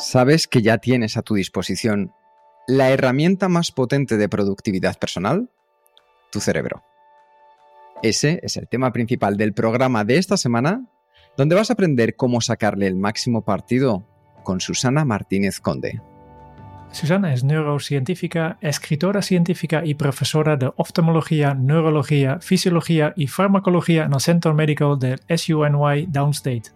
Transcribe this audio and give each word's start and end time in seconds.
¿Sabes 0.00 0.48
que 0.48 0.62
ya 0.62 0.78
tienes 0.78 1.18
a 1.18 1.22
tu 1.22 1.34
disposición 1.34 2.14
la 2.66 2.90
herramienta 2.90 3.50
más 3.50 3.70
potente 3.70 4.16
de 4.16 4.30
productividad 4.30 4.98
personal? 4.98 5.50
Tu 6.32 6.40
cerebro. 6.40 6.82
Ese 8.02 8.40
es 8.42 8.56
el 8.56 8.66
tema 8.66 8.92
principal 8.92 9.36
del 9.36 9.52
programa 9.52 10.04
de 10.04 10.16
esta 10.16 10.38
semana, 10.38 10.86
donde 11.36 11.54
vas 11.54 11.68
a 11.68 11.74
aprender 11.74 12.16
cómo 12.16 12.40
sacarle 12.40 12.86
el 12.86 12.96
máximo 12.96 13.44
partido 13.44 14.06
con 14.42 14.60
Susana 14.60 15.04
Martínez 15.04 15.60
Conde. 15.60 16.00
Susana 16.92 17.34
es 17.34 17.44
neurocientífica, 17.44 18.56
escritora 18.62 19.20
científica 19.20 19.82
y 19.84 19.94
profesora 19.94 20.56
de 20.56 20.72
oftalmología, 20.76 21.52
neurología, 21.52 22.40
fisiología 22.40 23.12
y 23.16 23.26
farmacología 23.26 24.04
en 24.04 24.14
el 24.14 24.20
Centro 24.20 24.54
Médico 24.54 24.96
del 24.96 25.20
SUNY 25.28 26.06
Downstate, 26.06 26.70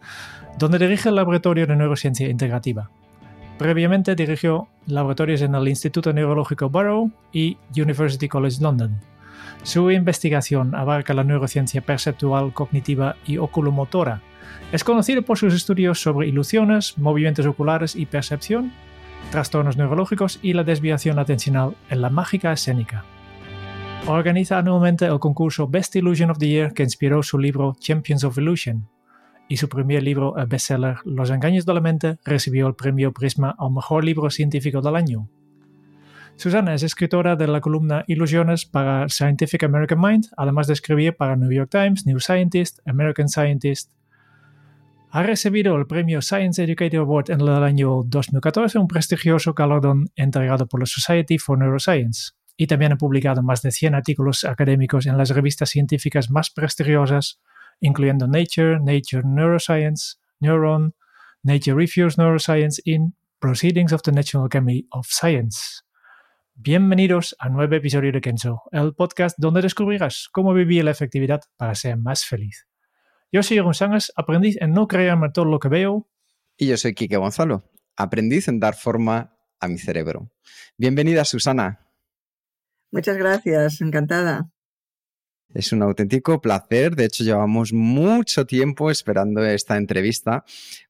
donde 0.59 0.78
dirige 0.78 1.09
el 1.09 1.14
Laboratorio 1.14 1.66
de 1.66 1.75
Neurociencia 1.75 2.28
Integrativa. 2.28 2.91
Previamente 3.58 4.16
dirigió 4.16 4.69
laboratorios 4.86 5.41
en 5.42 5.55
el 5.55 5.69
Instituto 5.69 6.12
Neurológico 6.12 6.70
Barrow 6.70 7.10
y 7.33 7.56
University 7.77 8.28
College 8.28 8.60
London. 8.60 9.00
Su 9.62 9.91
investigación 9.91 10.74
abarca 10.74 11.14
la 11.14 11.24
neurociencia 11.24 11.80
perceptual, 11.80 12.52
cognitiva 12.52 13.16
y 13.25 13.38
oculomotora. 13.38 14.20
Es 14.72 14.82
conocido 14.82 15.22
por 15.22 15.38
sus 15.38 15.55
estudios 15.55 16.00
sobre 16.00 16.28
ilusiones, 16.28 16.98
movimientos 16.98 17.47
oculares 17.47 17.94
y 17.94 18.06
percepción, 18.06 18.72
trastornos 19.30 19.77
neurológicos 19.77 20.41
y 20.42 20.52
la 20.52 20.64
desviación 20.64 21.19
atencional 21.19 21.77
en 21.91 22.02
la 22.02 22.10
mágica 22.10 22.52
escénica. 22.52 23.05
Organiza 24.06 24.58
anualmente 24.58 25.06
el 25.06 25.19
concurso 25.19 25.69
Best 25.69 25.97
Illusion 25.97 26.30
of 26.30 26.38
the 26.38 26.48
Year 26.48 26.75
que 26.75 26.82
inspiró 26.82 27.22
su 27.22 27.38
libro 27.38 27.75
Champions 27.78 28.25
of 28.25 28.36
Illusion, 28.36 28.86
y 29.48 29.56
su 29.56 29.69
primer 29.69 30.03
libro, 30.03 30.37
el 30.37 30.47
bestseller 30.47 30.97
Los 31.05 31.31
engaños 31.31 31.67
de 31.67 31.75
la 31.75 31.81
mente, 31.81 32.19
recibió 32.25 32.67
el 32.67 32.75
premio 32.75 33.12
Prisma 33.12 33.55
al 33.59 33.73
mejor 33.73 34.05
libro 34.05 34.31
científico 34.31 34.81
del 34.81 34.97
año. 34.97 35.28
Susana 36.37 36.75
es 36.75 36.83
escritora 36.83 37.37
de 37.37 37.47
la 37.47 37.61
columna 37.61 38.05
Ilusiones 38.09 38.67
para 38.67 39.09
Scientific 39.09 39.62
American 39.62 40.00
Mind, 40.00 40.27
además 40.37 40.67
de 40.67 40.72
escribir 40.72 41.17
para 41.17 41.37
New 41.37 41.53
York 41.53 41.70
Times, 41.70 42.06
New 42.06 42.19
Scientist, 42.19 42.81
American 42.87 43.28
Scientist. 43.28 43.92
Ha 45.11 45.22
recibido 45.22 45.77
el 45.77 45.87
premio 45.87 46.20
Science 46.20 46.65
Educator 46.65 47.00
Award 47.00 47.31
en 47.31 47.41
el 47.41 47.48
año 47.48 48.03
2014, 48.05 48.78
un 48.78 48.89
prestigioso 48.89 49.55
galardón 49.55 50.11
entregado 50.17 50.67
por 50.67 50.81
la 50.81 50.87
Society 50.87 51.39
for 51.39 51.56
Neuroscience. 51.56 52.33
Y 52.56 52.67
también 52.67 52.92
ha 52.92 52.97
publicado 52.97 53.42
más 53.42 53.62
de 53.62 53.70
100 53.70 53.95
artículos 53.95 54.45
académicos 54.45 55.06
en 55.06 55.17
las 55.17 55.31
revistas 55.31 55.70
científicas 55.70 56.31
más 56.31 56.50
prestigiosas, 56.50 57.41
incluyendo 57.80 58.27
Nature, 58.27 58.78
Nature 58.80 59.22
Neuroscience, 59.25 60.17
Neuron, 60.41 60.94
Nature 61.42 61.75
Reviews 61.75 62.19
Neuroscience 62.19 62.81
y 62.84 62.99
Proceedings 63.38 63.93
of 63.93 64.03
the 64.03 64.12
National 64.12 64.47
Academy 64.47 64.87
of 64.91 65.06
Science. 65.09 65.82
Bienvenidos 66.54 67.34
a 67.38 67.49
nuevo 67.49 67.75
episodio 67.75 68.12
de 68.12 68.21
Kenzo, 68.21 68.62
el 68.71 68.94
podcast 68.94 69.37
donde 69.38 69.60
descubrirás 69.60 70.28
cómo 70.32 70.54
vivir 70.54 70.84
la 70.84 70.93
efectividad 70.93 71.41
para 71.56 71.75
ser 71.75 71.97
más 71.97 72.25
feliz. 72.25 72.66
Yo 73.32 73.43
soy 73.43 73.59
González, 73.59 74.12
aprendiz 74.15 74.56
en 74.60 74.72
no 74.72 74.87
creerme 74.87 75.31
todo 75.31 75.47
lo 75.47 75.59
que 75.59 75.69
veo. 75.69 76.09
Y 76.56 76.69
yo 76.69 76.76
soy 76.76 76.94
Quique 76.94 77.16
Gonzalo, 77.16 77.70
aprendiz 77.97 78.47
en 78.49 78.60
dar 78.60 78.76
forma 78.76 79.37
a 79.59 79.66
mi 79.66 79.78
cerebro. 79.78 80.31
Bienvenida, 80.78 81.25
Susana. 81.25 81.88
Muchas 82.93 83.16
gracias, 83.16 83.81
encantada. 83.81 84.53
Es 85.54 85.72
un 85.72 85.82
auténtico 85.82 86.41
placer. 86.41 86.97
De 86.97 87.04
hecho, 87.04 87.22
llevamos 87.22 87.72
mucho 87.72 88.44
tiempo 88.44 88.91
esperando 88.91 89.44
esta 89.44 89.76
entrevista 89.76 90.44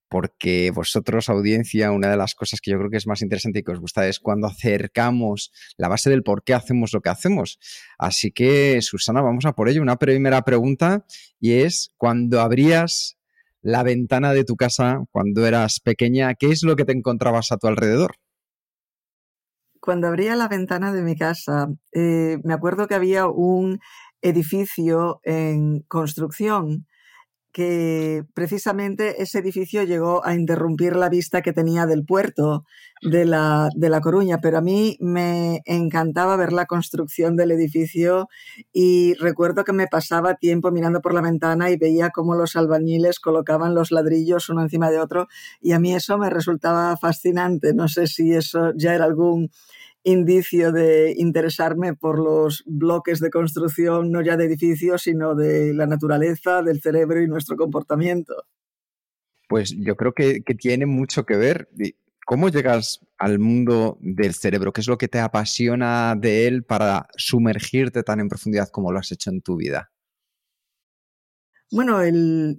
porque 0.09 0.71
vosotros, 0.71 1.29
audiencia, 1.29 1.91
una 1.91 2.09
de 2.09 2.17
las 2.17 2.35
cosas 2.35 2.61
que 2.61 2.71
yo 2.71 2.79
creo 2.79 2.89
que 2.89 2.97
es 2.97 3.07
más 3.07 3.21
interesante 3.21 3.59
y 3.59 3.63
que 3.63 3.73
os 3.73 3.81
gusta 3.81 4.07
es 4.07 4.21
cuando 4.21 4.47
acercamos 4.47 5.53
la 5.77 5.89
base 5.89 6.09
del 6.09 6.23
por 6.23 6.45
qué 6.45 6.55
hacemos 6.55 6.93
lo 6.95 7.03
que 7.03 7.11
hacemos. 7.11 7.59
Así 7.99 8.31
que, 8.31 8.81
Susana, 8.81 9.21
vamos 9.21 9.45
a 9.45 9.53
por 9.53 9.69
ello. 9.69 9.83
Una 9.83 9.97
primera 9.97 10.43
pregunta 10.43 11.05
y 11.41 11.55
es, 11.55 11.93
cuando 11.99 12.41
abrías 12.41 13.19
la 13.61 13.83
ventana 13.83 14.33
de 14.33 14.45
tu 14.45 14.57
casa 14.57 15.05
cuando 15.11 15.47
eras 15.47 15.81
pequeña, 15.81 16.35
¿qué 16.37 16.53
es 16.53 16.63
lo 16.63 16.77
que 16.77 16.85
te 16.85 16.93
encontrabas 16.93 17.51
a 17.53 17.59
tu 17.59 17.67
alrededor? 17.67 18.17
Cuando 19.81 20.07
abría 20.07 20.35
la 20.37 20.49
ventana 20.49 20.93
de 20.93 21.03
mi 21.03 21.15
casa, 21.15 21.69
eh, 21.93 22.39
me 22.43 22.55
acuerdo 22.55 22.87
que 22.87 22.95
había 22.95 23.27
un 23.27 23.81
edificio 24.25 25.21
en 25.23 25.81
construcción 25.87 26.87
que 27.55 28.25
precisamente 28.35 29.23
ese 29.23 29.39
edificio 29.39 29.85
llegó 29.85 30.27
a 30.27 30.35
interrumpir 30.35 30.97
la 30.97 31.09
vista 31.09 31.41
que 31.41 31.53
tenía 31.53 31.87
del 31.87 32.05
puerto 32.05 32.65
de 33.01 33.25
la, 33.25 33.69
de 33.77 33.91
la, 33.91 34.01
Coruña, 34.01 34.41
pero 34.41 34.59
a 34.59 34.61
mí 34.61 34.97
me 34.99 35.61
encantaba 35.65 36.35
ver 36.37 36.53
la 36.53 36.67
construcción 36.67 37.37
del 37.37 37.53
edificio 37.53 38.29
y 38.73 39.15
recuerdo 39.21 39.63
que 39.63 39.73
me 39.73 39.87
pasaba 39.87 40.35
tiempo 40.35 40.73
mirando 40.73 41.01
por 41.01 41.15
la 41.15 41.21
ventana 41.21 41.71
y 41.71 41.77
veía 41.77 42.11
cómo 42.11 42.35
los 42.35 42.57
albañiles 42.57 43.21
colocaban 43.21 43.77
los 43.77 43.93
ladrillos 43.93 44.49
uno 44.49 44.63
encima 44.63 44.91
de 44.91 44.99
otro 44.99 45.29
y 45.61 45.73
a 45.73 45.79
mí 45.79 45.95
eso 45.95 46.19
me 46.19 46.31
resultaba 46.31 46.97
fascinante. 46.97 47.73
No 47.73 47.87
sé 47.87 48.09
si 48.09 48.35
eso 48.35 48.73
ya 48.75 48.97
era 48.97 49.05
algún 49.05 49.51
indicio 50.05 50.71
de 50.71 51.15
interesarme 51.17 51.95
por 51.95 52.19
los 52.19 52.63
bloques 52.67 53.21
de 53.21 53.31
construcción, 53.31 54.13
no 54.13 54.23
ya 54.23 54.37
de 54.37 54.45
edificios, 54.45 55.03
sino 55.03 55.35
de 55.35 55.75
la 55.75 55.87
naturaleza, 55.87 56.63
del 56.63 56.81
cerebro 56.81 57.21
y 57.23 57.27
nuestro 57.27 57.57
comportamiento. 57.57 58.45
Pues 59.49 59.75
yo 59.77 59.97
creo 59.97 60.13
que, 60.13 60.41
tiene 60.59 60.87
mucho 60.87 61.25
que 61.25 61.37
ver. 61.37 61.69
¿Cómo 62.27 62.49
llegas 62.49 63.01
al 63.19 63.39
mundo 63.39 63.99
del 64.01 64.35
cerebro? 64.35 64.73
¿Qué 64.73 64.81
es 64.81 64.89
lo 64.89 64.99
que 64.99 65.09
te 65.09 65.21
apasiona 65.21 66.15
de 66.17 66.47
él 66.47 66.65
para 66.65 67.09
sumergirte 67.17 68.03
tan 68.03 68.21
en 68.21 68.29
profundidad 68.29 68.69
como 68.69 68.93
lo 68.93 68.99
has 68.99 69.13
hecho 69.13 69.31
en 69.31 69.43
tu 69.43 69.57
vida? 69.57 69.91
Bueno, 71.71 71.99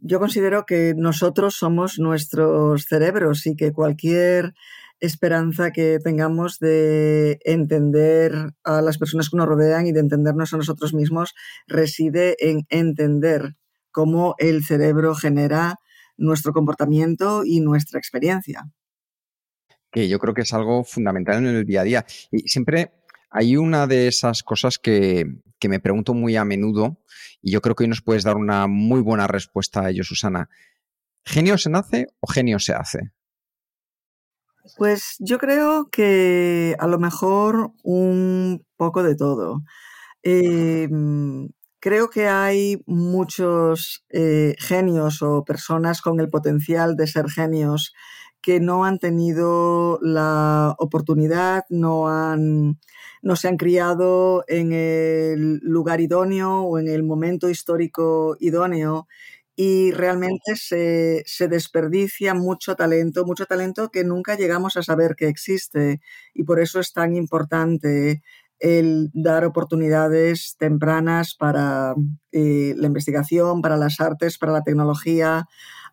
yo 0.01 0.19
considero 0.19 0.65
que 0.65 0.93
nosotros 0.95 1.55
somos 1.55 1.99
nuestros 1.99 2.85
cerebros 2.85 3.45
y 3.47 3.55
que 3.55 3.71
cualquier 3.71 4.53
esperanza 4.99 5.71
que 5.71 5.99
tengamos 6.03 6.59
de 6.59 7.39
entender 7.43 8.53
a 8.63 8.81
las 8.81 8.97
personas 8.97 9.29
que 9.29 9.37
nos 9.37 9.47
rodean 9.47 9.87
y 9.87 9.91
de 9.91 9.99
entendernos 9.99 10.53
a 10.53 10.57
nosotros 10.57 10.93
mismos 10.93 11.33
reside 11.67 12.35
en 12.39 12.65
entender 12.69 13.55
cómo 13.91 14.35
el 14.37 14.63
cerebro 14.63 15.15
genera 15.15 15.75
nuestro 16.17 16.53
comportamiento 16.53 17.43
y 17.45 17.59
nuestra 17.59 17.99
experiencia. 17.99 18.69
Que 19.91 20.07
yo 20.07 20.19
creo 20.19 20.33
que 20.33 20.41
es 20.41 20.53
algo 20.53 20.83
fundamental 20.83 21.37
en 21.37 21.55
el 21.55 21.65
día 21.65 21.81
a 21.81 21.83
día. 21.85 22.05
Y 22.31 22.47
siempre 22.47 22.93
hay 23.29 23.57
una 23.57 23.87
de 23.87 24.07
esas 24.07 24.43
cosas 24.43 24.79
que, 24.79 25.25
que 25.59 25.69
me 25.69 25.79
pregunto 25.79 26.13
muy 26.13 26.35
a 26.35 26.45
menudo 26.45 27.01
y 27.41 27.51
yo 27.51 27.61
creo 27.61 27.75
que 27.75 27.83
hoy 27.83 27.89
nos 27.89 28.01
puedes 28.01 28.23
dar 28.23 28.37
una 28.37 28.67
muy 28.67 29.01
buena 29.01 29.27
respuesta 29.27 29.81
a 29.81 29.89
ello, 29.89 30.03
Susana. 30.03 30.49
¿Genio 31.23 31.57
se 31.57 31.69
nace 31.69 32.07
o 32.19 32.27
genio 32.27 32.59
se 32.59 32.73
hace? 32.73 33.11
Pues 34.77 35.15
yo 35.19 35.37
creo 35.37 35.89
que 35.91 36.75
a 36.79 36.87
lo 36.87 36.97
mejor 36.99 37.71
un 37.83 38.65
poco 38.77 39.03
de 39.03 39.15
todo. 39.15 39.61
Em, 40.23 41.49
creo 41.79 42.09
que 42.09 42.27
hay 42.27 42.81
muchos 42.87 44.03
eh, 44.09 44.55
genios 44.59 45.21
o 45.21 45.45
personas 45.45 46.01
con 46.01 46.19
el 46.19 46.29
potencial 46.29 46.95
de 46.95 47.07
ser 47.07 47.29
genios 47.29 47.93
que 48.41 48.59
no 48.59 48.85
han 48.85 48.99
tenido 48.99 49.99
la 50.01 50.75
oportunidad, 50.79 51.63
no, 51.69 52.09
han, 52.09 52.79
no 53.23 53.35
se 53.35 53.47
han 53.47 53.57
criado 53.57 54.43
en 54.47 54.71
el 54.73 55.59
lugar 55.63 56.01
idóneo 56.01 56.61
o 56.61 56.79
en 56.79 56.87
el 56.87 57.03
momento 57.03 57.49
histórico 57.49 58.37
idóneo 58.39 59.07
y 59.55 59.91
realmente 59.91 60.55
se, 60.55 61.47
desperdicia 61.47 62.33
mucho 62.33 62.75
talento, 62.75 63.25
mucho 63.25 63.45
talento 63.45 63.89
que 63.89 64.03
nunca 64.03 64.35
llegamos 64.35 64.75
a 64.77 64.83
saber 64.83 65.15
que 65.15 65.27
existe 65.27 66.01
y 66.33 66.43
por 66.43 66.59
eso 66.59 66.79
es 66.79 66.91
tan 66.91 67.15
importante 67.15 68.21
el 68.59 69.11
dar 69.13 69.45
oportunidades 69.45 70.55
tempranas 70.57 71.35
para 71.35 71.95
eh, 72.31 72.73
la 72.77 72.87
investigación, 72.87 73.61
para 73.61 73.77
las 73.77 73.99
artes, 73.99 74.37
para 74.37 74.53
la 74.53 74.63
tecnología. 74.63 75.45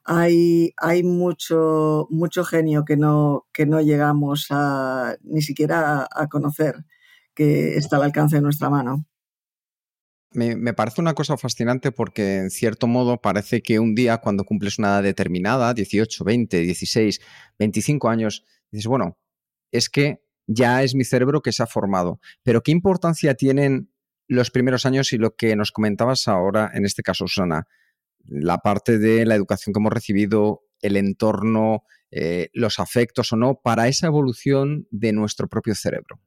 Hay, 0.04 0.72
hay 0.78 1.02
mucho, 1.04 2.06
mucho 2.10 2.44
genio 2.44 2.84
que 2.84 2.96
no, 2.96 3.46
que 3.52 3.66
no 3.66 3.80
llegamos 3.80 4.46
a, 4.50 5.16
ni 5.22 5.42
siquiera 5.42 6.08
a 6.10 6.28
conocer, 6.28 6.84
que 7.34 7.76
está 7.76 7.96
al 7.96 8.04
alcance 8.04 8.36
de 8.36 8.42
nuestra 8.42 8.70
mano. 8.70 9.06
Me, 10.34 10.72
parece 10.72 11.00
una 11.00 11.14
cosa 11.14 11.36
fascinante 11.36 11.92
porque 11.92 12.38
en 12.38 12.50
cierto 12.50 12.86
modo 12.86 13.20
parece 13.20 13.62
que 13.62 13.78
un 13.78 13.94
día 13.94 14.18
cuando 14.18 14.44
cumples 14.44 14.78
una 14.78 14.88
edad 14.88 15.02
determinada, 15.02 15.74
18, 15.74 16.24
20, 16.24 16.60
16, 16.60 17.20
25 17.58 18.08
años, 18.08 18.44
dices, 18.70 18.86
bueno, 18.86 19.18
es 19.70 19.90
que 19.90 20.22
ya 20.46 20.82
es 20.82 20.94
mi 20.94 21.04
cerebro 21.04 21.42
que 21.42 21.52
se 21.52 21.62
ha 21.62 21.66
formado. 21.66 22.20
Pero 22.42 22.62
¿qué 22.62 22.72
importancia 22.72 23.34
tienen 23.34 23.90
los 24.28 24.50
primeros 24.50 24.86
años 24.86 25.12
y 25.12 25.18
lo 25.18 25.34
que 25.34 25.54
nos 25.56 25.72
comentabas 25.72 26.28
ahora, 26.28 26.70
en 26.74 26.84
este 26.84 27.02
caso, 27.02 27.26
Susana? 27.26 27.66
La 28.24 28.58
parte 28.58 28.98
de 28.98 29.26
la 29.26 29.34
educación 29.34 29.72
que 29.72 29.80
hemos 29.80 29.92
recibido, 29.92 30.62
el 30.80 30.96
entorno, 30.96 31.84
eh, 32.10 32.48
los 32.52 32.78
afectos 32.78 33.32
o 33.32 33.36
no, 33.36 33.60
para 33.62 33.88
esa 33.88 34.06
evolución 34.06 34.86
de 34.90 35.12
nuestro 35.12 35.48
propio 35.48 35.74
cerebro. 35.74 36.20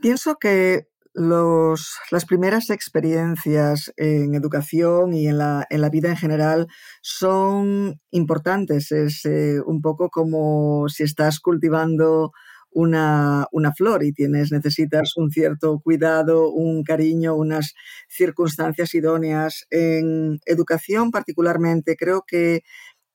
Pienso 0.00 0.36
que 0.36 0.91
las 1.14 2.24
primeras 2.26 2.70
experiencias 2.70 3.92
en 3.96 4.34
educación 4.34 5.12
y 5.12 5.28
en 5.28 5.38
la, 5.38 5.66
en 5.68 5.80
la 5.80 5.90
vida 5.90 6.08
en 6.08 6.16
general 6.16 6.68
son 7.02 8.00
importantes. 8.10 8.92
Es 8.92 9.24
eh, 9.26 9.60
un 9.64 9.82
poco 9.82 10.08
como 10.10 10.88
si 10.88 11.02
estás 11.02 11.40
cultivando 11.40 12.32
una, 12.70 13.46
una, 13.52 13.72
flor 13.74 14.02
y 14.02 14.12
tienes, 14.12 14.50
necesitas 14.50 15.16
un 15.16 15.30
cierto 15.30 15.80
cuidado, 15.80 16.50
un 16.50 16.82
cariño, 16.84 17.34
unas 17.34 17.74
circunstancias 18.08 18.94
idóneas. 18.94 19.66
En 19.70 20.40
educación 20.46 21.10
particularmente 21.10 21.96
creo 21.96 22.24
que 22.26 22.62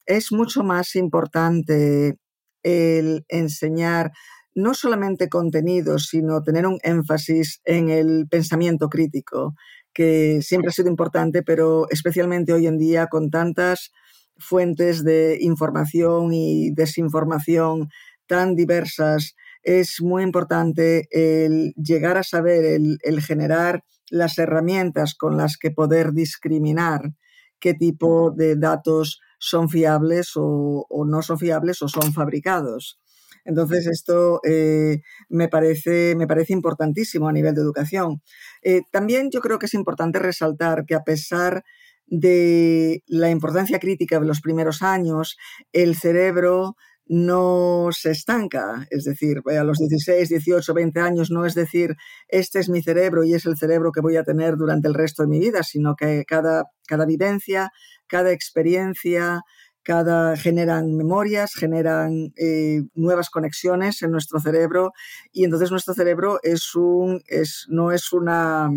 es 0.05 0.31
mucho 0.31 0.63
más 0.63 0.95
importante 0.95 2.17
el 2.63 3.25
enseñar 3.29 4.11
no 4.57 4.73
solamente 4.73 5.29
contenidos, 5.29 6.07
sino 6.07 6.41
tener 6.41 6.65
un 6.65 6.79
énfasis 6.81 7.61
en 7.63 7.89
el 7.89 8.27
pensamiento 8.27 8.89
crítico, 8.89 9.53
que 9.93 10.41
siempre 10.41 10.69
ha 10.69 10.73
sido 10.73 10.89
importante, 10.89 11.43
pero 11.43 11.87
especialmente 11.91 12.53
hoy 12.53 12.65
en 12.65 12.79
día 12.79 13.05
con 13.05 13.29
tantas 13.29 13.91
fuentes 14.35 15.03
de 15.03 15.37
información 15.41 16.33
y 16.33 16.71
desinformación 16.71 17.89
tan 18.25 18.55
diversas, 18.55 19.35
es 19.61 20.01
muy 20.01 20.23
importante 20.23 21.07
el 21.11 21.75
llegar 21.75 22.17
a 22.17 22.23
saber, 22.23 22.65
el, 22.65 23.21
generar 23.21 23.83
las 24.09 24.39
herramientas 24.39 25.13
con 25.13 25.37
las 25.37 25.57
que 25.57 25.69
poder 25.69 26.13
discriminar 26.13 27.13
qué 27.59 27.75
tipo 27.75 28.31
de 28.31 28.55
datos 28.55 29.19
son 29.37 29.69
fiables 29.69 30.31
o 30.33 30.87
no 31.05 31.21
son 31.21 31.37
fiables 31.37 31.83
o 31.83 31.87
son 31.87 32.11
fabricados. 32.11 32.99
Entonces, 33.47 33.87
esto 33.87 34.41
eh, 34.43 34.99
me, 35.29 35.47
parece, 35.47 36.15
me 36.17 36.27
parece 36.27 36.51
importantísimo 36.51 37.29
a 37.29 37.31
nivel 37.31 37.55
de 37.55 37.61
educación. 37.61 38.21
Eh, 38.61 38.81
también 38.91 39.29
yo 39.31 39.39
creo 39.39 39.57
que 39.57 39.67
es 39.67 39.73
importante 39.73 40.19
resaltar 40.19 40.85
que 40.85 40.95
a 40.95 41.03
pesar 41.03 41.63
de 42.05 43.03
la 43.07 43.29
importancia 43.29 43.79
crítica 43.79 44.19
de 44.19 44.27
los 44.27 44.41
primeros 44.41 44.81
años, 44.81 45.37
el 45.71 45.95
cerebro 45.95 46.75
no 47.09 47.87
se 47.91 48.11
estanca, 48.11 48.85
es 48.89 49.05
decir, 49.05 49.41
a 49.45 49.63
los 49.63 49.77
16, 49.77 50.27
18, 50.27 50.73
20 50.73 50.99
años 50.99 51.31
no 51.31 51.45
es 51.45 51.55
decir, 51.55 51.95
este 52.27 52.59
es 52.59 52.67
mi 52.67 52.81
cerebro 52.81 53.23
y 53.23 53.33
es 53.33 53.45
el 53.45 53.55
cerebro 53.55 53.93
que 53.93 54.01
voy 54.01 54.17
a 54.17 54.23
tener 54.23 54.57
durante 54.57 54.89
el 54.89 54.93
resto 54.93 55.23
de 55.23 55.29
mi 55.29 55.39
vida, 55.39 55.63
sino 55.63 55.95
que 55.95 56.25
cada, 56.27 56.65
cada 56.85 57.05
vivencia, 57.05 57.71
cada 58.07 58.31
experiencia, 58.33 59.41
cada, 59.87 60.35
generan 60.35 60.97
memorias, 60.97 61.53
generan 61.53 62.33
eh, 62.35 62.81
nuevas 62.93 63.29
conexiones 63.29 64.01
en 64.01 64.11
nuestro 64.11 64.41
cerebro 64.41 64.91
y 65.31 65.45
entonces 65.45 65.71
nuestro 65.71 65.93
cerebro 65.93 66.39
es 66.43 66.75
un, 66.75 67.21
es, 67.25 67.67
no 67.69 67.93
es 67.93 68.11
una, 68.11 68.69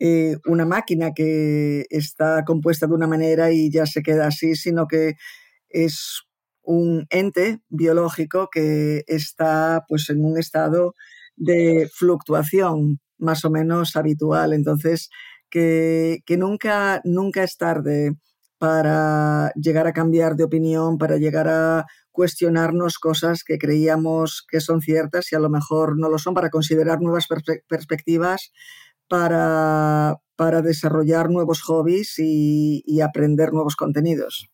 eh, 0.00 0.36
una 0.46 0.66
máquina 0.66 1.12
que 1.14 1.86
está 1.90 2.44
compuesta 2.44 2.88
de 2.88 2.94
una 2.94 3.06
manera 3.06 3.52
y 3.52 3.70
ya 3.70 3.86
se 3.86 4.02
queda 4.02 4.26
así, 4.26 4.56
sino 4.56 4.88
que 4.88 5.14
es 5.68 6.22
un 6.64 7.06
ente 7.10 7.60
biológico 7.68 8.48
que 8.50 9.04
está 9.06 9.84
pues, 9.86 10.10
en 10.10 10.24
un 10.24 10.38
estado 10.38 10.94
de 11.36 11.88
fluctuación 11.94 12.98
más 13.16 13.44
o 13.44 13.50
menos 13.50 13.94
habitual. 13.94 14.54
Entonces, 14.54 15.08
que, 15.50 16.18
que 16.26 16.36
nunca, 16.36 17.00
nunca 17.04 17.44
es 17.44 17.56
tarde 17.56 18.16
para 18.58 19.52
llegar 19.54 19.86
a 19.86 19.92
cambiar 19.92 20.36
de 20.36 20.44
opinión, 20.44 20.98
para 20.98 21.18
llegar 21.18 21.48
a 21.48 21.86
cuestionarnos 22.10 22.98
cosas 22.98 23.44
que 23.44 23.58
creíamos 23.58 24.44
que 24.48 24.60
son 24.60 24.80
ciertas 24.80 25.30
y 25.32 25.36
a 25.36 25.38
lo 25.38 25.50
mejor 25.50 25.98
no 25.98 26.08
lo 26.08 26.18
son, 26.18 26.32
para 26.32 26.48
considerar 26.48 27.00
nuevas 27.00 27.26
perspectivas, 27.68 28.52
para, 29.08 30.16
para, 30.34 30.62
desarrollar 30.62 31.30
nuevos 31.30 31.60
hobbies 31.62 32.14
y, 32.18 33.00
aprender 33.02 33.52
nuevos 33.52 33.76
contenidos. 33.76 34.48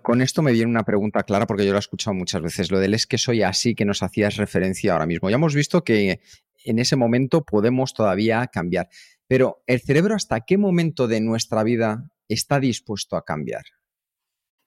Con 0.00 0.22
esto 0.22 0.42
me 0.42 0.52
viene 0.52 0.70
una 0.70 0.84
pregunta 0.84 1.22
clara 1.22 1.46
porque 1.46 1.64
yo 1.64 1.72
lo 1.72 1.78
he 1.78 1.80
escuchado 1.80 2.14
muchas 2.14 2.40
veces, 2.40 2.72
lo 2.72 2.80
del 2.80 2.94
es 2.94 3.06
que 3.06 3.18
soy 3.18 3.42
así 3.42 3.74
que 3.74 3.84
nos 3.84 4.02
hacías 4.02 4.36
referencia 4.36 4.94
ahora 4.94 5.06
mismo. 5.06 5.28
Ya 5.28 5.36
hemos 5.36 5.54
visto 5.54 5.84
que 5.84 6.20
en 6.64 6.78
ese 6.78 6.96
momento 6.96 7.44
podemos 7.44 7.92
todavía 7.92 8.46
cambiar, 8.46 8.88
pero 9.32 9.62
¿el 9.66 9.80
cerebro 9.80 10.14
hasta 10.14 10.42
qué 10.42 10.58
momento 10.58 11.08
de 11.08 11.22
nuestra 11.22 11.62
vida 11.62 12.06
está 12.28 12.60
dispuesto 12.60 13.16
a 13.16 13.24
cambiar? 13.24 13.62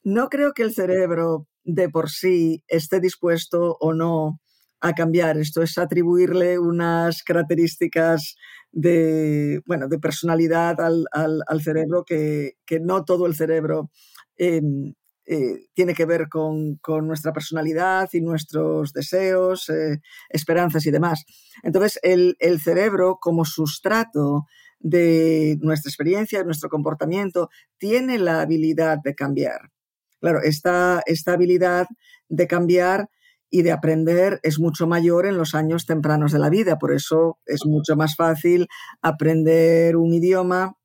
No 0.03 0.27
creo 0.27 0.53
que 0.53 0.63
el 0.63 0.73
cerebro 0.73 1.47
de 1.63 1.87
por 1.87 2.09
sí 2.09 2.63
esté 2.67 2.99
dispuesto 2.99 3.77
o 3.79 3.93
no 3.93 4.39
a 4.81 4.93
cambiar. 4.93 5.37
Esto 5.37 5.61
es 5.61 5.77
atribuirle 5.77 6.57
unas 6.57 7.21
características 7.21 8.37
de, 8.71 9.61
bueno, 9.67 9.87
de 9.87 9.99
personalidad 9.99 10.81
al, 10.81 11.61
cerebro 11.61 12.03
que, 12.03 12.55
no 12.81 13.05
todo 13.05 13.27
el 13.27 13.35
cerebro 13.35 13.91
em, 14.35 14.95
eh, 15.25 15.67
tiene 15.73 15.93
que 15.93 16.05
ver 16.05 16.27
con, 16.29 16.79
nuestra 17.03 17.33
personalidad 17.33 18.09
y 18.13 18.21
nuestros 18.21 18.93
deseos, 18.93 19.69
eh, 19.69 20.01
esperanzas 20.29 20.85
y 20.85 20.91
demás. 20.91 21.25
Entonces, 21.63 21.99
el, 22.03 22.35
el 22.39 22.61
cerebro 22.61 23.17
como 23.19 23.45
sustrato 23.45 24.45
de 24.79 25.57
nuestra 25.61 25.89
experiencia, 25.89 26.39
de 26.39 26.45
nuestro 26.45 26.69
comportamiento, 26.69 27.49
tiene 27.77 28.19
la 28.19 28.41
habilidad 28.41 28.99
de 29.03 29.15
cambiar. 29.15 29.71
Claro, 30.19 30.41
esta, 30.43 31.01
esta 31.05 31.33
habilidad 31.33 31.87
de 32.29 32.47
cambiar 32.47 33.09
y 33.49 33.61
de 33.61 33.71
aprender 33.71 34.39
es 34.43 34.59
mucho 34.59 34.87
mayor 34.87 35.25
en 35.25 35.37
los 35.37 35.55
años 35.55 35.85
tempranos 35.85 36.31
de 36.31 36.39
la 36.39 36.49
vida. 36.49 36.77
Por 36.77 36.93
eso 36.93 37.39
es 37.45 37.65
mucho 37.65 37.95
más 37.95 38.15
fácil 38.15 38.67
aprender 39.01 39.95
un 39.97 40.13
idioma 40.13 40.75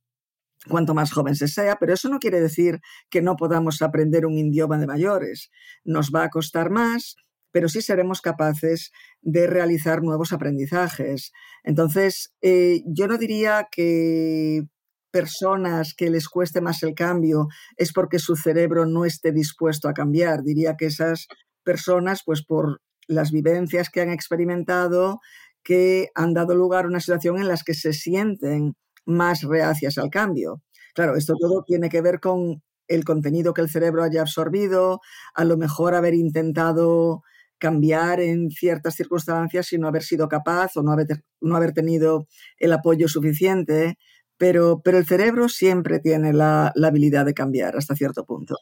cuanto 0.68 0.94
más 0.94 1.12
joven 1.12 1.34
se 1.34 1.48
sea, 1.48 1.76
pero 1.76 1.94
eso 1.94 2.08
no 2.08 2.18
quiere 2.18 2.40
decir 2.40 2.80
que 3.08 3.22
no 3.22 3.36
podamos 3.36 3.82
aprender 3.82 4.26
un 4.26 4.38
idioma 4.38 4.78
de 4.78 4.86
mayores. 4.86 5.50
Nos 5.84 6.10
va 6.14 6.24
a 6.24 6.30
costar 6.30 6.70
más, 6.70 7.16
pero 7.52 7.68
sí 7.68 7.82
seremos 7.82 8.20
capaces 8.20 8.90
de 9.22 9.46
realizar 9.46 10.02
nuevos 10.02 10.32
aprendizajes. 10.32 11.32
Entonces, 11.64 12.32
eh, 12.42 12.82
yo 12.86 13.06
no 13.06 13.18
diría 13.18 13.68
que 13.70 14.62
personas 15.10 15.94
que 15.94 16.10
les 16.10 16.28
cueste 16.28 16.60
más 16.60 16.82
el 16.82 16.94
cambio 16.94 17.48
es 17.76 17.92
porque 17.92 18.18
su 18.18 18.36
cerebro 18.36 18.86
no 18.86 19.04
esté 19.04 19.32
dispuesto 19.32 19.88
a 19.88 19.94
cambiar. 19.94 20.42
Diría 20.42 20.76
que 20.76 20.86
esas 20.86 21.26
personas, 21.64 22.22
pues 22.24 22.44
por 22.44 22.80
las 23.08 23.32
vivencias 23.32 23.90
que 23.90 24.00
han 24.00 24.10
experimentado, 24.10 25.20
que 25.64 26.08
han 26.14 26.32
dado 26.32 26.54
lugar 26.54 26.84
a 26.84 26.88
una 26.88 27.00
situación 27.00 27.38
en 27.38 27.48
las 27.48 27.64
que 27.64 27.74
se 27.74 27.92
sienten 27.92 28.74
más 29.10 29.42
reacias 29.42 29.98
al 29.98 30.10
cambio. 30.10 30.62
Claro, 30.94 31.16
esto 31.16 31.34
todo 31.38 31.62
tiene 31.64 31.88
que 31.88 32.00
ver 32.00 32.20
con 32.20 32.62
el 32.88 33.04
contenido 33.04 33.54
que 33.54 33.62
el 33.62 33.70
cerebro 33.70 34.02
haya 34.02 34.22
absorbido, 34.22 35.00
a 35.34 35.44
lo 35.44 35.56
mejor 35.56 35.94
haber 35.94 36.14
intentado 36.14 37.22
cambiar 37.58 38.20
en 38.20 38.50
ciertas 38.50 38.96
circunstancias 38.96 39.72
y 39.72 39.78
no 39.78 39.86
haber 39.86 40.02
sido 40.02 40.28
capaz 40.28 40.76
o 40.76 40.82
no 40.82 40.92
haber, 40.92 41.06
no 41.40 41.56
haber 41.56 41.72
tenido 41.72 42.26
el 42.58 42.72
apoyo 42.72 43.06
suficiente, 43.06 43.98
pero, 44.36 44.80
pero 44.82 44.98
el 44.98 45.06
cerebro 45.06 45.48
siempre 45.48 46.00
tiene 46.00 46.32
la, 46.32 46.72
habilidad 46.82 47.26
de 47.26 47.34
cambiar 47.34 47.76
hasta 47.76 47.94
cierto 47.94 48.24
punto. 48.24 48.56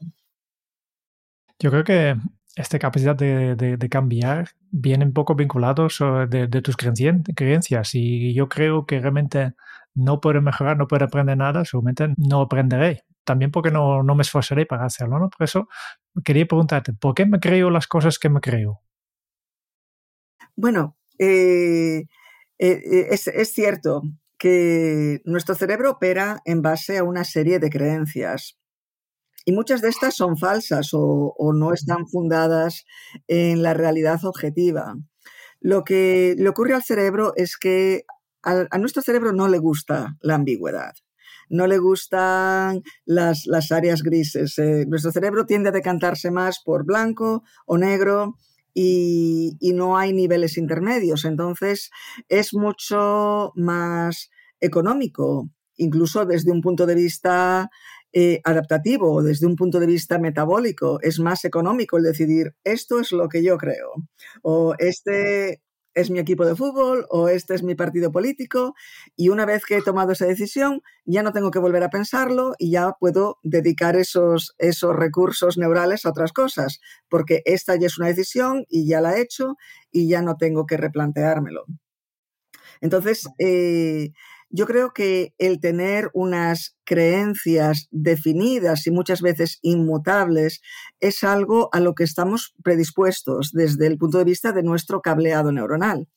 Yo 1.60 1.70
creo 1.70 1.84
que 1.84 2.16
esta 2.56 2.78
capacidad 2.78 3.16
de, 3.16 3.88
cambiar 3.88 4.50
viene 4.70 5.04
un 5.04 5.12
poco 5.12 5.36
vinculado 5.36 5.88
de, 6.28 6.48
de 6.48 6.62
tus 6.62 6.76
creencias 6.76 7.94
y 7.94 8.34
yo 8.34 8.48
creo 8.48 8.84
que 8.84 9.00
realmente 9.00 9.54
no 9.98 10.20
puedo 10.20 10.40
mejorar, 10.40 10.76
no 10.76 10.86
puedo 10.86 11.04
aprender 11.04 11.36
nada, 11.36 11.64
seguramente 11.64 12.14
no 12.16 12.42
aprenderé. 12.42 13.04
También 13.24 13.50
porque 13.50 13.70
no, 13.70 14.02
no 14.02 14.14
me 14.14 14.22
esforzaré 14.22 14.64
para 14.64 14.86
hacerlo, 14.86 15.18
¿no? 15.18 15.28
Por 15.28 15.44
eso 15.44 15.68
quería 16.24 16.46
preguntarte, 16.46 16.92
¿por 16.94 17.14
qué 17.14 17.26
me 17.26 17.40
creo 17.40 17.70
las 17.70 17.86
cosas 17.86 18.18
que 18.18 18.28
me 18.28 18.40
creo? 18.40 18.80
Bueno, 20.56 20.96
eh, 21.18 22.04
es, 22.58 23.28
es 23.28 23.52
cierto 23.52 24.02
que 24.38 25.20
nuestro 25.24 25.54
cerebro 25.54 25.90
opera 25.90 26.40
en 26.44 26.62
base 26.62 26.98
a 26.98 27.04
una 27.04 27.24
serie 27.24 27.58
de 27.58 27.70
creencias. 27.70 28.58
Y 29.44 29.52
muchas 29.52 29.80
de 29.80 29.88
estas 29.88 30.14
son 30.14 30.36
falsas 30.36 30.90
o, 30.92 31.34
no 31.54 31.72
están 31.72 32.06
fundadas 32.06 32.84
en 33.26 33.62
la 33.62 33.74
realidad 33.74 34.24
objetiva. 34.24 34.94
Lo 35.60 35.84
que 35.84 36.34
le 36.38 36.48
ocurre 36.48 36.74
al 36.74 36.82
cerebro 36.82 37.32
es 37.34 37.56
que 37.56 38.04
a, 38.42 38.78
nuestro 38.78 39.02
cerebro 39.02 39.32
no 39.32 39.48
le 39.48 39.58
gusta 39.58 40.16
la 40.20 40.34
ambigüedad 40.34 40.94
no 41.50 41.66
le 41.66 41.78
gustan 41.78 42.82
las, 43.06 43.46
áreas 43.72 44.02
grises. 44.02 44.58
Eh, 44.58 44.84
nuestro 44.86 45.12
cerebro 45.12 45.46
tiende 45.46 45.70
a 45.70 45.72
decantarse 45.72 46.30
más 46.30 46.60
por 46.62 46.84
blanco 46.84 47.42
o 47.64 47.78
negro 47.78 48.36
y, 48.74 49.56
no 49.74 49.96
hay 49.96 50.12
niveles 50.12 50.58
intermedios. 50.58 51.24
Entonces 51.24 51.90
es 52.28 52.54
mucho 52.54 53.52
más 53.54 54.30
económico, 54.60 55.48
incluso 55.76 56.26
desde 56.26 56.52
un 56.52 56.60
punto 56.60 56.84
de 56.84 56.94
vista 56.94 57.70
eh, 58.12 58.40
adaptativo 58.44 59.22
desde 59.22 59.46
un 59.46 59.54
punto 59.56 59.80
de 59.80 59.86
vista 59.86 60.18
metabólico. 60.18 60.98
Es 61.02 61.18
más 61.20 61.44
económico 61.44 61.98
el 61.98 62.04
decidir 62.04 62.54
esto 62.64 63.00
es 63.00 63.12
lo 63.12 63.28
que 63.28 63.42
yo 63.42 63.58
creo 63.58 63.92
o 64.42 64.74
este 64.78 65.62
es 65.98 66.10
mi 66.10 66.18
equipo 66.18 66.46
de 66.46 66.54
fútbol 66.54 67.06
o 67.10 67.28
este 67.28 67.54
es 67.54 67.62
mi 67.62 67.74
partido 67.74 68.12
político 68.12 68.74
y 69.16 69.30
una 69.30 69.44
vez 69.44 69.64
que 69.64 69.76
he 69.76 69.82
tomado 69.82 70.12
esa 70.12 70.26
decisión 70.26 70.82
ya 71.04 71.22
no 71.22 71.32
tengo 71.32 71.50
que 71.50 71.58
volver 71.58 71.82
a 71.82 71.90
pensarlo 71.90 72.54
y 72.58 72.70
ya 72.70 72.92
puedo 73.00 73.38
dedicar 73.42 73.96
esos, 73.96 74.54
esos 74.58 74.94
recursos 74.94 75.58
neurales 75.58 76.06
a 76.06 76.10
otras 76.10 76.32
cosas 76.32 76.80
porque 77.08 77.42
esta 77.44 77.76
ya 77.76 77.86
es 77.86 77.98
una 77.98 78.08
decisión 78.08 78.64
y 78.68 78.86
ya 78.86 79.00
la 79.00 79.16
he 79.16 79.20
hecho 79.22 79.56
y 79.90 80.08
ya 80.08 80.22
no 80.22 80.36
tengo 80.36 80.66
que 80.66 80.76
replanteármelo. 80.76 81.64
Entonces, 82.80 83.28
eh, 83.38 84.12
yo 84.50 84.66
creo 84.66 84.92
que 84.92 85.34
el 85.38 85.60
tener 85.60 86.10
unas 86.14 86.76
creencias 86.84 87.88
definidas 87.90 88.86
y 88.86 88.90
muchas 88.90 89.20
veces 89.20 89.58
inmutables 89.62 90.62
es 91.00 91.22
algo 91.22 91.68
a 91.72 91.80
lo 91.80 91.94
que 91.94 92.04
estamos 92.04 92.54
predispuestos 92.62 93.50
desde 93.52 93.86
el 93.86 93.98
punto 93.98 94.18
de 94.18 94.24
vista 94.24 94.52
de 94.52 94.62
nuestro 94.62 95.02
cableado 95.02 95.52
neuronal. 95.52 96.08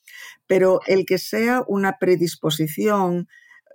Pero 0.47 0.79
el 0.87 1.05
que 1.05 1.17
sea 1.17 1.63
una 1.67 1.97
predisposición, 1.99 3.27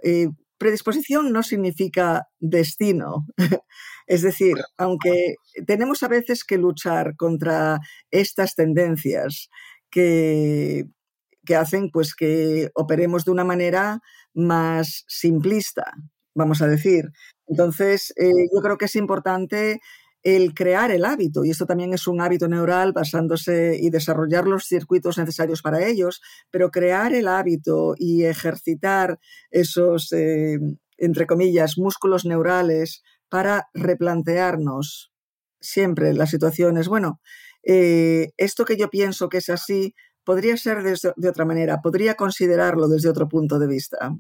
eh, 0.03 0.29
predisposición 0.57 1.33
no 1.33 1.43
significa 1.43 2.29
destino. 2.39 3.27
es 4.07 4.23
decir, 4.23 4.57
aunque 4.79 5.35
tenemos 5.67 6.03
a 6.03 6.09
veces 6.09 6.45
que 6.45 6.57
luchar 6.57 7.15
contra 7.17 7.81
estas 8.11 8.55
tendencias 8.55 9.51
que, 9.91 10.87
que 11.45 11.57
hacen 11.57 11.91
pues 11.91 12.15
que 12.15 12.71
operemos 12.75 13.27
de 13.27 13.33
una 13.33 13.45
manera 13.45 14.01
más 14.37 15.05
simplista, 15.09 15.93
vamos 16.35 16.63
a 16.63 16.69
decir. 16.69 17.07
Entonces, 17.49 18.13
eh, 18.17 18.31
yo 18.55 18.61
creo 18.63 18.79
que 18.79 18.85
es 18.85 18.95
importante 18.97 19.81
el 20.23 20.55
crear 20.55 20.91
el 20.91 21.05
hábito, 21.05 21.45
y 21.45 21.51
esto 21.51 21.67
también 21.67 21.95
es 21.95 22.07
un 22.09 22.21
hábito 22.21 22.49
neural 22.49 22.93
basándose 22.93 23.79
y 23.81 23.91
desarrollar 23.91 24.47
los 24.47 24.65
circuitos 24.65 25.19
necesarios 25.19 25.63
para 25.63 25.87
ellos, 25.87 26.21
pero 26.51 26.71
crear 26.71 27.15
el 27.15 27.29
hábito 27.29 27.95
y 27.97 28.25
ejercitar 28.25 29.21
esos, 29.51 30.13
eh, 30.13 30.59
entre 30.99 31.27
comillas, 31.27 31.79
músculos 31.79 32.25
neurales 32.25 33.03
para 33.29 33.69
replantearnos 33.73 35.13
siempre 35.61 36.13
las 36.13 36.31
situaciones. 36.31 36.89
Bueno, 36.89 37.21
eh, 37.63 38.31
esto 38.37 38.65
que 38.65 38.77
yo 38.77 38.91
pienso 38.91 39.29
que 39.29 39.39
es 39.39 39.49
así, 39.49 39.95
podría 40.27 40.57
ser 40.59 40.83
de, 40.83 41.29
otra 41.29 41.45
manera, 41.47 41.81
podría 41.81 42.15
considerarlo 42.15 42.89
desde 42.89 43.09
otro 43.09 43.29
punto 43.29 43.59
de 43.59 43.69
vista. 43.69 44.13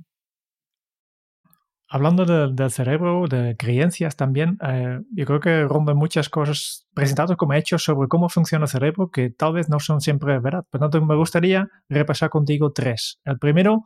Hablando 1.88 2.24
del 2.24 2.70
cerebro, 2.70 3.26
de 3.28 3.56
creencias 3.56 4.16
también, 4.16 4.58
eh, 4.66 5.00
yo 5.12 5.24
creo 5.24 5.40
que 5.40 5.64
rondan 5.64 5.96
muchas 5.96 6.28
cosas 6.28 6.86
presentadas 6.94 7.36
como 7.36 7.54
hechos 7.54 7.84
sobre 7.84 8.08
cómo 8.08 8.28
funciona 8.28 8.64
el 8.64 8.70
cerebro 8.70 9.10
que 9.10 9.30
tal 9.30 9.52
vez 9.52 9.68
no 9.68 9.78
son 9.78 10.00
siempre 10.00 10.38
verdad. 10.40 10.64
Por 10.70 10.80
tanto, 10.80 11.04
me 11.04 11.16
gustaría 11.16 11.68
repasar 11.88 12.30
contigo 12.30 12.72
tres. 12.72 13.20
El 13.24 13.38
primero 13.38 13.84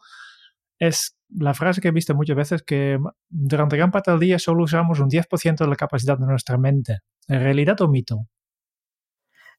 es 0.79 1.17
la 1.29 1.53
frase 1.55 1.81
que 1.81 1.89
he 1.89 1.93
visto 1.93 2.15
muchas 2.15 2.37
veces 2.37 2.63
que 2.63 2.99
durante 3.29 3.77
gran 3.77 3.91
parte 3.91 4.11
del 4.11 4.21
día 4.21 4.39
solo 4.39 4.65
usamos 4.65 4.99
un 5.01 5.11
10% 5.11 5.65
de 5.65 5.69
la 5.69 5.77
capacidad 5.77 6.19
de 6.19 6.27
nuestra 6.27 6.57
mente. 6.57 6.99
¿En 7.29 7.41
realidad 7.41 7.81
o 7.83 7.89
mito? 7.89 8.27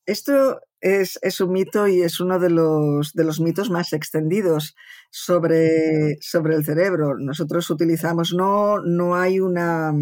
Esto 0.06 0.62
es, 0.82 1.42
un 1.42 1.52
mito 1.52 1.88
y 1.88 2.02
es 2.02 2.20
uno 2.20 2.40
de 2.40 2.50
los, 2.50 3.14
de 3.14 3.24
los 3.24 3.40
mitos 3.40 3.70
más 3.70 3.94
extendidos 3.94 4.76
sobre, 5.12 6.18
sobre, 6.22 6.56
el 6.56 6.66
cerebro. 6.66 7.16
Nosotros 7.20 7.70
utilizamos, 7.70 8.34
no, 8.34 8.80
no 8.82 9.16
hay 9.16 9.40
una... 9.40 9.94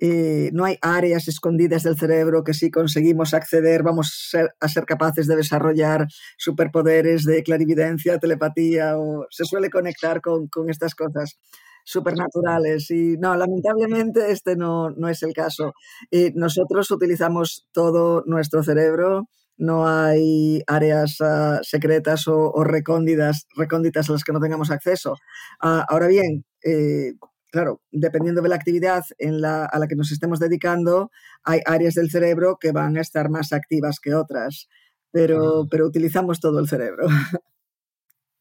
Eh, 0.00 0.50
no 0.52 0.64
hay 0.64 0.76
áreas 0.82 1.28
escondidas 1.28 1.84
del 1.84 1.96
cerebro 1.96 2.42
que 2.42 2.52
si 2.52 2.68
conseguimos 2.68 3.32
acceder 3.32 3.84
vamos 3.84 4.34
a 4.60 4.68
ser 4.68 4.84
capaces 4.86 5.28
de 5.28 5.36
desarrollar 5.36 6.08
superpoderes 6.36 7.22
de 7.24 7.44
clarividencia, 7.44 8.18
telepatía 8.18 8.98
o 8.98 9.26
se 9.30 9.44
suele 9.44 9.70
conectar 9.70 10.20
con, 10.20 10.48
con 10.48 10.68
estas 10.68 10.96
cosas 10.96 11.38
supernaturales. 11.84 12.90
Y 12.90 13.16
no, 13.18 13.36
lamentablemente 13.36 14.32
este 14.32 14.56
no, 14.56 14.90
no 14.90 15.08
es 15.08 15.22
el 15.22 15.32
caso. 15.32 15.74
Y 16.10 16.30
nosotros 16.34 16.90
utilizamos 16.90 17.68
todo 17.72 18.24
nuestro 18.26 18.62
cerebro, 18.62 19.28
no 19.56 19.86
hay 19.86 20.62
áreas 20.66 21.18
ah, 21.20 21.60
secretas 21.62 22.26
o, 22.26 22.52
recónditas, 22.64 23.46
recónditas 23.56 24.08
a 24.08 24.14
las 24.14 24.24
que 24.24 24.32
no 24.32 24.40
tengamos 24.40 24.70
acceso. 24.70 25.16
Ah, 25.60 25.84
ahora 25.88 26.08
bien, 26.08 26.44
eh, 26.64 27.12
claro, 27.52 27.80
dependiendo 27.92 28.42
de 28.42 28.48
la 28.48 28.56
actividad 28.56 29.04
en 29.18 29.40
la, 29.40 29.64
a 29.64 29.78
la 29.78 29.86
que 29.86 29.96
nos 29.96 30.10
estemos 30.10 30.40
dedicando, 30.40 31.10
hay 31.44 31.60
áreas 31.66 31.94
del 31.94 32.10
cerebro 32.10 32.56
que 32.60 32.72
van 32.72 32.96
a 32.96 33.00
estar 33.00 33.30
más 33.30 33.52
activas 33.52 34.00
que 34.00 34.14
otras, 34.14 34.68
pero, 35.12 35.66
pero 35.70 35.86
utilizamos 35.86 36.40
todo 36.40 36.58
el 36.58 36.68
cerebro. 36.68 37.06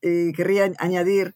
y 0.02 0.34
querría 0.34 0.72
añadir 0.80 1.36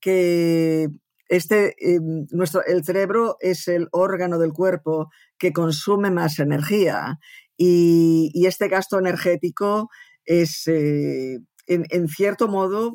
que 0.00 0.88
este, 1.28 1.74
em, 1.78 2.26
nuestro, 2.30 2.64
el 2.64 2.84
cerebro 2.84 3.36
es 3.40 3.68
el 3.68 3.88
órgano 3.92 4.38
del 4.38 4.52
cuerpo 4.52 5.10
que 5.38 5.52
consume 5.52 6.10
más 6.10 6.38
energía 6.38 7.18
y, 7.56 8.46
este 8.46 8.68
gasto 8.68 8.98
energético 8.98 9.90
es, 10.24 10.66
eh, 10.68 11.38
en, 11.66 12.08
cierto 12.08 12.48
modo, 12.48 12.92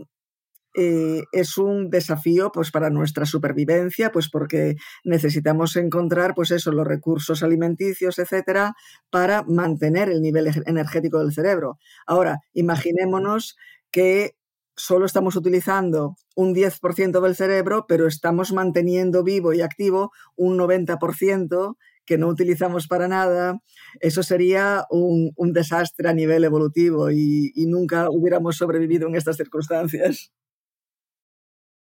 eh, 0.75 1.23
es 1.31 1.57
un 1.57 1.89
desafío 1.89 2.51
pues, 2.51 2.71
para 2.71 2.89
nuestra 2.89 3.25
supervivencia, 3.25 4.11
pues 4.11 4.29
porque 4.29 4.75
necesitamos 5.03 5.75
encontrar 5.75 6.33
pues 6.33 6.51
eso, 6.51 6.71
los 6.71 6.87
recursos 6.87 7.43
alimenticios, 7.43 8.17
etcétera, 8.19 8.73
para 9.11 9.43
mantener 9.43 10.09
el 10.09 10.21
nivel 10.21 10.49
energético 10.65 11.19
del 11.19 11.33
cerebro. 11.33 11.77
Ahora, 12.07 12.39
imaginémonos 12.53 13.57
que 13.91 14.35
solo 14.75 15.05
estamos 15.05 15.35
utilizando 15.35 16.15
un 16.35 16.53
10% 16.53 17.21
del 17.21 17.35
cerebro, 17.35 17.85
pero 17.87 18.07
estamos 18.07 18.51
manteniendo 18.51 19.23
vivo 19.23 19.53
y 19.53 19.61
activo 19.61 20.11
un 20.35 20.57
90% 20.57 21.75
que 22.05 22.17
no 22.17 22.27
utilizamos 22.27 22.87
para 22.87 23.07
nada, 23.07 23.59
eso 24.01 24.23
sería 24.23 24.85
un, 24.89 25.31
desastre 25.53 26.09
a 26.09 26.13
nivel 26.13 26.43
evolutivo 26.43 27.11
y, 27.11 27.51
nunca 27.67 28.09
hubiéramos 28.09 28.57
sobrevivido 28.57 29.07
en 29.07 29.15
estas 29.15 29.37
circunstancias. 29.37 30.31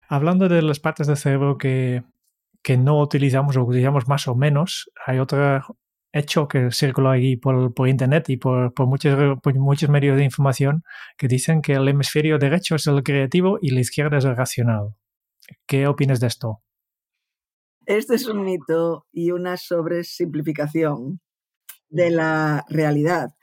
Hablando 0.09 0.49
de 0.49 0.63
las 0.63 0.81
partes 0.81 1.07
del 1.07 1.17
cerebro 1.17 1.57
que, 1.57 2.03
que 2.63 2.77
no 2.77 3.01
utilizamos 3.01 3.57
o 3.57 3.65
utilizamos 3.65 4.09
más 4.09 4.29
o 4.29 4.35
menos, 4.35 4.91
hay 5.07 5.19
otra, 5.21 5.65
hecho 6.13 6.49
que 6.49 6.71
circula 6.73 7.13
ahí 7.13 7.37
por, 7.37 7.73
por 7.75 7.89
internet 7.89 8.29
y 8.31 8.37
por, 8.37 8.75
por, 8.75 8.87
muchos, 8.87 9.39
por 9.43 9.55
muchos 9.55 9.89
medios 9.89 10.17
de 10.17 10.25
información 10.25 10.83
que 11.17 11.29
dicen 11.29 11.63
que 11.63 11.75
el 11.75 11.89
hemisferio 11.89 12.39
derecho 12.39 12.77
es 12.77 12.87
el 12.87 13.03
creativo 13.03 13.59
y 13.61 13.71
la 13.71 13.81
izquierda 13.81 14.19
es 14.19 14.25
el 14.25 14.37
racional. 14.37 14.95
¿Qué 15.67 15.87
opinas 15.87 16.21
de 16.21 16.27
esto? 16.27 16.63
Este 17.87 18.15
es 18.15 18.27
un 18.29 18.45
mito 18.45 19.07
y 19.13 19.33
una 19.33 19.57
sobresimplificación 19.57 21.21
de 21.89 22.11
la 22.11 22.65
realidad. 22.69 23.35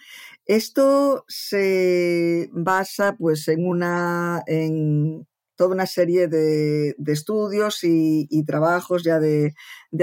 Esto 0.45 1.25
se 1.27 2.49
basa 2.53 3.17
pues 3.17 3.47
en 3.49 3.67
una 3.67 4.43
en 4.47 5.27
toda 5.57 5.71
una 5.71 5.87
serie 5.87 6.27
de, 6.27 6.95
estudios 7.07 7.79
y, 7.83 8.43
trabajos 8.45 9.03
ya 9.03 9.19
de, 9.19 9.53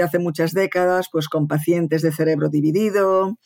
hace 0.03 0.19
muchas 0.19 0.53
décadas, 0.53 1.07
pues 1.11 1.27
con 1.29 1.47
pacientes 1.47 2.03
de 2.03 2.11
cerebro 2.11 2.49
dividido 2.49 3.39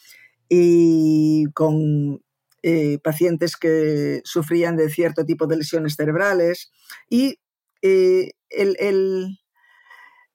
y 0.49 1.45
con 1.53 2.21
eh, 2.63 2.97
pacientes 3.01 3.55
que 3.55 4.21
sufrían 4.25 4.75
de 4.75 4.89
cierto 4.89 5.23
tipo 5.23 5.47
de 5.47 5.57
lesiones 5.57 5.95
cerebrales. 5.95 6.71
Y 7.09 7.39
eh, 7.81 8.31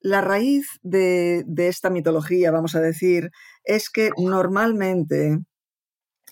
la 0.01 0.21
raíz 0.21 0.67
de, 0.83 1.45
esta 1.57 1.91
mitología, 1.91 2.53
vamos 2.53 2.77
a 2.77 2.81
decir, 2.81 3.31
es 3.65 3.91
que 3.91 4.11
normalmente 4.17 5.41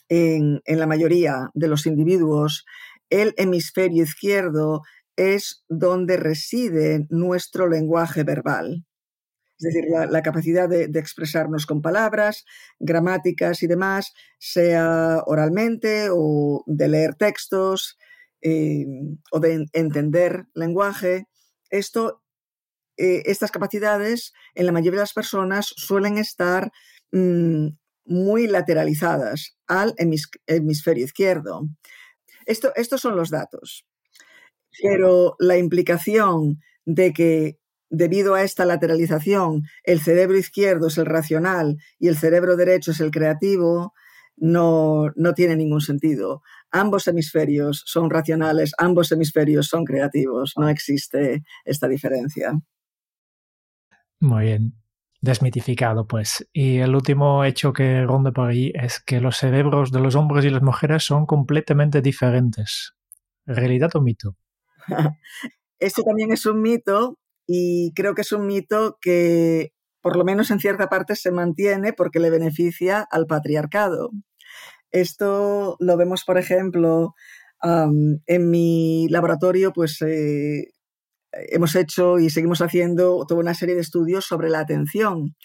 en, 0.09 0.61
en 0.65 0.79
la 0.79 0.87
mayoría 0.87 1.51
de 1.55 1.69
los 1.69 1.87
individuos 1.87 2.65
el 3.13 3.35
hemisferio 3.37 4.05
izquierdo 4.05 4.83
es 5.17 5.65
donde 5.69 6.17
reside 6.17 7.07
nuestro 7.11 7.69
lenguaje 7.69 8.25
verbal. 8.25 8.85
Es 9.59 9.75
decir, 9.75 9.85
la, 9.91 10.23
capacidad 10.23 10.69
de, 10.69 10.91
expresarnos 10.99 11.67
con 11.67 11.83
palabras, 11.83 12.45
gramáticas 12.81 13.63
y 13.63 13.69
demás, 13.69 14.13
sea 14.39 15.23
oralmente 15.27 16.09
o 16.11 16.65
de 16.67 16.89
leer 16.89 17.15
textos 17.15 17.97
eh, 18.41 18.85
o 19.31 19.39
de 19.39 19.67
entender 19.73 20.47
lenguaje. 20.55 21.29
Esto, 21.71 22.25
eh, 22.97 23.23
estas 23.27 23.53
capacidades 23.53 24.33
en 24.55 24.67
la 24.67 24.73
mayoría 24.73 24.99
de 24.99 25.05
las 25.05 25.13
personas 25.13 25.73
suelen 25.77 26.19
estar 26.19 26.73
mm, 27.13 27.69
muy 28.05 28.49
lateralizadas 28.49 29.57
al 29.69 29.95
hemisferio 30.49 31.05
izquierdo. 31.05 31.69
Esto, 32.47 32.73
estos 32.75 33.01
son 33.01 33.17
los 33.17 33.31
datos. 33.31 33.87
Pero 34.81 35.37
la 35.39 35.59
implicación 35.59 36.61
de 36.85 37.13
que 37.13 37.59
debido 37.91 38.35
a 38.35 38.43
esta 38.43 38.65
lateralización 38.65 39.65
el 39.85 40.01
cerebro 40.01 40.39
izquierdo 40.39 40.87
es 40.87 40.97
el 40.99 41.07
racional 41.07 41.77
y 41.99 42.09
el 42.09 42.17
cerebro 42.17 42.57
derecho 42.57 42.93
es 42.93 43.01
el 43.01 43.11
creativo, 43.11 43.93
no, 44.37 45.11
no 45.15 45.35
tiene 45.35 45.57
ningún 45.57 45.83
sentido. 45.83 46.43
Ambos 46.71 47.07
hemisferios 47.07 47.83
son 47.87 48.11
racionales, 48.11 48.73
ambos 48.79 49.13
hemisferios 49.13 49.69
son 49.69 49.85
creativos, 49.85 50.55
no 50.57 50.69
existe 50.69 51.45
esta 51.65 51.87
diferencia. 51.87 52.53
Muy 54.21 54.45
bien, 54.45 54.75
desmitificado 55.21 56.07
pues. 56.07 56.49
Y 56.53 56.79
el 56.79 56.95
último 56.95 57.45
hecho 57.45 57.73
que 57.73 58.03
ronda 58.05 58.33
por 58.33 58.49
ahí 58.49 58.73
es 58.75 59.01
que 59.01 59.21
los 59.21 59.37
cerebros 59.37 59.93
de 59.93 60.01
los 60.01 60.15
hombres 60.15 60.45
y 60.45 60.51
las 60.51 60.63
mujeres 60.63 61.05
son 61.05 61.27
completamente 61.27 62.01
diferentes. 62.01 62.95
¿Realidad 63.45 63.91
o 63.95 64.01
mito? 64.01 64.37
Esto 65.79 66.03
también 66.03 66.33
es 66.33 66.47
un 66.47 66.63
mito 66.63 67.19
y 67.47 67.93
creo 67.95 68.15
que 68.15 68.23
es 68.23 68.33
un 68.33 68.47
mito 68.47 68.99
que 69.01 69.73
por 70.01 70.17
lo 70.17 70.25
menos 70.25 70.51
en 70.51 70.61
cierta 70.61 70.89
parte 70.89 71.17
se 71.17 71.31
mantiene 71.31 71.93
porque 71.93 72.21
le 72.21 72.31
beneficia 72.31 73.07
al 73.11 73.27
patriarcado. 73.27 74.11
Esto 74.91 75.77
lo 75.81 75.97
vemos, 75.97 76.25
por 76.25 76.39
ejemplo, 76.39 77.15
en 77.63 78.51
mi 78.51 79.09
laboratorio, 79.09 79.73
pues 79.73 80.03
eh, 80.03 80.73
hemos 81.33 81.77
hecho 81.77 82.19
y 82.19 82.31
seguimos 82.31 82.61
haciendo 82.61 83.25
toda 83.27 83.41
una 83.41 83.55
serie 83.55 83.77
de 83.77 83.81
estudios 83.81 84.27
sobre 84.27 84.51
la 84.51 84.61
atención 84.61 85.37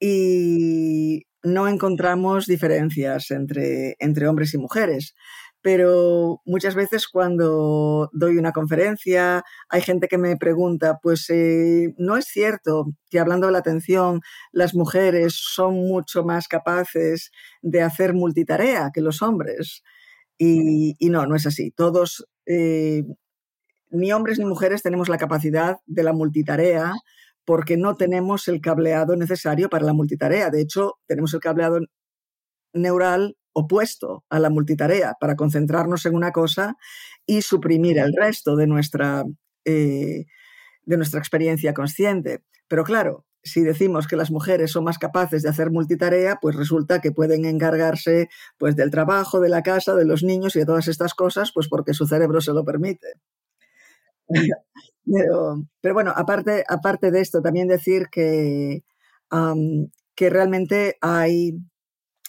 y 0.00 1.26
no 1.42 1.68
encontramos 1.68 2.46
diferencias 2.46 3.30
entre, 3.30 3.96
entre 3.98 4.28
hombres 4.28 4.54
y 4.54 4.58
mujeres 4.58 5.14
pero 5.62 6.40
muchas 6.44 6.74
veces 6.74 7.06
cuando 7.08 8.08
doy 8.12 8.38
una 8.38 8.52
conferencia 8.52 9.44
hay 9.68 9.82
gente 9.82 10.08
que 10.08 10.18
me 10.18 10.36
pregunta, 10.36 10.98
pues 11.02 11.28
eh, 11.30 11.94
no 11.98 12.16
es 12.16 12.26
cierto 12.26 12.86
que 13.10 13.18
hablando 13.18 13.46
de 13.46 13.52
la 13.52 13.58
atención 13.58 14.20
las 14.52 14.74
mujeres 14.74 15.34
son 15.36 15.74
mucho 15.74 16.24
más 16.24 16.48
capaces 16.48 17.30
de 17.62 17.82
hacer 17.82 18.14
multitarea 18.14 18.90
que 18.92 19.02
los 19.02 19.22
hombres. 19.22 19.82
Y, 20.38 20.96
no, 21.10 21.26
no 21.26 21.36
es 21.36 21.46
así. 21.46 21.70
Todos, 21.70 22.26
eh, 22.46 23.04
ni 23.90 24.12
hombres 24.12 24.38
ni 24.38 24.46
mujeres 24.46 24.82
tenemos 24.82 25.10
la 25.10 25.18
capacidad 25.18 25.76
de 25.86 26.02
la 26.02 26.14
multitarea 26.14 26.94
porque 27.44 27.76
no 27.76 27.96
tenemos 27.96 28.48
el 28.48 28.60
cableado 28.62 29.16
necesario 29.16 29.68
para 29.68 29.84
la 29.84 29.92
multitarea. 29.92 30.50
De 30.50 30.62
hecho, 30.62 30.94
tenemos 31.06 31.34
el 31.34 31.40
cableado 31.40 31.80
neural 32.72 33.36
opuesto 33.52 34.24
a 34.30 34.38
la 34.38 34.50
multitarea 34.50 35.14
para 35.20 35.36
concentrarnos 35.36 36.06
en 36.06 36.14
una 36.14 36.32
cosa 36.32 36.76
y 37.26 37.42
suprimir 37.42 37.98
el 37.98 38.12
resto 38.14 38.56
de 38.56 38.66
nuestra, 38.66 39.24
eh, 39.64 40.26
de 40.82 40.96
nuestra 40.96 41.20
experiencia 41.20 41.74
consciente. 41.74 42.42
Pero 42.68 42.84
claro, 42.84 43.26
si 43.42 43.62
decimos 43.62 44.06
que 44.06 44.16
las 44.16 44.30
mujeres 44.30 44.72
son 44.72 44.84
más 44.84 44.98
capaces 44.98 45.42
de 45.42 45.48
hacer 45.48 45.70
multitarea, 45.70 46.38
pues 46.40 46.56
resulta 46.56 47.00
que 47.00 47.12
pueden 47.12 47.44
encargarse 47.44 48.28
pues, 48.58 48.76
del 48.76 48.90
trabajo, 48.90 49.40
de 49.40 49.48
la 49.48 49.62
casa, 49.62 49.94
de 49.94 50.04
los 50.04 50.22
niños 50.22 50.56
y 50.56 50.60
de 50.60 50.66
todas 50.66 50.88
estas 50.88 51.14
cosas, 51.14 51.52
pues 51.54 51.68
porque 51.68 51.94
su 51.94 52.06
cerebro 52.06 52.40
se 52.40 52.52
lo 52.52 52.64
permite. 52.64 53.08
pero, 55.80 55.94
bueno, 55.94 56.12
aparte, 56.14 56.64
aparte 56.68 57.10
de 57.10 57.20
esto, 57.20 57.42
también 57.42 57.68
decir 57.68 58.08
que, 58.10 58.84
que 60.14 60.30
realmente 60.30 60.96
hay 61.00 61.58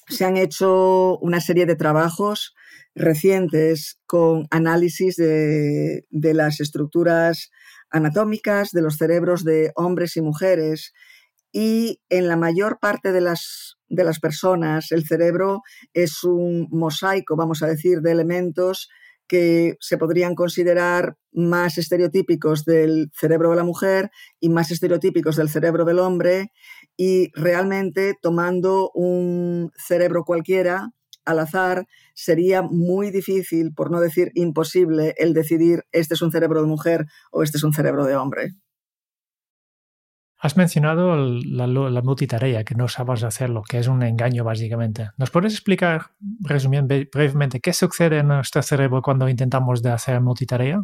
se 0.07 0.25
han 0.25 0.37
hecho 0.37 1.17
una 1.19 1.39
serie 1.41 1.65
de 1.65 1.75
trabajos 1.75 2.53
recientes 2.95 3.99
con 4.05 4.47
análisis 4.51 5.15
de, 5.15 6.05
las 6.11 6.59
estructuras 6.59 7.51
anatómicas 7.89 8.71
de 8.71 8.81
los 8.81 8.97
cerebros 8.97 9.43
de 9.43 9.71
hombres 9.75 10.17
y 10.17 10.21
mujeres 10.21 10.93
y 11.53 12.01
en 12.09 12.27
la 12.27 12.37
mayor 12.37 12.79
parte 12.79 13.11
de 13.11 13.21
las, 13.21 13.77
de 13.89 14.03
las 14.03 14.19
personas 14.19 14.91
el 14.91 15.05
cerebro 15.05 15.61
es 15.93 16.23
un 16.23 16.67
mosaico, 16.71 17.35
vamos 17.35 17.61
a 17.63 17.67
decir, 17.67 18.01
de 18.01 18.11
elementos 18.11 18.89
que 19.27 19.77
se 19.79 19.97
podrían 19.97 20.35
considerar 20.35 21.15
más 21.31 21.77
estereotípicos 21.77 22.65
del 22.65 23.09
cerebro 23.13 23.51
de 23.51 23.55
la 23.55 23.63
mujer 23.63 24.11
y 24.41 24.49
más 24.49 24.71
estereotípicos 24.71 25.37
del 25.37 25.47
cerebro 25.47 25.85
del 25.85 25.99
hombre 25.99 26.51
y 27.03 27.31
realmente 27.33 28.13
tomando 28.21 28.91
un 28.93 29.71
cerebro 29.75 30.23
cualquiera 30.23 30.91
al 31.25 31.39
azar 31.39 31.87
sería 32.13 32.61
muy 32.61 33.09
difícil, 33.09 33.73
por 33.73 33.89
no 33.89 33.99
decir 33.99 34.31
imposible, 34.35 35.15
el 35.17 35.33
decidir 35.33 35.83
este 35.91 36.13
es 36.13 36.21
un 36.21 36.31
cerebro 36.31 36.61
de 36.61 36.67
mujer 36.67 37.07
o 37.31 37.41
este 37.41 37.57
es 37.57 37.63
un 37.63 37.73
cerebro 37.73 38.05
de 38.05 38.15
hombre. 38.15 38.51
Has 40.37 40.57
mencionado 40.57 41.15
la, 41.15 42.01
multitarea, 42.03 42.63
que 42.63 42.75
no 42.75 42.87
sabes 42.87 43.23
hacerlo, 43.23 43.63
que 43.67 43.79
es 43.79 43.87
un 43.87 44.03
engaño 44.03 44.43
básicamente. 44.43 45.09
¿Nos 45.17 45.31
puedes 45.31 45.53
explicar, 45.53 46.11
resumiendo 46.41 46.93
brevemente, 47.11 47.59
qué 47.59 47.73
sucede 47.73 48.19
en 48.19 48.27
nuestro 48.27 48.61
cerebro 48.61 49.01
cuando 49.01 49.27
intentamos 49.27 49.81
de 49.81 49.89
hacer 49.89 50.21
multitarea? 50.21 50.83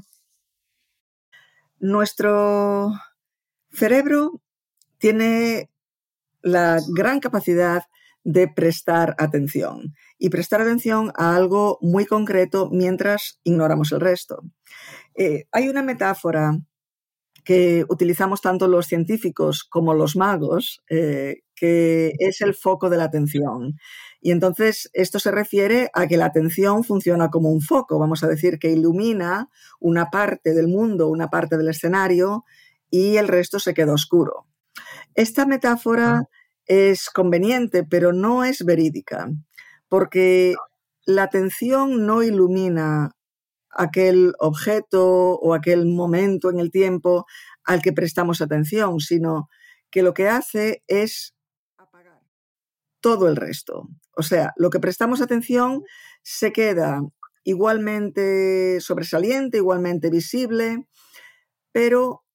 Nuestro 1.79 2.91
cerebro 3.69 4.41
tiene 4.97 5.69
la 6.47 6.79
gran 6.95 7.19
capacidad 7.19 7.83
de 8.23 8.47
prestar 8.47 9.15
atención 9.19 9.95
y 10.17 10.29
prestar 10.29 10.61
atención 10.61 11.11
a 11.15 11.35
algo 11.35 11.77
muy 11.81 12.05
concreto 12.05 12.69
mientras 12.71 13.39
ignoramos 13.43 13.91
el 13.91 14.01
resto. 14.01 14.41
Eh, 15.15 15.45
hay 15.51 15.69
una 15.69 15.81
metáfora 15.81 16.57
que 17.45 17.85
utilizamos 17.87 18.41
tanto 18.41 18.67
los 18.67 18.87
científicos 18.87 19.63
como 19.63 19.93
los 19.93 20.17
magos, 20.17 20.83
eh, 20.89 21.43
que 21.55 22.11
es 22.19 22.41
el 22.41 22.53
foco 22.53 22.89
de 22.89 22.97
la 22.97 23.05
atención. 23.05 23.77
Y 24.19 24.31
entonces 24.31 24.89
esto 24.91 25.19
se 25.19 25.31
refiere 25.31 25.89
a 25.93 26.07
que 26.07 26.17
la 26.17 26.25
atención 26.25 26.83
funciona 26.83 27.29
como 27.29 27.49
un 27.49 27.61
foco, 27.61 27.99
vamos 27.99 28.21
a 28.25 28.27
decir, 28.27 28.59
que 28.59 28.71
ilumina 28.71 29.49
una 29.79 30.09
parte 30.09 30.53
del 30.53 30.67
mundo, 30.67 31.07
una 31.07 31.29
parte 31.29 31.55
del 31.57 31.69
escenario 31.69 32.43
y 32.89 33.15
el 33.15 33.29
resto 33.29 33.59
se 33.59 33.73
queda 33.73 33.93
oscuro. 33.93 34.45
Esta 35.15 35.45
metáfora 35.45 36.27
es 36.67 37.09
conveniente, 37.09 37.83
pero 37.83 38.13
no 38.13 38.43
es 38.43 38.63
verídica, 38.63 39.29
porque 39.87 40.55
la 41.05 41.23
atención 41.23 42.05
no 42.05 42.23
ilumina 42.23 43.11
aquel 43.71 44.33
objeto 44.39 45.35
o 45.35 45.53
aquel 45.53 45.85
momento 45.85 46.49
en 46.49 46.59
el 46.59 46.71
tiempo 46.71 47.25
al 47.63 47.81
que 47.81 47.93
prestamos 47.93 48.41
atención, 48.41 48.99
sino 48.99 49.49
que 49.89 50.03
lo 50.03 50.13
que 50.13 50.27
hace 50.27 50.83
es 50.87 51.33
apagar 51.77 52.21
todo 53.01 53.29
el 53.29 53.35
resto. 53.35 53.87
O 54.15 54.23
sea, 54.23 54.53
lo 54.57 54.69
que 54.69 54.79
prestamos 54.79 55.21
atención 55.21 55.83
se 56.23 56.51
queda 56.51 57.01
igualmente 57.43 58.81
sobresaliente, 58.81 59.57
igualmente 59.57 60.09
visible, 60.09 60.85
pero 61.71 62.25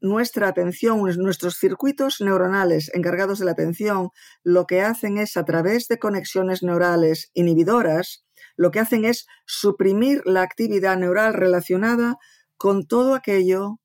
nuestra 0.00 0.48
atención, 0.48 1.00
nuestros 1.18 1.56
circuitos 1.56 2.20
neuronales 2.20 2.90
encargados 2.94 3.38
de 3.38 3.44
la 3.44 3.52
atención, 3.52 4.10
lo 4.42 4.66
que 4.66 4.82
hacen 4.82 5.18
es 5.18 5.36
a 5.36 5.44
través 5.44 5.88
de 5.88 5.98
conexiones 5.98 6.62
neurales 6.62 7.30
inhibidoras, 7.34 8.24
lo 8.56 8.70
que 8.70 8.80
hacen 8.80 9.04
es 9.04 9.26
suprimir 9.46 10.22
la 10.24 10.42
actividad 10.42 10.96
neural 10.96 11.34
relacionada 11.34 12.16
con 12.56 12.86
todo 12.86 13.14
aquello 13.14 13.80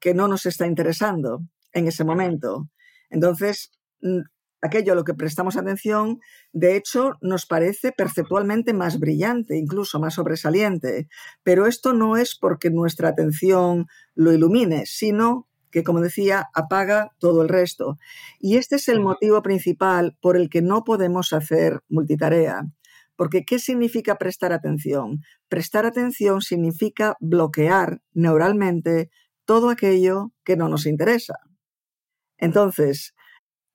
que 0.00 0.14
no 0.14 0.28
nos 0.28 0.46
está 0.46 0.66
interesando 0.66 1.40
en 1.72 1.86
ese 1.86 2.04
momento. 2.04 2.68
Entonces, 3.10 3.70
aquello 4.62 4.92
a 4.92 4.96
lo 4.96 5.04
que 5.04 5.14
prestamos 5.14 5.56
atención, 5.56 6.20
de 6.52 6.76
hecho, 6.76 7.16
nos 7.20 7.46
parece 7.46 7.92
perceptualmente 7.92 8.72
más 8.72 8.98
brillante, 8.98 9.56
incluso 9.56 10.00
más 10.00 10.14
sobresaliente. 10.14 11.08
Pero 11.42 11.66
esto 11.66 11.92
no 11.92 12.16
es 12.16 12.36
porque 12.38 12.70
nuestra 12.70 13.08
atención 13.08 13.86
lo 14.14 14.32
ilumine, 14.32 14.84
sino 14.86 15.48
que, 15.70 15.84
como 15.84 16.00
decía, 16.00 16.48
apaga 16.54 17.12
todo 17.18 17.42
el 17.42 17.48
resto. 17.48 17.98
Y 18.38 18.56
este 18.56 18.76
es 18.76 18.88
el 18.88 19.00
motivo 19.00 19.42
principal 19.42 20.16
por 20.20 20.36
el 20.36 20.48
que 20.50 20.62
no 20.62 20.84
podemos 20.84 21.32
hacer 21.32 21.80
multitarea, 21.88 22.62
Porque 23.16 23.44
¿qué 23.44 23.58
significa 23.58 24.16
prestar 24.16 24.52
atención? 24.52 25.20
Prestar 25.48 25.86
atención 25.86 26.40
significa 26.42 27.16
bloquear 27.20 28.00
neuralmente 28.14 29.10
todo 29.44 29.68
aquello 29.70 30.32
que 30.44 30.56
no 30.56 30.68
nos 30.68 30.86
interesa. 30.86 31.34
Entonces, 32.38 33.14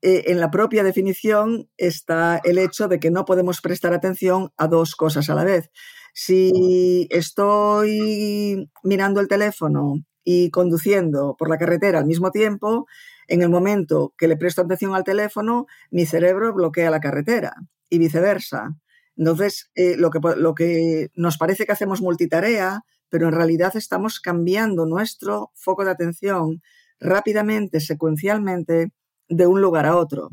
eh, 0.01 0.31
en 0.31 0.39
la 0.39 0.51
propia 0.51 0.83
definición 0.83 1.69
está 1.77 2.39
el 2.43 2.57
hecho 2.59 2.87
de 2.87 2.99
que 2.99 3.11
no 3.11 3.25
podemos 3.25 3.61
prestar 3.61 3.93
atención 3.93 4.51
a 4.57 4.67
dos 4.67 4.95
cosas 4.95 5.29
a 5.29 5.35
la 5.35 5.43
vez. 5.43 5.71
Si 6.13 7.07
estoy 7.09 8.69
mirando 8.83 9.19
el 9.19 9.27
teléfono 9.27 9.95
y 10.25 10.49
conduciendo 10.49 11.35
por 11.37 11.49
la 11.49 11.57
carretera 11.57 11.99
al 11.99 12.05
mismo 12.05 12.31
tiempo, 12.31 12.87
en 13.27 13.41
el 13.41 13.49
momento 13.49 14.13
que 14.17 14.27
le 14.27 14.35
presto 14.35 14.61
atención 14.61 14.93
al 14.95 15.05
teléfono, 15.05 15.67
mi 15.91 16.05
cerebro 16.05 16.53
bloquea 16.53 16.91
la 16.91 16.99
carretera 16.99 17.55
y 17.89 17.99
viceversa. 17.99 18.75
Entonces, 19.15 19.71
eh, 19.75 19.95
lo, 19.95 20.09
que, 20.09 20.19
lo 20.35 20.53
que 20.53 21.09
nos 21.15 21.37
parece 21.37 21.65
que 21.65 21.71
hacemos 21.71 22.01
multitarea, 22.01 22.83
pero 23.09 23.27
en 23.27 23.33
realidad 23.33 23.77
estamos 23.77 24.19
cambiando 24.19 24.85
nuestro 24.85 25.51
foco 25.53 25.85
de 25.85 25.91
atención 25.91 26.61
rápidamente, 26.99 27.79
secuencialmente, 27.79 28.91
de 29.29 29.47
un 29.47 29.61
lugar 29.61 29.85
a 29.85 29.95
otro. 29.95 30.29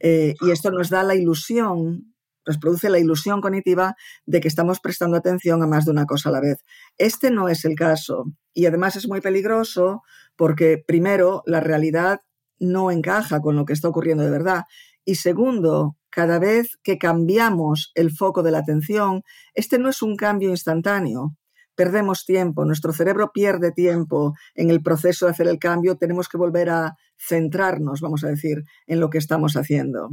Eh, 0.00 0.34
y 0.40 0.50
esto 0.52 0.70
nos 0.70 0.90
da 0.90 1.02
la 1.02 1.16
ilusión 1.16 2.14
nos 2.48 2.58
produce 2.58 2.88
la 2.88 2.98
ilusión 2.98 3.40
cognitiva 3.40 3.94
de 4.26 4.40
que 4.40 4.48
estamos 4.48 4.80
prestando 4.80 5.16
atención 5.16 5.62
a 5.62 5.66
más 5.66 5.84
de 5.84 5.92
una 5.92 6.06
cosa 6.06 6.30
a 6.30 6.32
la 6.32 6.40
vez. 6.40 6.64
Este 6.96 7.30
no 7.30 7.48
es 7.48 7.64
el 7.66 7.74
caso 7.74 8.24
y 8.54 8.66
además 8.66 8.96
es 8.96 9.06
muy 9.06 9.20
peligroso 9.20 10.02
porque, 10.34 10.82
primero, 10.84 11.42
la 11.46 11.60
realidad 11.60 12.22
no 12.58 12.90
encaja 12.90 13.40
con 13.40 13.54
lo 13.54 13.66
que 13.66 13.74
está 13.74 13.88
ocurriendo 13.88 14.24
de 14.24 14.30
verdad 14.30 14.64
y 15.04 15.14
segundo, 15.14 15.96
cada 16.10 16.38
vez 16.38 16.78
que 16.82 16.98
cambiamos 16.98 17.92
el 17.94 18.10
foco 18.10 18.42
de 18.42 18.50
la 18.50 18.58
atención, 18.58 19.22
este 19.54 19.78
no 19.78 19.88
es 19.88 20.02
un 20.02 20.16
cambio 20.16 20.50
instantáneo. 20.50 21.34
Perdemos 21.74 22.24
tiempo, 22.26 22.64
nuestro 22.64 22.92
cerebro 22.92 23.30
pierde 23.32 23.72
tiempo 23.72 24.34
en 24.54 24.68
el 24.68 24.82
proceso 24.82 25.24
de 25.24 25.32
hacer 25.32 25.48
el 25.48 25.58
cambio, 25.58 25.96
tenemos 25.96 26.28
que 26.28 26.36
volver 26.36 26.70
a 26.70 26.96
centrarnos, 27.18 28.00
vamos 28.00 28.24
a 28.24 28.28
decir, 28.28 28.64
en 28.86 29.00
lo 29.00 29.10
que 29.10 29.18
estamos 29.18 29.56
haciendo. 29.56 30.10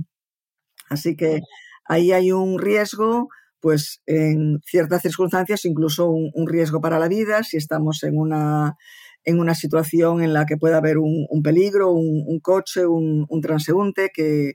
Así 0.89 1.15
que 1.15 1.41
ahí 1.85 2.11
hay 2.11 2.31
un 2.31 2.59
riesgo, 2.59 3.29
pues 3.59 4.01
en 4.05 4.59
ciertas 4.65 5.01
circunstancias 5.01 5.65
incluso 5.65 6.09
un, 6.09 6.47
riesgo 6.47 6.81
para 6.81 6.99
la 6.99 7.07
vida, 7.07 7.43
si 7.43 7.57
estamos 7.57 8.03
en 8.03 8.17
una, 8.17 8.75
en 9.23 9.39
una 9.39 9.55
situación 9.55 10.21
en 10.21 10.33
la 10.33 10.45
que 10.45 10.57
pueda 10.57 10.77
haber 10.77 10.97
un, 10.97 11.27
peligro, 11.43 11.91
un, 11.91 12.39
coche, 12.41 12.85
un, 12.85 13.41
transeúnte 13.41 14.11
que, 14.13 14.53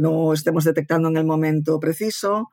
no 0.00 0.32
estemos 0.32 0.64
detectando 0.64 1.08
en 1.08 1.16
el 1.16 1.24
momento 1.24 1.80
preciso. 1.80 2.48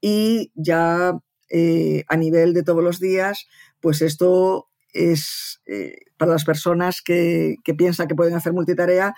Y 0.00 0.52
ya 0.54 1.18
eh, 1.48 2.04
a 2.06 2.16
nivel 2.16 2.52
de 2.52 2.62
todos 2.62 2.84
los 2.84 3.00
días, 3.00 3.46
pues 3.80 4.02
esto 4.02 4.68
es 4.92 5.60
eh, 5.66 5.96
para 6.16 6.32
las 6.32 6.44
personas 6.44 7.00
que, 7.02 7.56
que 7.64 7.74
piensan 7.74 8.06
que 8.06 8.14
pueden 8.14 8.34
hacer 8.34 8.52
multitarea, 8.52 9.14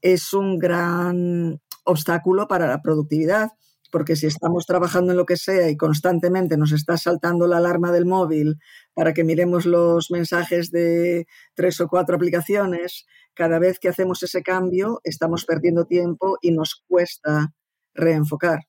es 0.00 0.32
un 0.32 0.58
gran 0.58 1.60
obstáculo 1.84 2.48
para 2.48 2.66
la 2.66 2.82
productividad 2.82 3.50
porque 3.92 4.16
si 4.16 4.26
estamos 4.26 4.64
trabajando 4.66 5.12
en 5.12 5.18
lo 5.18 5.26
que 5.26 5.36
sea 5.36 5.68
y 5.68 5.76
constantemente 5.76 6.56
nos 6.56 6.72
está 6.72 6.96
saltando 6.96 7.46
la 7.46 7.58
alarma 7.58 7.92
del 7.92 8.06
móvil 8.06 8.58
para 8.94 9.12
que 9.12 9.22
miremos 9.22 9.66
los 9.66 10.10
mensajes 10.10 10.70
de 10.70 11.26
tres 11.54 11.78
o 11.80 11.88
cuatro 11.88 12.16
aplicaciones, 12.16 13.06
cada 13.34 13.58
vez 13.58 13.78
que 13.78 13.90
hacemos 13.90 14.22
ese 14.22 14.42
cambio 14.42 15.00
estamos 15.04 15.44
perdiendo 15.44 15.84
tiempo 15.84 16.38
y 16.40 16.52
nos 16.52 16.82
cuesta 16.88 17.52
reenfocar. 17.94 18.60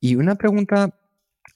Y 0.00 0.16
una 0.16 0.34
pregunta 0.34 0.98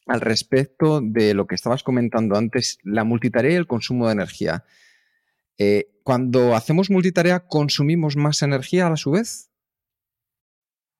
al 0.06 0.20
respecto 0.20 1.00
de 1.00 1.34
lo 1.34 1.46
que 1.46 1.56
estabas 1.56 1.82
comentando 1.82 2.36
antes, 2.36 2.78
la 2.84 3.04
multitarea 3.04 3.52
y 3.52 3.56
el 3.56 3.66
consumo 3.66 4.06
de 4.06 4.12
energía. 4.12 4.64
Eh, 5.58 5.90
cuando 6.04 6.54
hacemos 6.54 6.90
multitarea, 6.90 7.40
¿consumimos 7.40 8.16
más 8.16 8.42
energía 8.42 8.86
a 8.86 8.96
su 8.96 9.12
vez? 9.12 9.51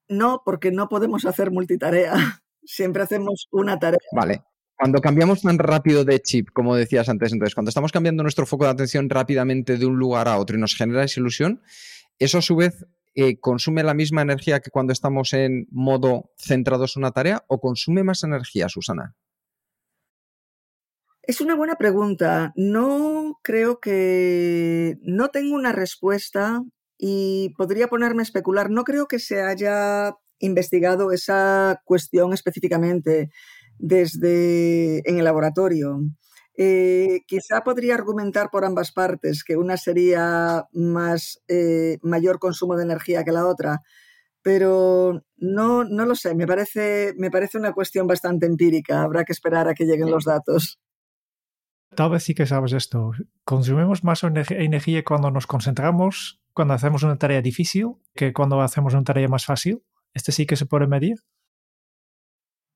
No, 0.09 0.43
porque 0.45 0.71
no 0.71 0.88
podemos 0.88 1.25
hacer 1.25 1.51
multitarea. 1.51 2.12
Siempre 2.65 3.03
hacemos 3.03 3.49
una 3.51 3.79
tarea. 3.79 3.99
Vale. 4.12 4.43
Cuando 4.77 5.01
cambiamos 5.01 5.43
tan 5.43 5.59
rápido 5.59 6.05
de 6.05 6.21
chip, 6.21 6.49
como 6.53 6.75
decías 6.75 7.09
antes, 7.09 7.33
entonces, 7.33 7.55
cuando 7.55 7.69
estamos 7.69 7.93
cambiando 7.93 8.23
nuestro 8.23 8.47
foco 8.47 8.65
de 8.65 8.71
atención 8.71 9.09
rápidamente 9.09 9.77
de 9.77 9.87
un 9.87 9.97
lugar 9.97 10.27
a 10.27 10.38
otro 10.38 10.57
y 10.57 10.61
nos 10.61 10.75
genera 10.75 11.05
esa 11.05 11.21
ilusión, 11.21 11.62
eso 12.19 12.38
a 12.38 12.43
su 12.43 12.57
vez 12.57 12.85
eh, 13.15 13.38
consume 13.38 13.83
la 13.83 13.95
misma 13.95 14.23
energía 14.23 14.61
que 14.61 14.71
cuando 14.71 14.93
estamos 14.93 15.35
en 15.35 15.69
modo 15.71 16.33
centrados 16.37 16.97
en 16.97 17.03
una 17.03 17.12
tarea 17.12 17.45
o 17.47 17.61
consume 17.61 18.03
más 18.03 18.25
energía, 18.25 18.69
Susana? 18.69 19.15
Es 21.23 21.41
una 21.41 21.55
buena 21.55 21.77
pregunta. 21.77 22.53
No 22.57 23.38
creo 23.43 23.79
que... 23.79 24.99
No 25.03 25.29
tengo 25.29 25.55
una 25.55 25.73
respuesta 25.73 26.62
y 27.05 27.49
podría 27.57 27.88
ponerme 27.88 28.23
a 28.23 28.31
especular. 28.31 28.71
No 28.71 28.85
creo 28.85 29.09
que 29.09 29.19
se 29.19 29.43
haya 29.43 30.15
investigado 30.38 31.11
esa 31.11 31.83
cuestión 31.85 32.33
específicamente 32.33 33.29
desde 33.77 34.99
en 35.11 35.19
el 35.19 35.25
laboratorio. 35.25 35.99
Eh, 36.57 37.23
quizá 37.27 37.65
podría 37.65 37.97
argumentar 37.97 38.51
por 38.53 38.65
ambas 38.65 38.93
partes 38.93 39.43
que 39.43 39.57
una 39.57 39.77
sería 39.79 40.67
más 40.73 41.43
eh, 41.49 41.99
mayor 42.03 42.38
consumo 42.38 42.77
de 42.77 42.85
energía 42.85 43.25
que 43.25 43.33
la 43.33 43.49
otra, 43.49 43.81
pero 44.41 45.25
no, 45.37 45.83
no 45.83 46.07
lo 46.07 46.15
sé. 46.15 46.37
Me 46.37 46.47
parece, 46.47 47.15
me 47.17 47.33
parece 47.33 47.59
una 47.59 47.73
cuestión 47.73 48.07
bastante 48.07 48.47
empírica. 48.47 49.03
Habrá 49.03 49.25
que 49.25 49.33
esperar 49.33 49.67
a 49.67 49.75
que 49.75 49.87
lleguen 49.87 50.09
los 50.09 50.25
datos. 50.25 50.79
Tal 51.97 52.11
vez 52.11 52.23
sí 52.23 52.33
que 52.33 52.47
sabes 52.47 52.73
esto. 52.73 53.11
Consumimos 53.45 54.05
más 54.05 54.23
energía 54.23 55.03
cuando 55.03 55.33
nos 55.33 55.49
concentramos 55.49 56.41
cuando 56.55 56.75
hacemos 56.75 57.03
una 57.03 57.19
tarea 57.19 57.43
difícil 57.43 57.95
que 58.15 58.33
cuando 58.33 58.61
hacemos 58.61 58.95
una 58.95 59.05
tarea 59.05 59.29
más 59.29 59.45
fácil? 59.45 59.83
¿Este 60.15 60.33
sí 60.33 60.47
que 60.47 60.57
se 60.57 60.67
puede 60.67 60.87
medir? 60.87 61.17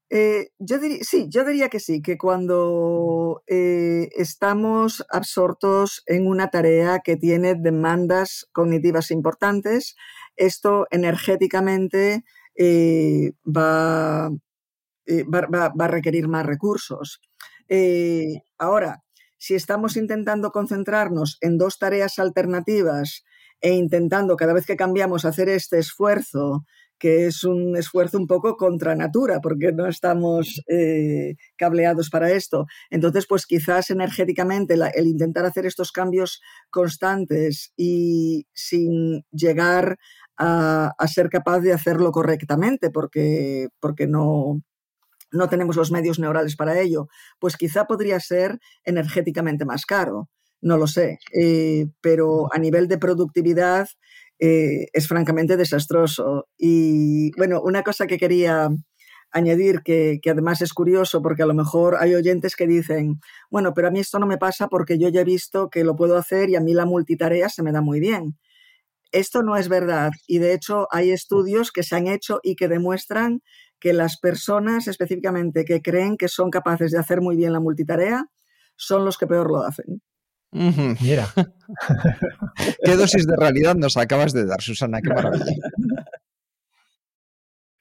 Eh, 0.09 0.51
yo 0.59 0.79
diría, 0.79 0.99
sí, 1.03 1.27
yo 1.29 1.45
diría 1.45 1.69
que 1.69 1.81
sí, 1.81 2.01
que 2.01 2.17
cuando 2.17 3.43
eh, 3.49 4.09
estamos 4.17 5.05
absortos 5.11 6.05
en 6.07 6.29
una 6.29 6.49
tarea 6.49 7.01
que 7.01 7.17
tiene 7.17 7.57
demandas 7.57 8.47
cognitivas 8.53 9.11
importantes, 9.11 9.97
esto 10.37 10.87
energéticamente 10.93 12.25
eh, 12.55 13.33
va, 13.45 14.31
va, 14.31 15.85
a 15.85 15.89
requerir 15.89 16.29
más 16.29 16.47
recursos. 16.47 17.21
ahora, 18.59 19.03
si 19.39 19.55
estamos 19.55 19.97
intentando 19.97 20.51
concentrarnos 20.53 21.39
en 21.41 21.59
dos 21.59 21.79
tareas 21.79 22.19
alternativas 22.19 23.25
e 23.67 23.75
intentando 23.75 24.37
cada 24.37 24.53
vez 24.53 24.65
que 24.65 24.77
cambiamos 24.77 25.25
hacer 25.25 25.49
este 25.49 25.81
esfuerzo, 25.81 26.65
que 27.01 27.27
es 27.27 27.43
un 27.43 27.77
esfuerzo 27.77 28.17
un 28.17 28.29
poco 28.29 28.57
contra 28.57 28.95
natura, 28.95 29.41
porque 29.41 29.73
no 29.73 29.89
estamos 29.89 30.63
eh, 30.69 31.35
cableados 31.57 32.09
para 32.09 32.31
esto. 32.31 32.67
Entonces, 32.91 33.27
pues 33.29 33.45
quizás 33.45 33.91
energéticamente 33.91 34.77
el 34.95 35.07
intentar 35.09 35.47
hacer 35.47 35.67
estos 35.67 35.91
cambios 35.91 36.41
constantes 36.71 37.73
y 37.77 38.47
sin 38.53 39.25
llegar 39.33 39.99
a, 40.39 40.95
ser 41.09 41.29
capaz 41.29 41.59
de 41.59 41.73
hacerlo 41.73 42.13
correctamente, 42.13 42.91
porque, 42.91 43.67
porque 43.81 44.07
no, 44.07 44.63
no 45.33 45.49
tenemos 45.49 45.75
los 45.75 45.91
medios 45.91 46.21
neurales 46.21 46.55
para 46.55 46.79
ello, 46.81 47.09
pues 47.41 47.57
quizá 47.57 47.87
podría 47.87 48.21
ser 48.21 48.61
energéticamente 48.85 49.65
más 49.65 49.87
caro 49.87 50.29
no 50.61 50.77
lo 50.79 50.87
sé, 50.87 51.19
eh, 51.33 51.87
pero 52.01 52.49
a 52.53 52.59
nivel 52.59 52.89
de 52.89 52.99
productividad 52.99 53.89
eh, 54.39 54.89
es 54.93 55.09
francamente 55.09 55.57
desastroso. 55.57 56.49
Y 56.59 57.31
bueno, 57.37 57.61
una 57.63 57.83
cosa 57.83 58.07
que 58.07 58.19
quería 58.19 58.69
añadir, 59.33 59.83
que, 59.83 60.21
además 60.27 60.63
es 60.63 60.73
curioso, 60.73 61.23
porque 61.23 61.43
a 61.43 61.47
lo 61.47 61.55
mejor 61.55 61.97
hay 62.01 62.15
oyentes 62.15 62.57
que 62.57 62.67
dicen, 62.67 63.21
bueno, 63.51 63.75
pero 63.75 63.89
a 63.89 63.91
mí 63.91 64.01
esto 64.01 64.19
no 64.19 64.27
me 64.27 64.39
pasa 64.39 64.69
porque 64.69 64.99
yo 64.99 65.09
ya 65.09 65.23
he 65.23 65.25
visto 65.25 65.69
que 65.71 65.85
lo 65.85 65.97
puedo 65.97 66.17
hacer 66.17 66.51
y 66.51 66.57
a 66.57 66.61
mí 66.61 66.75
la 66.75 66.87
multitarea 66.87 67.49
se 67.49 67.63
me 67.63 67.73
da 67.73 67.81
muy 67.81 68.01
bien. 68.01 68.39
Esto 69.13 69.43
no 69.43 69.57
es 69.57 69.69
verdad 69.69 70.11
y 70.27 70.39
de 70.39 70.53
hecho 70.55 70.89
hay 70.91 71.11
estudios 71.11 71.73
que 71.73 71.83
se 71.83 71.97
han 71.97 72.07
hecho 72.07 72.41
y 72.43 72.57
que 72.57 72.69
demuestran 72.69 73.43
que 73.79 73.93
las 73.93 74.19
personas 74.19 74.89
específicamente 74.89 75.65
que 75.65 75.83
creen 75.83 76.17
que 76.17 76.29
son 76.29 76.51
capaces 76.51 76.91
de 76.91 76.99
hacer 76.99 77.21
muy 77.21 77.37
bien 77.37 77.53
la 77.53 77.61
multitarea 77.61 78.27
son 78.77 79.05
los 79.05 79.19
que 79.19 79.27
peor 79.27 79.51
lo 79.51 79.63
hacen. 79.63 80.03
Mira. 80.57 81.29
Qué 82.85 82.97
dosis 82.97 83.27
de 83.27 83.37
realidad 83.37 83.75
nos 83.75 83.97
acabas 83.97 84.33
de 84.33 84.47
dar, 84.47 84.63
Susana, 84.63 85.01
qué 85.03 85.11
maravilla. 85.11 85.53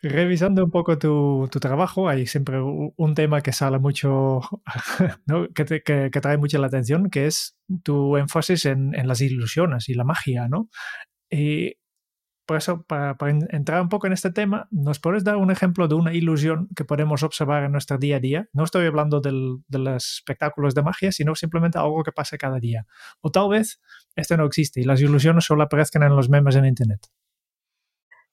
Revisando 0.02 0.64
un 0.64 0.72
poco 0.72 1.00
tu, 1.00 1.48
trabajo, 1.60 2.10
hay 2.10 2.28
siempre 2.28 2.60
un 2.62 3.16
tema 3.16 3.42
que 3.42 3.54
sale 3.54 3.80
mucho, 3.80 4.42
que, 5.56 6.10
trae 6.22 6.38
mucho 6.38 6.60
la 6.60 6.68
atención, 6.68 7.10
que 7.10 7.28
es 7.28 7.56
tu 7.84 8.18
énfasis 8.18 8.66
en, 8.66 8.92
las 9.08 9.22
ilusiones 9.22 9.90
y 9.90 9.94
la 9.94 10.04
magia, 10.04 10.48
¿no? 10.48 10.70
Y 11.30 11.78
por 12.46 12.58
eso, 12.58 12.84
para, 12.84 13.18
entrar 13.50 13.82
un 13.82 13.90
poco 13.90 14.08
en 14.08 14.14
este 14.14 14.32
tema, 14.32 14.68
¿nos 14.70 15.00
puedes 15.00 15.24
dar 15.24 15.38
un 15.38 15.50
ejemplo 15.50 15.88
de 15.88 15.96
una 15.96 16.14
ilusión 16.14 16.68
que 16.76 16.86
podemos 16.86 17.24
observar 17.24 17.64
en 17.64 17.72
nuestro 17.72 17.98
día 17.98 18.18
a 18.18 18.20
día? 18.20 18.50
No 18.54 18.64
estoy 18.64 18.86
hablando 18.86 19.20
de 19.20 19.32
los 19.80 20.18
espectáculos 20.18 20.76
de 20.76 20.84
magia, 20.84 21.12
sino 21.12 21.34
simplemente 21.36 21.80
algo 21.80 22.04
que 22.04 22.12
pasa 22.12 22.38
cada 22.38 22.60
día. 22.60 22.86
O 23.22 23.32
tal 23.32 23.50
vez 23.50 23.82
esto 24.16 24.38
no 24.38 24.46
existe 24.46 24.82
y 24.82 24.84
las 24.84 25.02
ilusiones 25.02 25.46
solo 25.46 25.64
aparezcan 25.64 26.04
en 26.04 26.16
los 26.16 26.30
memes 26.30 26.56
en 26.56 26.66
Internet. 26.66 27.08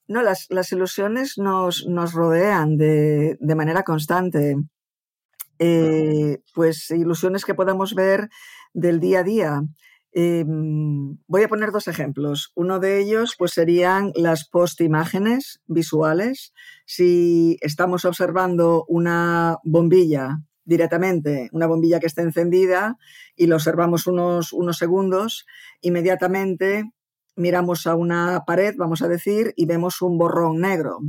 No, 0.07 0.21
las, 0.21 0.71
ilusiones 0.71 1.37
nos, 1.37 1.83
rodean 2.13 2.77
de, 2.77 3.37
manera 3.55 3.83
constante. 3.83 4.57
Eh, 5.59 6.39
pues 6.53 6.91
ilusiones 6.91 7.45
que 7.45 7.53
podemos 7.55 7.95
ver 7.95 8.29
del 8.73 8.99
día 8.99 9.19
a 9.19 9.23
día. 9.23 9.61
Em, 10.15 11.17
voy 11.27 11.41
a 11.43 11.47
poner 11.47 11.71
dos 11.71 11.87
ejemplos. 11.87 12.51
Uno 12.55 12.79
de 12.79 12.99
ellos 12.99 13.35
pues, 13.37 13.51
serían 13.51 14.11
las 14.15 14.47
post-imágenes 14.47 15.61
visuales. 15.65 16.53
Si 16.85 17.57
estamos 17.61 18.05
observando 18.05 18.85
una 18.87 19.57
bombilla 19.63 20.39
directamente, 20.65 21.49
una 21.51 21.65
bombilla 21.65 21.99
que 21.99 22.05
está 22.05 22.21
encendida 22.21 22.97
y 23.35 23.47
lo 23.47 23.55
observamos 23.55 24.05
unos, 24.05 24.53
unos 24.53 24.77
segundos, 24.77 25.45
inmediatamente 25.81 26.91
miramos 27.35 27.87
a 27.87 27.95
una 27.95 28.43
pared, 28.45 28.75
vamos 28.77 29.01
a 29.01 29.07
decir, 29.07 29.53
y 29.55 29.65
vemos 29.65 30.01
un 30.03 30.19
borrón 30.19 30.61
negro. 30.61 30.99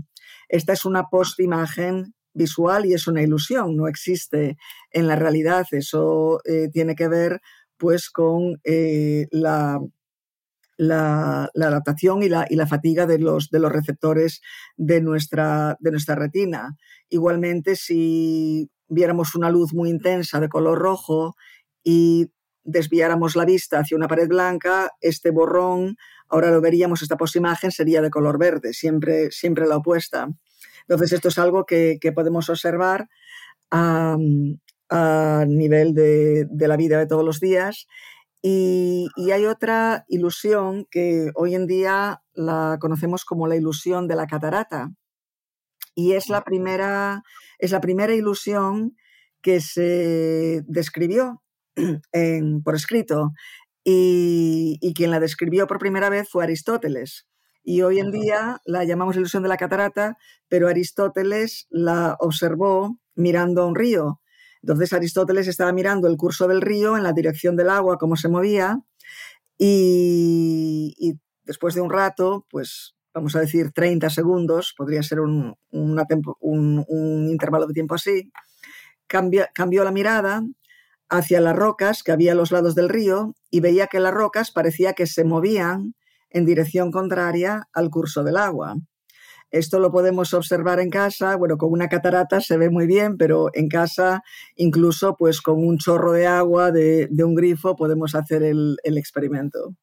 Esta 0.49 0.73
es 0.73 0.87
una 0.87 1.09
post-imagen 1.11 2.15
visual 2.33 2.87
y 2.87 2.95
es 2.95 3.07
una 3.07 3.23
ilusión, 3.23 3.77
no 3.77 3.87
existe 3.87 4.57
en 4.91 5.07
la 5.07 5.17
realidad. 5.17 5.67
Eso 5.73 6.41
eh, 6.45 6.69
tiene 6.73 6.95
que 6.95 7.09
ver 7.09 7.43
pues 7.77 8.11
con 8.11 8.61
eh, 8.65 9.27
la, 9.31 9.81
la, 10.77 11.51
adaptación 11.55 12.23
y 12.23 12.29
la, 12.29 12.47
y 12.49 12.57
la, 12.57 12.67
fatiga 12.67 13.07
de 13.07 13.19
los, 13.19 13.51
de 13.51 13.59
los 13.59 13.73
receptores 13.73 14.41
de 14.77 15.01
nuestra, 15.01 15.77
de 15.81 15.91
nuestra 15.91 16.15
retina. 16.15 16.77
Igualmente, 17.09 17.77
si 17.77 18.71
viéramos 18.89 19.35
una 19.35 19.51
luz 19.51 19.73
muy 19.75 19.91
intensa 19.91 20.41
de 20.41 20.49
color 20.49 20.79
rojo 20.79 21.37
y 21.83 22.31
desviáramos 22.65 23.37
la 23.37 23.45
vista 23.45 23.79
hacia 23.79 23.97
una 23.97 24.09
pared 24.09 24.29
blanca, 24.29 24.91
este 25.01 25.31
borrón, 25.31 25.97
ahora 26.29 26.51
lo 26.51 26.61
veríamos, 26.61 27.03
esta 27.03 27.17
posimagen 27.17 27.71
sería 27.71 28.01
de 28.01 28.11
color 28.11 28.39
verde, 28.39 28.73
siempre, 28.73 29.31
siempre 29.31 29.67
la 29.67 29.77
opuesta. 29.77 30.29
Entonces, 30.89 31.13
esto 31.13 31.29
es 31.29 31.39
algo 31.39 31.65
que, 31.65 31.99
podemos 32.15 32.49
observar 32.49 33.09
a 34.91 35.45
nivel 35.47 35.95
de, 35.95 36.47
la 36.51 36.77
vida 36.77 36.99
de 36.99 37.07
todos 37.07 37.25
los 37.25 37.41
días. 37.41 37.87
Y, 38.43 39.09
hay 39.33 39.47
otra 39.47 40.05
ilusión 40.09 40.87
que 40.91 41.31
hoy 41.35 41.55
en 41.55 41.67
día 41.67 42.23
la 42.35 42.79
conocemos 42.81 43.25
como 43.25 43.47
la 43.47 43.57
ilusión 43.57 44.07
de 44.09 44.17
la 44.17 44.27
catarata. 44.27 44.91
Y 45.95 46.13
es 46.13 46.29
la 46.29 46.43
primera, 46.43 47.23
es 47.59 47.71
la 47.71 47.81
primera 47.81 48.15
ilusión 48.15 48.97
que 49.41 49.61
se 49.61 50.63
describió 50.67 51.43
por 52.65 52.75
escrito. 52.75 53.33
Y, 53.85 54.79
y, 54.81 54.95
quien 54.95 55.11
la 55.11 55.21
describió 55.21 55.67
por 55.67 55.79
primera 55.79 56.09
vez 56.11 56.29
fue 56.31 56.45
Aristóteles. 56.45 57.27
Y 57.63 57.81
hoy 57.83 57.99
en 57.99 58.11
día 58.11 58.61
la 58.67 58.85
llamamos 58.85 59.17
ilusión 59.17 59.43
de 59.43 59.49
la 59.49 59.57
catarata, 59.57 60.19
pero 60.49 60.69
Aristóteles 60.69 61.67
la 61.71 62.17
observó 62.21 62.99
mirando 63.15 63.63
a 63.63 63.67
un 63.67 63.75
río 63.75 64.21
entonces 64.65 64.95
Aristóteles 64.95 65.47
estaba 65.47 65.73
mirando 65.73 66.09
el 66.09 66.17
curso 66.17 66.49
del 66.49 66.63
río 66.63 66.97
en 66.97 67.03
la 67.03 67.13
dirección 67.13 67.55
del 67.55 67.69
agua, 67.69 67.99
cómo 67.99 68.17
se 68.17 68.31
movía, 68.31 68.81
y, 69.59 71.21
después 71.45 71.75
de 71.75 71.83
un 71.83 71.91
rato, 71.91 72.47
pues 72.49 72.97
vamos 73.13 73.37
a 73.37 73.41
decir 73.41 73.73
30 73.73 74.09
segundos, 74.09 74.73
podría 74.75 75.03
ser 75.03 75.21
un, 75.21 75.55
intervalo 75.71 77.67
de 77.67 77.75
tiempo 77.75 77.95
así, 77.95 78.33
cambió 79.07 79.85
la 79.85 79.93
mirada 79.93 80.43
hacia 81.11 81.43
las 81.43 81.55
rocas 81.55 82.03
que 82.03 82.13
había 82.13 82.33
a 82.33 82.35
los 82.35 82.51
lados 82.51 82.75
del 82.75 82.89
río 82.89 83.35
y 83.51 83.61
veía 83.61 83.89
que 83.89 84.01
las 84.01 84.15
rocas 84.15 84.51
parecía 84.51 84.95
que 84.95 85.07
se 85.07 85.25
movían 85.25 85.95
en 86.31 86.47
dirección 86.47 86.91
contraria 86.91 87.69
al 87.75 87.91
curso 87.91 88.25
del 88.25 88.39
agua. 88.39 88.77
Esto 89.55 89.79
lo 89.79 89.93
podemos 89.93 90.35
observar 90.35 90.81
en 90.81 90.91
casa, 90.91 91.37
bueno, 91.37 91.57
con 91.59 91.71
una 91.71 91.89
catarata 91.89 92.41
se 92.41 92.57
ve 92.57 92.71
muy 92.71 92.89
bien, 92.89 93.17
pero 93.17 93.51
en 93.55 93.69
casa, 93.69 94.25
incluso 94.57 95.15
pues 95.17 95.41
con 95.41 95.65
un 95.65 95.79
chorro 95.79 96.11
de 96.11 96.27
agua 96.27 96.73
de, 96.73 97.09
un 97.25 97.37
grifo, 97.37 97.77
podemos 97.77 98.17
hacer 98.17 98.43
el, 98.43 98.77
experimento. 98.85 99.77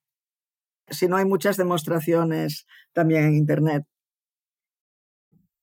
Si 0.89 1.07
no 1.07 1.15
hay 1.15 1.23
muchas 1.23 1.55
demostraciones 1.55 2.67
también 2.91 3.23
en 3.23 3.35
Internet. 3.35 3.85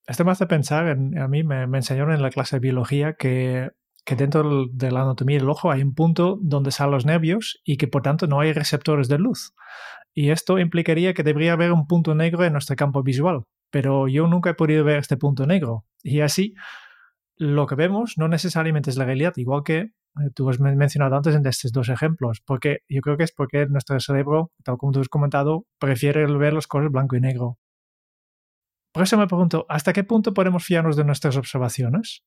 Esto 0.07 0.25
me 0.25 0.31
hace 0.33 0.47
pensar, 0.47 0.89
a 0.89 1.29
mí 1.29 1.43
me, 1.45 1.65
enseñaron 1.65 2.15
en 2.15 2.23
la 2.23 2.31
clase 2.31 2.57
de 2.57 2.61
biología 2.61 3.13
que, 3.13 3.73
que, 4.07 4.17
dentro 4.17 4.69
de 4.73 4.91
la 4.91 5.03
anatomía 5.03 5.37
del 5.37 5.51
ojo 5.51 5.71
hay 5.71 5.83
un 5.83 5.95
punto 5.95 6.39
donde 6.41 6.71
salen 6.71 6.93
los 6.93 7.05
nervios 7.05 7.61
y 7.63 7.77
que 7.77 7.89
por 7.89 8.01
tanto 8.01 8.27
no 8.27 8.41
hay 8.41 8.55
receptores 8.55 9.09
de 9.09 9.19
luz. 9.19 9.53
Y 10.15 10.31
esto 10.31 10.59
implicaría 10.59 11.13
que 11.13 11.23
debería 11.23 11.53
haber 11.53 11.73
un 11.73 11.87
punto 11.87 12.15
negro 12.15 12.43
en 12.47 12.55
nuestro 12.55 12.75
campo 12.75 13.03
visual 13.03 13.45
pero 13.71 14.09
yo 14.09 14.27
nunca 14.27 14.51
he 14.51 14.55
podido 14.55 14.85
ver 14.85 14.99
este 14.99 15.17
punto 15.17 15.47
negro. 15.47 15.85
Y 16.03 16.21
así, 16.21 16.55
lo 17.37 17.67
que 17.67 17.75
vemos 17.75 18.15
no 18.17 18.29
necesariamente 18.29 18.91
es 18.91 18.97
la 18.97 19.05
realidad, 19.05 19.35
igual 19.37 19.63
que 19.65 19.79
eh, 19.79 20.31
tú 20.35 20.49
has 20.51 20.61
mencionado 20.61 21.17
antes 21.17 21.35
en 21.35 21.47
estos 21.47 21.73
dos 21.73 21.89
ejemplos, 21.89 22.41
porque 22.45 22.79
yo 22.89 23.01
creo 23.01 23.17
que 23.17 23.25
es 23.25 23.33
porque 23.33 23.67
nuestro 23.67 23.99
cerebro, 24.01 24.53
tal 24.65 24.77
como 24.77 24.93
tú 24.93 25.01
has 25.01 25.09
comentado, 25.09 25.67
prefiere 25.79 26.27
ver 26.27 26.53
las 26.53 26.67
cosas 26.67 26.91
blanco 26.91 27.17
y 27.17 27.21
negro. 27.21 27.59
Por 28.93 29.03
eso 29.03 29.17
me 29.17 29.27
pregunto, 29.27 29.67
¿hasta 29.69 29.93
qué 29.93 30.03
punto 30.03 30.35
podemos 30.35 30.65
fiarnos 30.65 30.97
de 30.97 31.05
nuestras 31.05 31.37
observaciones? 31.37 32.25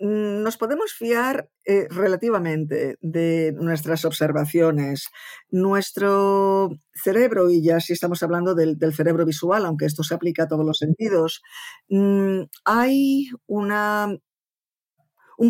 Mm, 0.00 0.42
nos 0.42 0.56
podemos 0.56 0.94
fiar 0.94 1.50
eh, 1.66 1.86
relativamente 1.90 2.96
de 3.02 3.52
nuestras 3.52 4.06
observaciones. 4.06 5.08
Nuestro 5.50 6.70
cerebro, 6.94 7.50
y 7.50 7.62
ya 7.62 7.80
si 7.80 7.92
estamos 7.92 8.22
hablando 8.22 8.54
del, 8.54 8.78
cerebro 8.94 9.26
visual, 9.26 9.66
aunque 9.66 9.84
esto 9.84 10.02
se 10.02 10.14
aplica 10.14 10.44
a 10.44 10.48
todos 10.48 10.64
los 10.64 10.78
sentidos, 10.78 11.42
mm, 11.90 12.44
hay 12.64 13.28
un 13.46 14.20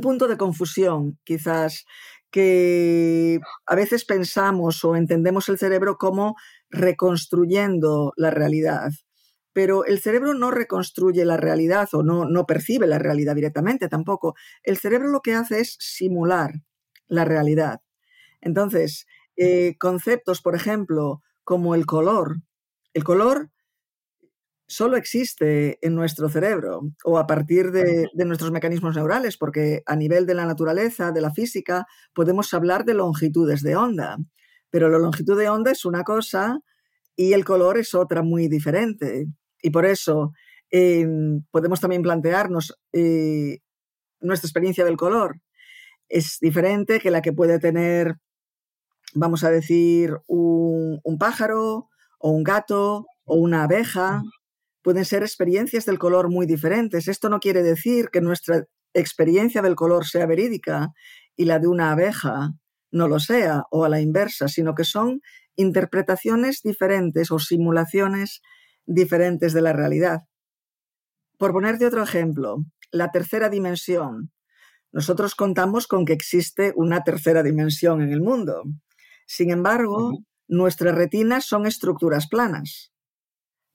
punto 0.01 0.27
de 0.27 0.37
confusión, 0.37 1.19
quizás, 1.25 1.85
que 2.31 3.39
a 3.67 3.75
veces 3.77 4.05
pensamos 4.05 4.85
o 4.85 4.97
entendemos 4.97 5.49
el 5.49 5.59
cerebro 5.59 5.97
como 5.97 6.35
reconstruyendo 6.71 8.13
la 8.17 8.31
realidad 8.31 8.91
pero 9.53 9.85
el 9.85 10.01
cerebro 10.01 10.35
no 10.35 10.51
reconstruye 10.51 11.25
la 11.25 11.37
realidad 11.37 11.89
o 11.93 12.03
no, 12.03 12.25
no 12.25 12.47
percibe 12.47 12.87
la 12.87 12.99
realidad 12.99 13.35
directamente 13.35 13.89
tampoco. 13.89 14.35
El 14.63 14.79
cerebro 14.79 15.09
lo 15.09 15.21
que 15.21 15.35
hace 15.35 15.61
es 15.61 15.77
simular 15.81 16.53
la 17.09 17.25
realidad. 17.25 17.81
Entonces, 18.41 19.07
eh, 19.37 19.77
conceptos, 19.79 20.41
por 20.41 20.55
ejemplo, 20.55 21.23
como 21.45 21.75
el 21.75 21.87
color. 21.87 22.37
El 22.95 23.05
color 23.05 23.51
solo 24.67 24.97
existe 24.97 25.85
en 25.85 25.97
nuestro 25.97 26.29
cerebro 26.29 26.83
o 27.05 27.19
a 27.19 27.27
partir 27.27 27.73
de, 27.73 28.09
de, 28.13 28.25
nuestros 28.25 28.53
mecanismos 28.53 28.95
neurales, 28.95 29.37
porque 29.37 29.83
a 29.85 29.97
nivel 29.97 30.27
de 30.27 30.35
la 30.35 30.47
naturaleza, 30.47 31.11
de 31.11 31.21
la 31.21 31.33
física, 31.33 31.87
podemos 32.15 32.55
hablar 32.55 32.85
de 32.85 32.95
longitudes 32.95 33.63
de 33.63 33.75
onda. 33.75 34.17
Pero 34.71 34.89
la 34.89 34.99
longitud 34.99 35.37
de 35.37 35.49
onda 35.49 35.73
es 35.73 35.85
una 35.85 36.05
cosa 36.05 36.61
y 37.17 37.33
el 37.33 37.45
color 37.45 37.79
es 37.79 37.95
otra 37.95 38.23
muy 38.23 38.49
diferente. 38.49 39.27
Y 39.63 39.71
por 39.71 39.87
eso 39.87 40.33
em, 40.71 41.43
podemos 41.51 41.81
también 41.81 42.03
plantearnos 42.03 42.79
eh, 42.93 43.59
nuestra 44.21 44.47
experiencia 44.47 44.85
del 44.85 44.97
color. 44.97 45.41
Es 46.09 46.39
diferente 46.41 47.01
que 47.01 47.11
la 47.11 47.23
que 47.23 47.33
puede 47.33 47.59
tener, 47.59 48.17
vamos 49.15 49.45
a 49.45 49.51
decir, 49.51 50.17
un, 50.27 51.01
un 51.03 51.19
pájaro 51.19 51.89
o 52.19 52.31
un 52.31 52.43
gato 52.43 53.07
o 53.25 53.37
una 53.37 53.65
abeja. 53.65 54.23
Pueden 54.83 55.05
ser 55.05 55.23
experiencias 55.23 55.87
del 55.87 55.99
color 55.99 56.31
muy 56.31 56.47
diferentes. 56.47 57.09
Esto 57.09 57.29
no 57.29 57.41
quiere 57.41 57.63
decir 57.63 58.09
que 58.11 58.21
nuestra 58.21 58.65
experiencia 58.95 59.63
del 59.63 59.77
color 59.77 60.07
sea 60.07 60.27
verídica 60.27 60.89
y 61.37 61.45
la 61.45 61.59
de 61.59 61.69
una 61.69 61.93
abeja 61.93 62.53
no 62.93 63.09
lo 63.09 63.21
sea, 63.21 63.65
o 63.71 63.85
a 63.85 63.89
la 63.89 64.01
inversa, 64.01 64.49
sino 64.49 64.75
que 64.75 64.85
son 64.85 65.21
interpretaciones 65.57 66.61
diferentes 66.63 67.31
o 67.31 67.39
simulaciones 67.39 68.41
diferentes 68.41 68.60
de 68.87 69.61
la 69.61 69.73
realidad. 69.73 70.23
Por 71.39 71.53
ponerte 71.53 71.87
otro 71.87 72.03
ejemplo, 72.03 72.65
la 72.91 73.11
tercera 73.11 73.49
dimensión. 73.49 74.33
Nosotros 74.93 75.35
contamos 75.35 75.87
con 75.87 76.05
que 76.05 76.13
existe 76.13 76.73
una 76.77 77.03
tercera 77.03 77.43
dimensión 77.43 78.03
en 78.03 78.13
el 78.13 78.21
mundo. 78.21 78.65
Sin 79.27 79.51
embargo, 79.51 80.19
nuestras 80.49 80.95
retinas 80.95 81.45
son 81.45 81.67
estructuras 81.67 82.27
planas. 82.29 82.93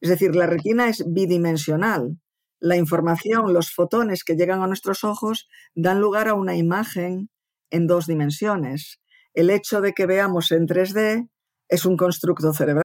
Es 0.02 0.10
decir, 0.10 0.36
la 0.36 0.46
retina 0.46 0.90
es 0.90 1.04
bidimensional. 1.08 2.20
La 2.60 2.76
información, 2.76 3.54
los 3.54 3.72
fotones 3.72 4.24
que 4.24 4.36
llegan 4.36 4.62
a 4.62 4.68
nuestros 4.68 5.04
ojos 5.04 5.48
dan 5.74 6.02
lugar 6.02 6.28
a 6.28 6.34
una 6.34 6.56
imagen 6.56 7.30
en 7.70 7.88
dos 7.88 8.08
dimensiones. 8.08 9.00
El 9.34 9.50
hecho 9.50 9.82
de 9.82 9.94
que 9.94 10.06
veamos 10.06 10.52
en 10.52 10.68
3D 10.68 11.30
es 11.70 11.86
un 11.86 11.98
constructo 11.98 12.54
cerebral. 12.54 12.85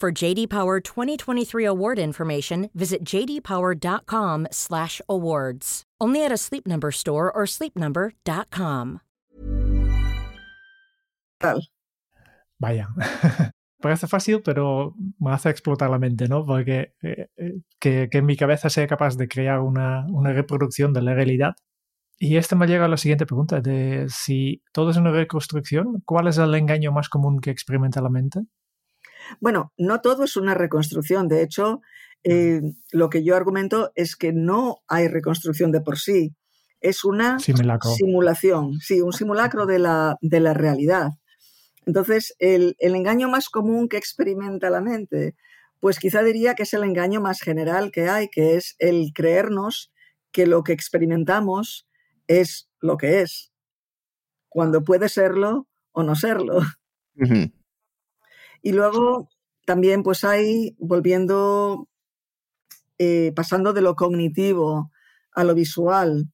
For 0.00 0.10
JD 0.12 0.50
Power 0.50 0.80
2023 0.80 1.64
award 1.64 1.98
information, 1.98 2.68
visit 2.74 3.04
jdpower.com/awards. 3.04 5.82
Only 6.00 6.24
at 6.24 6.32
a 6.32 6.36
Sleep 6.36 6.66
Number 6.66 6.90
store 6.90 7.30
or 7.32 7.46
sleepnumber.com. 7.46 9.00
Vaya. 12.58 12.88
Parece 13.80 14.06
fácil, 14.06 14.42
pero 14.42 14.94
me 15.18 15.32
hace 15.32 15.50
explotar 15.50 15.90
la 15.90 15.98
mente, 15.98 16.26
¿no? 16.26 16.44
Porque 16.44 16.94
eh, 17.02 17.28
eh, 17.36 17.60
que, 17.78 18.08
en 18.10 18.24
mi 18.24 18.36
cabeza 18.36 18.70
sea 18.70 18.86
capaz 18.86 19.16
de 19.16 19.28
crear 19.28 19.60
una, 19.60 20.06
una, 20.08 20.32
reproducción 20.32 20.94
de 20.94 21.02
la 21.02 21.14
realidad. 21.14 21.54
Y 22.18 22.36
esto 22.36 22.56
me 22.56 22.66
llega 22.66 22.86
a 22.86 22.88
la 22.88 22.96
siguiente 22.96 23.26
pregunta, 23.26 23.60
de 23.60 24.06
si 24.08 24.62
todo 24.72 24.90
es 24.90 24.96
una 24.96 25.10
reconstrucción, 25.10 26.00
¿cuál 26.06 26.28
es 26.28 26.38
el 26.38 26.54
engaño 26.54 26.92
más 26.92 27.10
común 27.10 27.40
que 27.40 27.50
experimenta 27.50 28.00
la 28.00 28.08
mente? 28.08 28.40
Bueno, 29.40 29.72
no 29.76 30.00
todo 30.00 30.24
es 30.24 30.36
una 30.36 30.54
reconstrucción. 30.54 31.28
De 31.28 31.42
hecho, 31.42 31.80
eh, 32.24 32.62
lo 32.92 33.10
que 33.10 33.22
yo 33.22 33.36
argumento 33.36 33.92
es 33.94 34.16
que 34.16 34.32
no 34.32 34.78
hay 34.88 35.08
reconstrucción 35.08 35.72
de 35.72 35.80
por 35.80 35.98
sí. 35.98 36.34
Es 36.80 37.04
una 37.04 37.38
simulacro. 37.38 37.90
simulación, 37.92 38.80
sí, 38.80 39.00
un 39.00 39.12
simulacro 39.12 39.66
de 39.66 39.78
la, 39.78 40.18
de 40.20 40.40
la 40.40 40.54
realidad. 40.54 41.10
Entonces, 41.86 42.34
el, 42.38 42.76
el, 42.78 42.94
engaño 42.94 43.28
más 43.28 43.48
común 43.48 43.88
que 43.88 43.96
experimenta 43.96 44.70
la 44.70 44.80
mente, 44.80 45.34
pues 45.80 45.98
quizá 45.98 46.22
diría 46.22 46.54
que 46.54 46.62
es 46.62 46.72
el 46.74 46.84
engaño 46.84 47.20
más 47.20 47.40
general 47.40 47.90
que 47.90 48.08
hay, 48.08 48.28
que 48.28 48.56
es 48.56 48.74
el 48.78 49.12
creernos 49.14 49.92
que 50.32 50.46
lo 50.46 50.62
que 50.62 50.72
experimentamos 50.72 51.86
es 52.26 52.68
lo 52.80 52.96
que 52.96 53.20
es, 53.20 53.52
cuando 54.48 54.82
puede 54.82 55.08
serlo 55.08 55.68
o 55.92 56.02
no 56.02 56.16
serlo. 56.16 56.58
Uh 57.16 57.22
-huh. 57.22 57.52
Y 58.64 58.72
luego 58.72 59.28
también 59.66 60.02
pues 60.02 60.24
hay, 60.24 60.74
volviendo, 60.78 61.86
eh, 62.98 63.30
pasando 63.36 63.74
de 63.74 63.82
lo 63.82 63.94
cognitivo 63.94 64.90
a 65.34 65.44
lo 65.44 65.54
visual, 65.54 66.32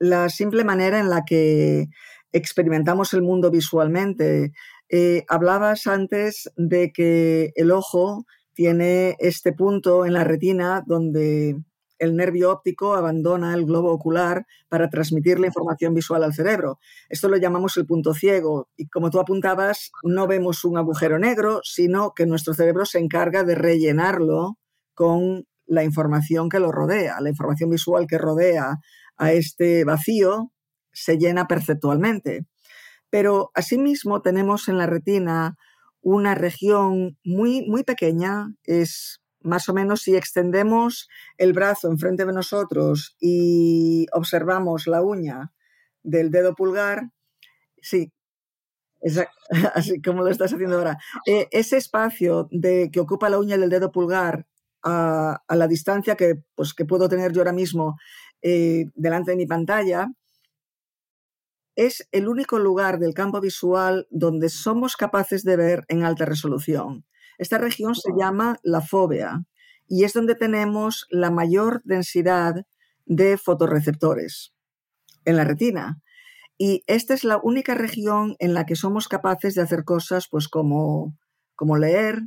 la 0.00 0.28
simple 0.30 0.64
manera 0.64 0.98
en 0.98 1.08
la 1.08 1.22
que 1.24 1.86
experimentamos 2.32 3.14
el 3.14 3.22
mundo 3.22 3.52
visualmente. 3.52 4.50
Eh, 4.88 5.22
hablabas 5.28 5.86
antes 5.86 6.50
de 6.56 6.90
que 6.92 7.52
el 7.54 7.70
ojo 7.70 8.24
tiene 8.52 9.14
este 9.20 9.52
punto 9.52 10.04
en 10.04 10.14
la 10.14 10.24
retina 10.24 10.82
donde 10.84 11.56
el 12.02 12.16
nervio 12.16 12.50
óptico 12.50 12.94
abandona 12.94 13.54
el 13.54 13.64
globo 13.64 13.92
ocular 13.92 14.44
para 14.68 14.90
transmitir 14.90 15.38
la 15.38 15.46
información 15.46 15.94
visual 15.94 16.24
al 16.24 16.34
cerebro. 16.34 16.80
Esto 17.08 17.28
lo 17.28 17.36
llamamos 17.36 17.76
el 17.76 17.86
punto 17.86 18.12
ciego 18.12 18.68
y 18.76 18.88
como 18.88 19.08
tú 19.08 19.20
apuntabas, 19.20 19.92
no 20.02 20.26
vemos 20.26 20.64
un 20.64 20.78
agujero 20.78 21.20
negro, 21.20 21.60
sino 21.62 22.12
que 22.12 22.26
nuestro 22.26 22.54
cerebro 22.54 22.86
se 22.86 22.98
encarga 22.98 23.44
de 23.44 23.54
rellenarlo 23.54 24.58
con 24.94 25.46
la 25.64 25.84
información 25.84 26.48
que 26.48 26.58
lo 26.58 26.72
rodea, 26.72 27.20
la 27.20 27.28
información 27.28 27.70
visual 27.70 28.08
que 28.08 28.18
rodea 28.18 28.78
a 29.16 29.32
este 29.32 29.84
vacío 29.84 30.50
se 30.92 31.18
llena 31.18 31.46
perceptualmente. 31.46 32.46
Pero 33.10 33.52
asimismo 33.54 34.22
tenemos 34.22 34.66
en 34.66 34.76
la 34.76 34.86
retina 34.86 35.56
una 36.00 36.34
región 36.34 37.16
muy, 37.24 37.64
muy 37.68 37.84
pequeña, 37.84 38.52
es 38.64 39.21
más 39.44 39.68
o 39.68 39.74
menos 39.74 40.02
si 40.02 40.16
extendemos 40.16 41.08
el 41.38 41.52
brazo 41.52 41.88
enfrente 41.90 42.24
de 42.24 42.32
nosotros 42.32 43.16
y 43.20 44.06
observamos 44.12 44.86
la 44.86 45.02
uña 45.02 45.52
del 46.02 46.30
dedo 46.30 46.54
pulgar, 46.54 47.10
sí, 47.80 48.12
así 49.74 50.00
como 50.00 50.22
lo 50.22 50.30
estás 50.30 50.52
haciendo 50.52 50.78
ahora, 50.78 50.98
eh, 51.26 51.48
ese 51.50 51.76
espacio 51.76 52.48
de, 52.50 52.90
que 52.92 53.00
ocupa 53.00 53.28
la 53.28 53.38
uña 53.38 53.58
del 53.58 53.70
dedo 53.70 53.90
pulgar 53.90 54.46
a, 54.82 55.42
la 55.48 55.68
distancia 55.68 56.16
que, 56.16 56.42
pues, 56.54 56.74
puedo 56.88 57.08
tener 57.08 57.32
yo 57.32 57.40
ahora 57.40 57.52
mismo 57.52 57.96
eh, 58.42 58.86
delante 58.94 59.32
de 59.32 59.36
mi 59.36 59.46
pantalla, 59.46 60.08
es 61.76 62.06
el 62.12 62.28
único 62.28 62.58
lugar 62.58 62.98
del 62.98 63.14
campo 63.14 63.40
visual 63.40 64.06
donde 64.10 64.48
somos 64.48 64.96
capaces 64.96 65.42
de 65.42 65.56
ver 65.56 65.84
en 65.88 66.04
alta 66.04 66.24
resolución. 66.26 67.04
Esta 67.38 67.58
región 67.58 67.94
se 67.94 68.10
llama 68.18 68.58
la 68.62 68.80
fóvea 68.80 69.44
y 69.88 70.04
es 70.04 70.12
donde 70.12 70.34
tenemos 70.34 71.06
la 71.10 71.30
mayor 71.30 71.82
densidad 71.84 72.66
de 73.04 73.36
fotorreceptores 73.36 74.54
en 75.24 75.36
la 75.36 75.44
retina. 75.44 76.00
Y 76.58 76.84
esta 76.86 77.14
es 77.14 77.24
la 77.24 77.38
única 77.42 77.74
región 77.74 78.36
en 78.38 78.54
la 78.54 78.66
que 78.66 78.76
somos 78.76 79.08
capaces 79.08 79.54
de 79.54 79.62
hacer 79.62 79.84
cosas 79.84 80.28
pues 80.30 80.48
como, 80.48 81.16
como 81.56 81.76
leer, 81.76 82.22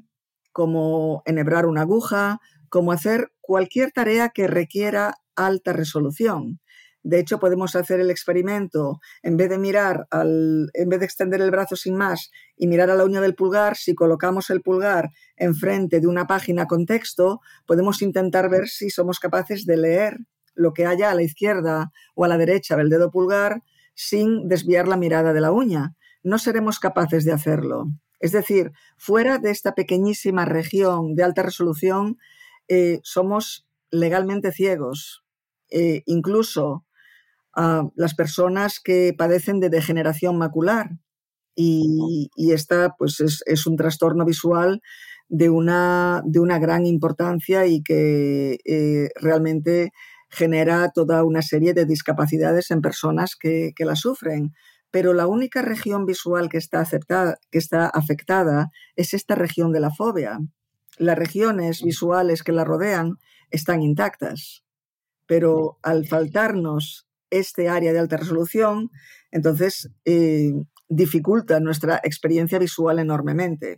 como 0.51 1.21
enhebrar 1.25 1.65
una 1.65 1.81
aguja, 1.81 2.39
como 2.69 2.91
hacer 2.91 3.31
cualquier 3.41 3.91
tarea 3.91 4.29
que 4.29 4.47
requiera 4.47 5.15
alta 5.35 5.73
resolución. 5.73 6.59
De 7.05 7.19
hecho, 7.19 7.37
podemos 7.37 7.75
hacer 7.75 7.99
el 7.99 8.09
experimento, 8.09 8.99
en 9.21 9.37
vez 9.37 9.47
de 9.47 9.59
mirar 9.59 10.07
al, 10.09 10.71
en 10.73 10.89
vez 10.89 10.99
de 10.99 11.05
extender 11.05 11.39
el 11.39 11.51
brazo 11.51 11.75
sin 11.75 11.95
más 11.95 12.31
y 12.57 12.65
mirar 12.65 12.89
a 12.89 12.95
la 12.95 13.05
uña 13.05 13.21
del 13.21 13.35
pulgar, 13.35 13.77
si 13.77 13.93
colocamos 13.93 14.49
el 14.49 14.63
pulgar 14.63 15.11
enfrente 15.35 15.99
de 15.99 16.07
una 16.07 16.25
página 16.25 16.65
con 16.65 16.87
texto, 16.87 17.41
podemos 17.67 18.01
intentar 18.01 18.49
ver 18.49 18.67
si 18.67 18.89
somos 18.89 19.19
capaces 19.19 19.67
de 19.67 19.77
leer 19.77 20.17
lo 20.55 20.73
que 20.73 20.87
haya 20.87 21.11
a 21.11 21.13
la 21.13 21.21
izquierda 21.21 21.91
o 22.15 22.25
a 22.25 22.27
la 22.27 22.39
derecha 22.39 22.75
del 22.75 22.89
dedo 22.89 23.11
pulgar 23.11 23.61
sin 23.93 24.47
desviar 24.47 24.87
la 24.87 24.97
mirada 24.97 25.31
de 25.31 25.41
la 25.41 25.51
uña. 25.51 25.93
No 26.23 26.39
seremos 26.39 26.79
capaces 26.79 27.23
de 27.23 27.33
hacerlo. 27.33 27.85
Es 28.19 28.31
decir, 28.31 28.71
fuera 28.97 29.37
de 29.37 29.51
esta 29.51 29.75
pequeñísima 29.75 30.45
región 30.45 31.13
de 31.13 31.23
alta 31.23 31.43
resolución, 31.43 32.17
eh, 32.67 32.99
somos 33.03 33.67
legalmente 33.91 34.51
ciegos. 34.51 35.23
Eh, 35.69 36.01
incluso 36.07 36.84
a 37.55 37.89
las 37.95 38.15
personas 38.15 38.79
que 38.83 39.13
padecen 39.17 39.59
de 39.59 39.69
degeneración 39.69 40.37
macular. 40.37 40.91
Y, 41.55 42.29
y 42.35 42.51
esta 42.51 42.95
pues 42.97 43.21
es, 43.21 43.41
es, 43.45 43.65
un 43.65 43.77
trastorno 43.77 44.25
visual 44.25 44.81
de 45.29 45.49
una, 45.49 46.21
de 46.25 46.39
una 46.39 46.59
gran 46.59 46.85
importancia 46.85 47.65
y 47.65 47.81
que 47.81 48.57
eh, 48.65 49.09
realmente 49.15 49.91
genera 50.29 50.91
toda 50.93 51.23
una 51.23 51.41
serie 51.41 51.73
de 51.73 51.85
discapacidades 51.85 52.71
en 52.71 52.81
personas 52.81 53.35
que, 53.39 53.71
que, 53.75 53.85
la 53.85 53.95
sufren. 53.95 54.53
Pero 54.91 55.13
la 55.13 55.27
única 55.27 55.61
región 55.61 56.05
visual 56.05 56.49
que 56.49 56.57
está, 56.57 56.81
aceptada, 56.81 57.37
que 57.51 57.57
está 57.57 57.87
afectada 57.87 58.69
es 58.97 59.13
esta 59.13 59.35
región 59.35 59.71
de 59.71 59.79
la 59.79 59.91
fobia. 59.91 60.39
Las 60.97 61.17
regiones 61.17 61.81
visuales 61.81 62.43
que 62.43 62.51
la 62.51 62.65
rodean 62.65 63.17
están 63.49 63.81
intactas, 63.81 64.63
pero 65.25 65.79
al 65.83 66.05
faltarnos 66.05 67.04
este 67.29 67.69
área 67.69 67.93
de 67.93 67.99
alta 67.99 68.17
resolución, 68.17 68.91
entonces 69.31 69.89
eh, 70.05 70.53
dificulta 70.89 71.59
nuestra 71.59 71.99
experiencia 72.03 72.59
visual 72.59 72.99
enormemente. 72.99 73.77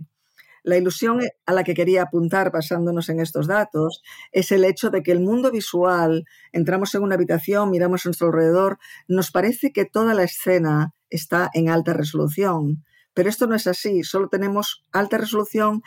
La 0.64 0.76
ilusión 0.76 1.22
a 1.46 1.54
la 1.54 1.64
que 1.64 1.74
quería 1.74 2.02
apuntar 2.02 2.52
basándonos 2.52 3.08
en 3.08 3.22
estos 3.22 3.48
datos 3.48 4.02
es 4.34 4.52
el 4.52 4.66
hecho 4.66 4.90
de 4.90 5.02
que 5.02 5.14
el 5.14 5.22
mundo 5.22 5.50
visual, 5.50 6.26
entramos 6.52 6.94
en 6.94 7.04
una 7.04 7.16
habitación, 7.16 7.72
miramos 7.72 8.06
a 8.06 8.10
nuestro 8.10 8.28
alrededor, 8.28 8.78
nos 9.08 9.32
parece 9.32 9.72
que 9.72 9.86
toda 9.86 10.14
la 10.14 10.24
escena 10.24 10.94
está 11.10 11.50
en 11.54 11.70
alta 11.70 11.94
resolución, 11.94 12.84
pero 13.14 13.30
esto 13.30 13.48
no 13.48 13.56
es 13.56 13.66
así, 13.66 14.04
solo 14.04 14.28
tenemos 14.28 14.84
alta 14.92 15.18
resolución 15.18 15.84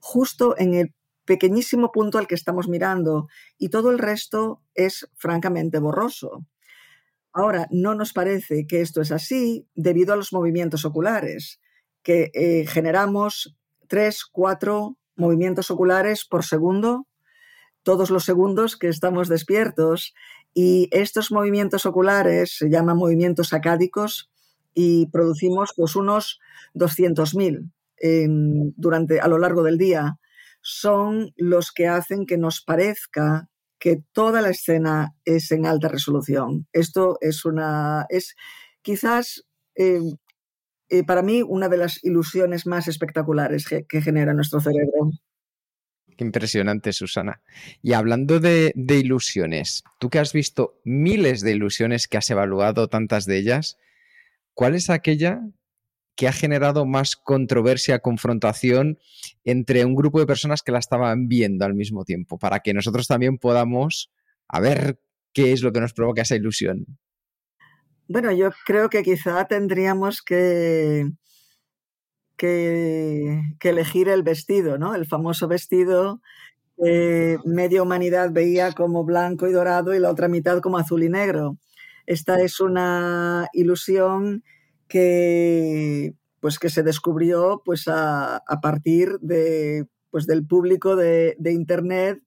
justo 0.00 0.56
en 0.58 0.74
el 0.74 0.94
pequeñísimo 1.26 1.92
punto 1.92 2.18
al 2.18 2.26
que 2.26 2.34
estamos 2.34 2.68
mirando 2.68 3.28
y 3.58 3.68
todo 3.68 3.90
el 3.90 3.98
resto 3.98 4.62
es 4.74 5.08
francamente 5.14 5.78
borroso. 5.78 6.46
Ahora, 7.32 7.66
no 7.70 7.94
nos 7.94 8.12
parece 8.12 8.66
que 8.66 8.80
esto 8.80 9.00
es 9.00 9.10
así 9.10 9.66
debido 9.74 10.12
a 10.12 10.16
los 10.16 10.32
movimientos 10.32 10.84
oculares, 10.84 11.60
que 12.02 12.30
eh, 12.34 12.66
generamos 12.66 13.56
tres, 13.88 14.24
cuatro 14.24 14.98
movimientos 15.16 15.70
oculares 15.70 16.24
por 16.24 16.44
segundo, 16.44 17.06
todos 17.82 18.10
los 18.10 18.24
segundos 18.24 18.76
que 18.76 18.88
estamos 18.88 19.28
despiertos, 19.28 20.14
y 20.54 20.88
estos 20.90 21.32
movimientos 21.32 21.86
oculares 21.86 22.56
se 22.58 22.68
llaman 22.68 22.98
movimientos 22.98 23.52
acádicos 23.54 24.30
y 24.74 25.06
producimos 25.06 25.72
pues, 25.74 25.96
unos 25.96 26.40
200.000 26.74 27.70
durante 28.76 29.20
a 29.20 29.28
lo 29.28 29.38
largo 29.38 29.62
del 29.62 29.78
día. 29.78 30.18
Son 30.60 31.32
los 31.36 31.72
que 31.72 31.88
hacen 31.88 32.26
que 32.26 32.36
nos 32.36 32.60
parezca 32.60 33.48
que 33.82 33.98
toda 34.12 34.42
la 34.42 34.50
escena 34.50 35.16
es 35.24 35.50
en 35.50 35.66
alta 35.66 35.88
resolución. 35.88 36.68
Esto 36.72 37.18
es 37.20 37.44
una. 37.44 38.06
es 38.10 38.36
quizás 38.80 39.44
eh, 39.74 39.98
eh, 40.88 41.02
para 41.02 41.22
mí 41.22 41.42
una 41.42 41.68
de 41.68 41.78
las 41.78 41.98
ilusiones 42.04 42.64
más 42.64 42.86
espectaculares 42.86 43.66
que, 43.66 44.00
genera 44.00 44.34
nuestro 44.34 44.60
cerebro. 44.60 45.10
Qué 46.16 46.22
impresionante, 46.22 46.92
Susana. 46.92 47.42
Y 47.82 47.94
hablando 47.94 48.38
de, 48.38 48.70
de, 48.76 48.98
ilusiones, 48.98 49.82
tú 49.98 50.10
que 50.10 50.20
has 50.20 50.32
visto 50.32 50.78
miles 50.84 51.40
de 51.40 51.50
ilusiones, 51.50 52.06
que 52.06 52.18
has 52.18 52.30
evaluado 52.30 52.86
tantas 52.86 53.26
de 53.26 53.38
ellas, 53.38 53.78
¿cuál 54.54 54.76
es 54.76 54.90
aquella 54.90 55.40
que 56.16 56.28
ha 56.28 56.32
generado 56.32 56.84
más 56.84 57.16
controversia, 57.16 58.00
confrontación 58.00 58.98
entre 59.44 59.84
un 59.84 59.94
grupo 59.94 60.20
de 60.20 60.26
personas 60.26 60.62
que 60.62 60.72
la 60.72 60.78
estaban 60.78 61.28
viendo 61.28 61.64
al 61.64 61.74
mismo 61.74 62.04
tiempo, 62.04 62.38
para 62.38 62.60
que 62.60 62.74
nosotros 62.74 63.06
también 63.06 63.38
podamos 63.38 64.10
a 64.48 64.60
ver 64.60 65.00
qué 65.32 65.52
es 65.52 65.62
lo 65.62 65.72
que 65.72 65.80
nos 65.80 65.94
provoca 65.94 66.22
esa 66.22 66.36
ilusión. 66.36 66.86
Bueno, 68.08 68.30
yo 68.32 68.50
creo 68.66 68.90
que 68.90 69.02
quizá 69.02 69.46
tendríamos 69.46 70.20
que, 70.20 71.10
que, 72.36 73.40
elegir 73.62 74.08
el 74.08 74.22
vestido, 74.22 74.76
¿no? 74.76 74.94
El 74.94 75.06
famoso 75.06 75.48
vestido 75.48 76.20
que 76.76 77.38
media 77.44 77.82
humanidad 77.82 78.32
veía 78.32 78.72
como 78.72 79.04
blanco 79.04 79.46
y 79.46 79.52
dorado 79.52 79.94
y 79.94 79.98
la 79.98 80.10
otra 80.10 80.28
mitad 80.28 80.60
como 80.60 80.78
azul 80.78 81.04
y 81.04 81.08
negro. 81.08 81.56
Esta 82.06 82.40
es 82.40 82.60
una 82.60 83.48
ilusión 83.52 84.42
que, 84.92 86.14
pues, 86.40 86.58
que 86.58 86.68
se 86.68 86.82
descubrió 86.82 87.62
pues, 87.64 87.88
a, 87.88 88.42
partir 88.60 89.18
de, 89.22 89.86
pues, 90.10 90.26
del 90.26 90.46
público 90.46 90.96
de, 90.96 91.34
Internet 91.46 92.22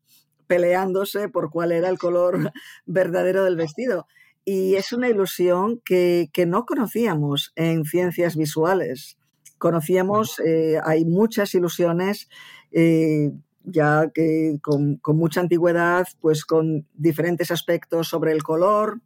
peleándose 0.47 1.29
por 1.29 1.51
cuál 1.51 1.71
era 1.71 1.89
el 1.89 1.99
color 1.99 2.51
verdadero 2.87 3.43
del 3.43 3.55
vestido. 3.55 4.07
Y 4.43 4.75
es 4.75 4.93
una 4.93 5.09
ilusión 5.09 5.79
que, 5.85 6.27
no 6.47 6.65
conocíamos 6.65 7.53
en 7.55 7.85
ciencias 7.85 8.35
visuales. 8.35 9.19
Conocíamos, 9.59 10.39
eh, 10.39 10.79
hay 10.83 11.05
muchas 11.05 11.53
ilusiones 11.53 12.29
eh, 12.71 13.31
ya 13.63 14.09
que 14.11 14.57
con, 14.63 14.97
con, 14.97 15.17
mucha 15.17 15.39
antigüedad, 15.41 16.07
pues 16.19 16.45
con 16.45 16.87
diferentes 16.95 17.51
aspectos 17.51 18.07
sobre 18.07 18.31
el 18.31 18.41
color, 18.41 19.01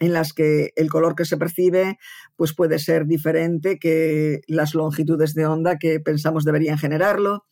en 0.00 0.12
las 0.12 0.32
que 0.32 0.72
el 0.76 0.90
color 0.90 1.14
que 1.14 1.24
se 1.24 1.36
percibe 1.36 1.98
pues 2.36 2.54
puede 2.54 2.78
ser 2.78 3.06
diferente 3.06 3.78
que 3.78 4.40
las 4.46 4.74
longitudes 4.74 5.34
de 5.34 5.46
onda 5.46 5.78
que 5.78 6.00
pensamos 6.00 6.44
deberían 6.44 6.78
generarlo. 6.78 7.46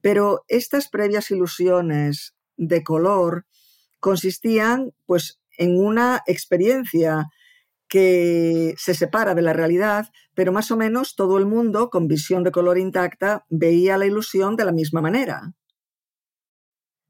Pero 0.00 0.44
estas 0.48 0.88
previas 0.88 1.30
ilusiones 1.30 2.34
de 2.56 2.82
color 2.82 3.46
consistían 4.00 4.92
pues 5.06 5.40
en 5.58 5.78
una 5.78 6.22
experiencia 6.26 7.28
que 7.88 8.74
se 8.78 8.94
separa 8.94 9.34
de 9.34 9.42
la 9.42 9.52
realidad, 9.52 10.08
pero 10.34 10.50
más 10.50 10.70
o 10.70 10.78
menos 10.78 11.14
todo 11.14 11.36
el 11.36 11.44
mundo 11.44 11.90
con 11.90 12.08
visión 12.08 12.42
de 12.42 12.50
color 12.50 12.78
intacta 12.78 13.44
veía 13.50 13.98
la 13.98 14.06
ilusión 14.06 14.56
de 14.56 14.64
la 14.64 14.72
misma 14.72 15.02
manera. 15.02 15.52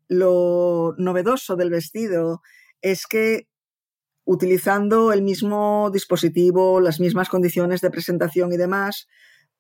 Lo 0.09 0.95
novedoso 0.99 1.55
del 1.55 1.71
vestido 1.71 2.43
es 2.81 3.07
que 3.07 3.47
utilizando 4.25 5.13
el 5.13 5.23
mismo 5.23 5.91
dispositivo, 5.93 6.81
las 6.81 7.01
mismas 7.01 7.29
condiciones 7.29 7.81
de 7.81 7.91
presentación 7.91 8.53
y 8.53 8.57
demás, 8.57 9.09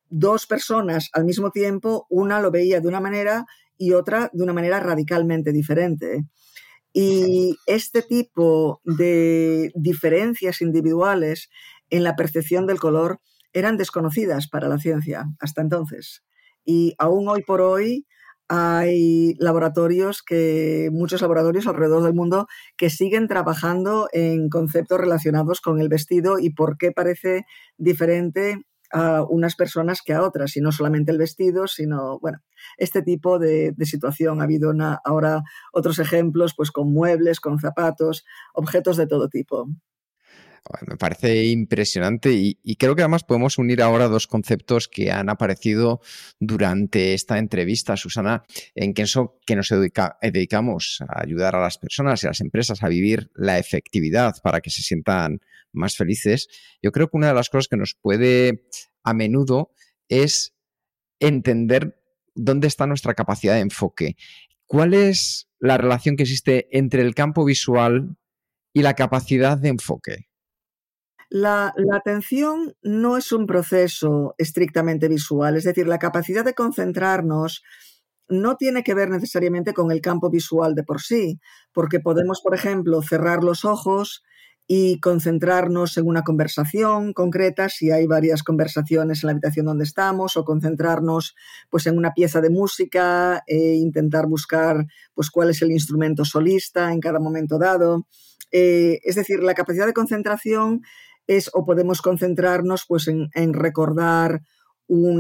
dos 0.08 0.46
personas 0.46 1.08
al 1.12 1.24
mismo 1.24 1.50
tiempo, 1.50 2.06
una 2.10 2.40
lo 2.40 2.50
veía 2.50 2.80
de 2.80 2.88
una 2.88 3.00
manera 3.00 3.46
y 3.76 3.92
otra 3.92 4.30
de 4.32 4.42
una 4.42 4.52
manera 4.52 4.78
radicalmente 4.80 5.52
diferente. 5.52 6.24
Y 6.92 7.56
este 7.66 8.02
tipo 8.02 8.80
de 8.84 9.72
diferencias 9.74 10.60
individuales 10.60 11.48
en 11.88 12.04
la 12.04 12.16
percepción 12.16 12.66
del 12.66 12.78
color 12.78 13.20
eran 13.52 13.76
desconocidas 13.76 14.48
para 14.48 14.68
la 14.68 14.78
ciencia 14.78 15.24
hasta 15.40 15.62
entonces. 15.62 16.22
Y 16.64 16.94
aún 16.98 17.28
hoy 17.28 17.42
por 17.42 17.60
hoy 17.60 18.06
hay 18.55 19.34
laboratorios 19.38 20.22
que, 20.22 20.90
muchos 20.92 21.22
laboratorios 21.22 21.66
alrededor 21.66 22.03
del 22.03 22.12
mundo 22.12 22.48
que 22.76 22.90
siguen 22.90 23.26
trabajando 23.26 24.11
en 24.12 24.50
conceptos 24.50 25.00
relacionados 25.00 25.62
con 25.62 25.80
el 25.80 25.88
vestido 25.88 26.38
y 26.38 26.50
por 26.50 26.76
qué 26.76 26.92
parece 26.92 27.46
diferente 27.78 28.66
a 28.92 29.22
unas 29.22 29.57
personas 29.57 30.03
que 30.05 30.12
a 30.12 30.20
otras, 30.20 30.55
y 30.59 30.61
no 30.61 30.70
solamente 30.70 31.12
el 31.12 31.16
vestido, 31.16 31.66
sino, 31.66 32.18
bueno, 32.20 32.40
este 32.76 33.00
tipo 33.00 33.38
de, 33.38 33.74
situación. 33.84 34.42
Ha 34.42 34.44
habido 34.44 34.70
ahora 35.03 35.40
otros 35.72 35.98
ejemplos, 35.98 36.53
pues 36.55 36.70
con 36.70 36.92
muebles, 36.92 37.40
con 37.40 37.59
zapatos, 37.59 38.22
objetos 38.53 38.98
de 38.98 39.07
todo 39.07 39.30
tipo. 39.30 39.66
Me 40.86 40.96
parece 40.96 41.44
impresionante 41.46 42.32
y, 42.32 42.76
creo 42.76 42.94
que 42.94 43.02
además 43.02 43.24
podemos 43.24 43.58
unir 43.58 43.82
ahora 43.82 44.08
dos 44.08 44.28
conceptos 44.28 44.88
que 44.88 45.10
han 45.10 45.28
aparecido 45.28 46.00
durante 46.38 47.14
esta 47.14 47.38
entrevista, 47.38 47.96
Susana, 47.96 48.44
en 48.74 48.94
que, 48.94 49.04
que 49.44 49.56
nos 49.56 49.68
dedicamos 49.68 51.02
a 51.08 51.20
ayudar 51.22 51.56
a 51.56 51.60
las 51.60 51.78
personas 51.78 52.22
y 52.22 52.26
a 52.26 52.30
las 52.30 52.40
empresas 52.40 52.82
a 52.82 52.88
vivir 52.88 53.30
la 53.34 53.58
efectividad 53.58 54.36
para 54.42 54.60
que 54.60 54.70
se 54.70 54.82
sientan 54.82 55.40
más 55.72 55.96
felices. 55.96 56.48
Yo 56.80 56.92
creo 56.92 57.08
que 57.08 57.16
una 57.16 57.28
de 57.28 57.34
las 57.34 57.50
cosas 57.50 57.68
que 57.68 57.76
nos 57.76 57.94
puede 58.00 58.68
a 59.02 59.14
menudo 59.14 59.72
es 60.08 60.54
entender 61.18 62.00
dónde 62.34 62.68
está 62.68 62.86
nuestra 62.86 63.14
capacidad 63.14 63.54
de 63.54 63.60
enfoque. 63.60 64.16
¿Cuál 64.66 64.94
es 64.94 65.48
la 65.58 65.76
relación 65.76 66.16
que 66.16 66.22
existe 66.22 66.68
entre 66.76 67.02
el 67.02 67.14
campo 67.14 67.44
visual 67.44 68.16
y 68.72 68.82
la 68.82 68.94
capacidad 68.94 69.58
de 69.58 69.68
enfoque? 69.68 70.32
La, 71.35 71.72
atención 71.95 72.74
no 72.83 73.16
es 73.16 73.33
un 73.33 73.47
proceso 73.47 74.35
estrictamente 74.37 75.09
visual, 75.09 75.57
es 75.57 75.64
decir, 75.64 75.87
la 75.89 75.99
capacidad 75.99 76.45
de 76.45 76.53
concentrarnos 76.53 77.62
no 78.28 78.57
tiene 78.57 78.83
que 78.83 78.93
ver 78.93 79.09
necesariamente 79.09 79.72
con 79.72 79.91
el 79.91 80.03
campo 80.03 80.28
visual 80.28 80.74
de 80.74 80.85
por 80.85 81.01
sí, 81.01 81.41
porque 81.72 82.01
podemos, 82.01 82.43
por 82.43 82.55
ejemplo, 82.55 83.01
cerrar 83.01 83.45
los 83.45 83.64
ojos 83.64 84.22
y 84.66 85.01
concentrarnos 85.01 85.97
en 85.97 86.07
una 86.07 86.22
conversación 86.22 87.14
concreta, 87.14 87.70
si 87.70 87.91
hay 87.91 88.07
varias 88.07 88.43
conversaciones 88.43 89.22
en 89.22 89.28
la 89.28 89.33
habitación 89.33 89.64
donde 89.64 89.85
estamos, 89.85 90.37
o 90.37 90.45
concentrarnos 90.45 91.35
pues, 91.70 91.87
en 91.87 91.97
una 91.97 92.12
pieza 92.12 92.43
de 92.43 92.51
música 92.51 93.43
e 93.47 93.76
intentar 93.76 94.26
buscar 94.26 94.85
pues, 95.14 95.30
cuál 95.30 95.49
es 95.49 95.62
el 95.62 95.70
instrumento 95.70 96.26
solista 96.26 96.93
en 96.93 97.01
cada 97.01 97.20
momento 97.20 97.59
dado. 97.59 98.07
Eh, 98.51 99.01
es 99.05 99.14
decir, 99.14 99.43
la 99.43 99.55
capacidad 99.55 99.87
de 99.87 99.95
concentración 99.95 100.83
es 101.27 101.51
o 101.53 101.64
podemos 101.64 102.03
concentrarnos 102.03 102.85
pues, 102.87 103.09
en, 103.09 103.55
recordar 103.55 104.43
un 104.89 105.16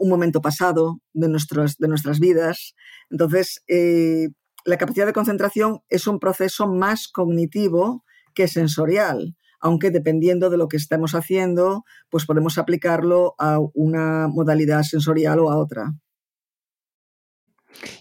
momento 0.00 0.40
pasado 0.40 1.00
de, 1.12 1.28
de 1.28 1.88
nuestras 1.88 2.20
vidas. 2.20 2.74
Entonces, 3.10 3.62
eh, 3.68 4.28
la 4.64 4.76
capacidad 4.78 5.06
de 5.06 5.12
concentración 5.12 5.80
es 5.88 6.06
un 6.06 6.18
proceso 6.18 6.66
más 6.66 7.08
cognitivo 7.08 8.04
que 8.34 8.48
sensorial, 8.48 9.36
aunque 9.60 9.90
dependiendo 9.90 10.50
de 10.50 10.56
lo 10.56 10.68
que 10.68 10.76
estemos 10.76 11.14
haciendo, 11.14 11.84
pues 12.10 12.26
podemos 12.26 12.58
aplicarlo 12.58 13.34
a 13.38 13.58
una 13.74 14.28
modalidad 14.28 14.82
sensorial 14.82 15.40
o 15.40 15.50
a 15.50 15.56
otra. 15.56 15.94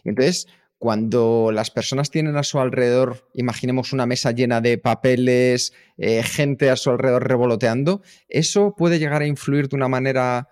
Entonces, 0.03 0.47
cuando 0.78 1.51
las 1.51 1.71
personas 1.71 2.11
tienen 2.11 2.38
a 2.38 2.43
su 2.43 2.59
alrededor, 2.59 3.28
imaginemos 3.34 3.93
una 3.93 4.05
mesa 4.05 4.32
llena 4.32 4.61
de 4.61 4.78
papeles, 4.78 5.73
eh, 5.97 6.21
gente 6.23 6.69
a 6.69 6.75
su 6.75 6.91
alrededor 6.91 7.28
revoloteando, 7.28 8.01
¿eso 8.30 8.75
puede 8.75 8.99
llegar 8.99 9.21
a 9.21 9.28
influir 9.28 9.69
de 9.69 9.75
una 9.75 9.88
manera, 9.88 10.49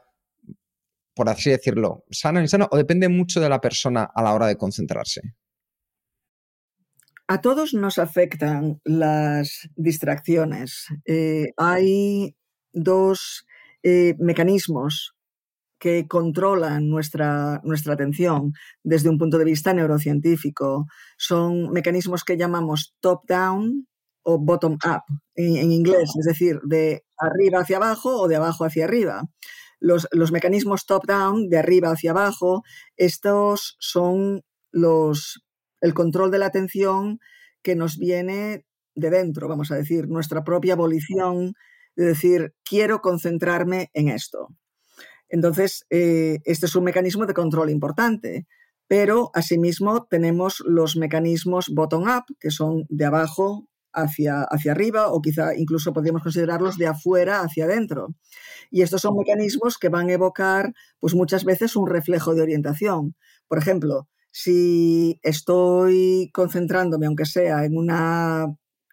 por 1.13 1.29
así 1.29 1.51
decirlo, 1.51 2.05
sana 2.09 2.39
o 2.39 2.43
insana, 2.43 2.67
o 2.71 2.77
depende 2.77 3.07
mucho 3.07 3.39
de 3.39 3.49
la 3.49 3.61
persona 3.61 4.03
a 4.03 4.23
la 4.23 4.33
hora 4.33 4.47
de 4.47 4.57
concentrarse? 4.57 5.21
A 7.27 7.41
todos 7.41 7.73
nos 7.73 7.97
afectan 7.97 8.81
las 8.83 9.69
distracciones. 9.75 10.87
Eh, 11.05 11.47
hay 11.57 12.35
dos 12.71 13.47
eh, 13.81 14.15
mecanismos 14.19 15.14
que 15.79 16.07
controlan 16.07 16.89
nuestra, 16.89 17.61
nuestra 17.63 17.93
atención 17.93 18.53
desde 18.83 19.09
un 19.09 19.17
punto 19.17 19.37
de 19.37 19.45
vista 19.45 19.73
neurocientífico. 19.73 20.85
Son 21.17 21.71
mecanismos 21.71 22.23
que 22.23 22.37
llamamos 22.37 22.95
top-down 23.01 23.87
o 24.23 24.39
bottom-up 24.39 25.03
en, 25.35 25.71
inglés, 25.71 26.11
es 26.17 26.25
decir, 26.25 26.59
de 26.63 27.03
arriba 27.17 27.59
hacia 27.59 27.77
abajo 27.77 28.21
o 28.21 28.27
de 28.27 28.37
abajo 28.37 28.65
hacia 28.65 28.85
arriba. 28.85 29.23
Los, 29.79 30.07
los 30.11 30.31
mecanismos 30.31 30.85
top-down, 30.85 31.49
de 31.49 31.57
arriba 31.59 31.91
hacia 31.91 32.11
abajo, 32.11 32.63
estos 32.97 33.75
son 33.79 34.41
los, 34.71 35.45
el 35.81 35.93
control 35.93 36.31
de 36.31 36.39
la 36.39 36.47
atención 36.47 37.19
que 37.61 37.75
nos 37.75 37.97
viene 37.97 38.65
de 38.95 39.09
dentro, 39.09 39.47
vamos 39.47 39.71
a 39.71 39.75
decir, 39.75 40.07
nuestra 40.07 40.43
propia 40.43 40.75
volición 40.75 41.53
de 41.95 42.05
decir, 42.05 42.53
quiero 42.63 43.01
concentrarme 43.01 43.89
en 43.93 44.09
esto. 44.09 44.49
Entonces, 45.29 45.85
eh, 45.89 46.39
este 46.45 46.65
es 46.65 46.75
un 46.75 46.83
mecanismo 46.83 47.25
de 47.25 47.33
control 47.33 47.69
importante, 47.69 48.45
pero 48.87 49.31
asimismo 49.33 50.05
tenemos 50.09 50.61
los 50.65 50.95
mecanismos 50.95 51.69
bottom-up, 51.73 52.25
que 52.39 52.51
son 52.51 52.85
de 52.89 53.05
abajo 53.05 53.67
hacia, 53.93 54.43
hacia 54.43 54.73
arriba 54.73 55.11
o 55.11 55.21
quizá 55.21 55.55
incluso 55.55 55.93
podríamos 55.93 56.21
considerarlos 56.21 56.77
de 56.77 56.87
afuera 56.87 57.41
hacia 57.41 57.65
adentro. 57.65 58.09
Y 58.69 58.81
estos 58.81 59.01
son 59.01 59.15
mecanismos 59.17 59.77
que 59.77 59.89
van 59.89 60.09
a 60.09 60.13
evocar 60.13 60.73
pues 60.99 61.15
muchas 61.15 61.45
veces 61.45 61.75
un 61.75 61.87
reflejo 61.87 62.35
de 62.35 62.41
orientación. 62.41 63.15
Por 63.47 63.57
ejemplo, 63.57 64.07
si 64.31 65.19
estoy 65.23 66.29
concentrándome, 66.33 67.05
aunque 67.07 67.25
sea 67.25 67.63
en 67.63 67.77
una, 67.77 68.45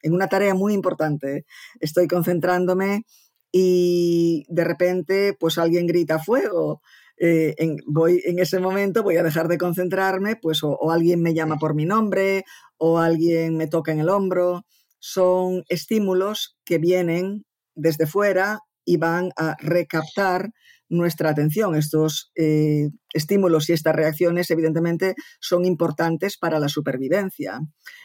en 0.02 0.12
una 0.14 0.28
tarea 0.28 0.54
muy 0.54 0.72
importante, 0.72 1.44
estoy 1.80 2.06
concentrándome 2.06 3.04
y 3.52 4.46
de 4.48 4.64
repente 4.64 5.36
pues 5.38 5.58
alguien 5.58 5.86
grita 5.86 6.18
fuego. 6.18 6.80
Eh, 7.18 7.54
en, 7.58 7.76
voy, 7.86 8.20
en 8.24 8.38
ese 8.38 8.58
momento 8.58 9.02
voy 9.02 9.16
a 9.18 9.22
dejar 9.22 9.46
de 9.46 9.58
concentrarme, 9.58 10.36
pues 10.36 10.64
o, 10.64 10.90
alguien 10.90 11.22
me 11.22 11.34
llama 11.34 11.58
por 11.58 11.74
mi 11.74 11.84
nombre 11.84 12.44
o 12.78 12.98
alguien 12.98 13.56
me 13.56 13.68
toca 13.68 13.92
en 13.92 14.00
el 14.00 14.08
hombro. 14.08 14.64
Son 14.98 15.62
estímulos 15.68 16.56
que 16.64 16.78
vienen 16.78 17.44
desde 17.74 18.06
fuera 18.06 18.60
y 18.84 18.96
van 18.96 19.30
a 19.36 19.56
recaptar 19.60 20.50
nuestra 20.88 21.30
atención. 21.30 21.74
Estos 21.74 22.32
eh, 22.34 22.88
estímulos 23.12 23.68
y 23.68 23.72
estas 23.72 23.94
reacciones, 23.94 24.50
evidentemente, 24.50 25.14
son 25.40 25.64
importantes 25.64 26.38
para 26.38 26.58
la 26.58 26.68
supervivencia. 26.68 27.60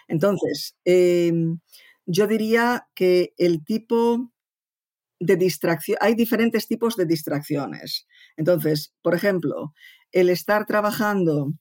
Entonces, 0.08 0.76
em, 0.86 1.60
yo 2.06 2.28
diría 2.28 2.88
que 2.96 3.34
el 3.38 3.64
tipo 3.66 4.32
de 5.20 5.36
distracción, 5.36 5.98
hay 6.02 6.16
diferentes 6.16 6.68
tipos 6.68 6.96
de 6.96 7.06
distracciones. 7.06 8.08
Entonces, 8.36 8.94
por 9.02 9.16
ejemplo, 9.16 9.74
el 10.12 10.30
estar 10.30 10.66
trabajando 10.66 11.54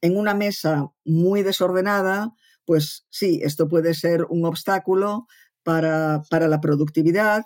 en 0.00 0.16
una 0.16 0.34
mesa 0.34 0.88
muy 1.04 1.42
desordenada, 1.42 2.32
pues 2.64 3.06
sí, 3.10 3.40
esto 3.42 3.68
puede 3.68 3.94
ser 3.94 4.24
un 4.28 4.44
obstáculo 4.44 5.26
para, 5.62 6.22
la 6.30 6.60
productividad, 6.60 7.44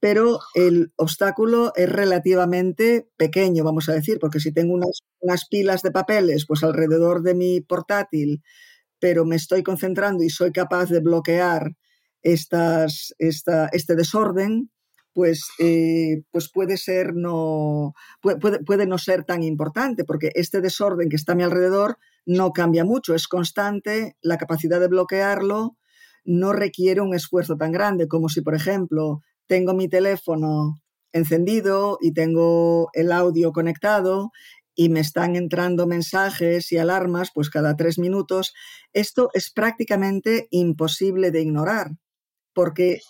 pero 0.00 0.40
el 0.54 0.92
obstáculo 0.96 1.72
es 1.76 1.88
relativamente 1.90 3.10
pequeño, 3.16 3.64
vamos 3.64 3.88
a 3.88 3.92
decir, 3.92 4.18
porque 4.18 4.40
si 4.40 4.52
tengo 4.52 4.72
unas, 4.72 5.02
unas, 5.20 5.46
pilas 5.46 5.82
de 5.82 5.90
papeles 5.90 6.46
pues 6.46 6.62
alrededor 6.64 7.22
de 7.22 7.34
mi 7.34 7.60
portátil, 7.60 8.42
pero 8.98 9.24
me 9.24 9.36
estoy 9.36 9.62
concentrando 9.62 10.24
y 10.24 10.30
soy 10.30 10.52
capaz 10.52 10.88
de 10.88 11.00
bloquear 11.00 11.76
esta, 12.22 12.86
este 13.18 13.94
desorden, 13.94 14.70
pues, 15.12 15.48
eh, 15.58 16.22
pues 16.30 16.50
puede, 16.52 16.76
ser 16.76 17.14
no, 17.14 17.94
puede, 18.20 18.60
puede, 18.64 18.86
no 18.86 18.98
ser 18.98 19.24
tan 19.24 19.42
importante, 19.42 20.04
porque 20.04 20.30
este 20.34 20.60
desorden 20.60 21.08
que 21.08 21.16
está 21.16 21.32
a 21.32 21.36
mi 21.36 21.42
alrededor 21.42 21.98
no 22.26 22.52
cambia 22.52 22.84
mucho, 22.84 23.14
es 23.14 23.26
constante, 23.26 24.16
la 24.22 24.38
capacidad 24.38 24.80
de 24.80 24.88
bloquearlo 24.88 25.76
no 26.24 26.52
requiere 26.52 27.00
un 27.00 27.14
esfuerzo 27.14 27.56
tan 27.56 27.72
grande 27.72 28.06
como 28.06 28.28
si, 28.28 28.40
por 28.42 28.54
ejemplo, 28.54 29.22
tengo 29.46 29.74
mi 29.74 29.88
teléfono 29.88 30.80
encendido 31.12 31.98
y 32.00 32.12
tengo 32.12 32.88
el 32.92 33.10
audio 33.10 33.52
conectado 33.52 34.30
y 34.74 34.90
me 34.90 35.00
están 35.00 35.34
entrando 35.34 35.86
mensajes 35.86 36.70
y 36.72 36.78
alarmas 36.78 37.30
pues 37.34 37.50
cada 37.50 37.74
tres 37.74 37.98
minutos, 37.98 38.54
esto 38.92 39.30
es 39.34 39.50
prácticamente 39.50 40.46
imposible 40.50 41.30
de 41.30 41.42
ignorar 41.42 41.90
porque 42.52 43.00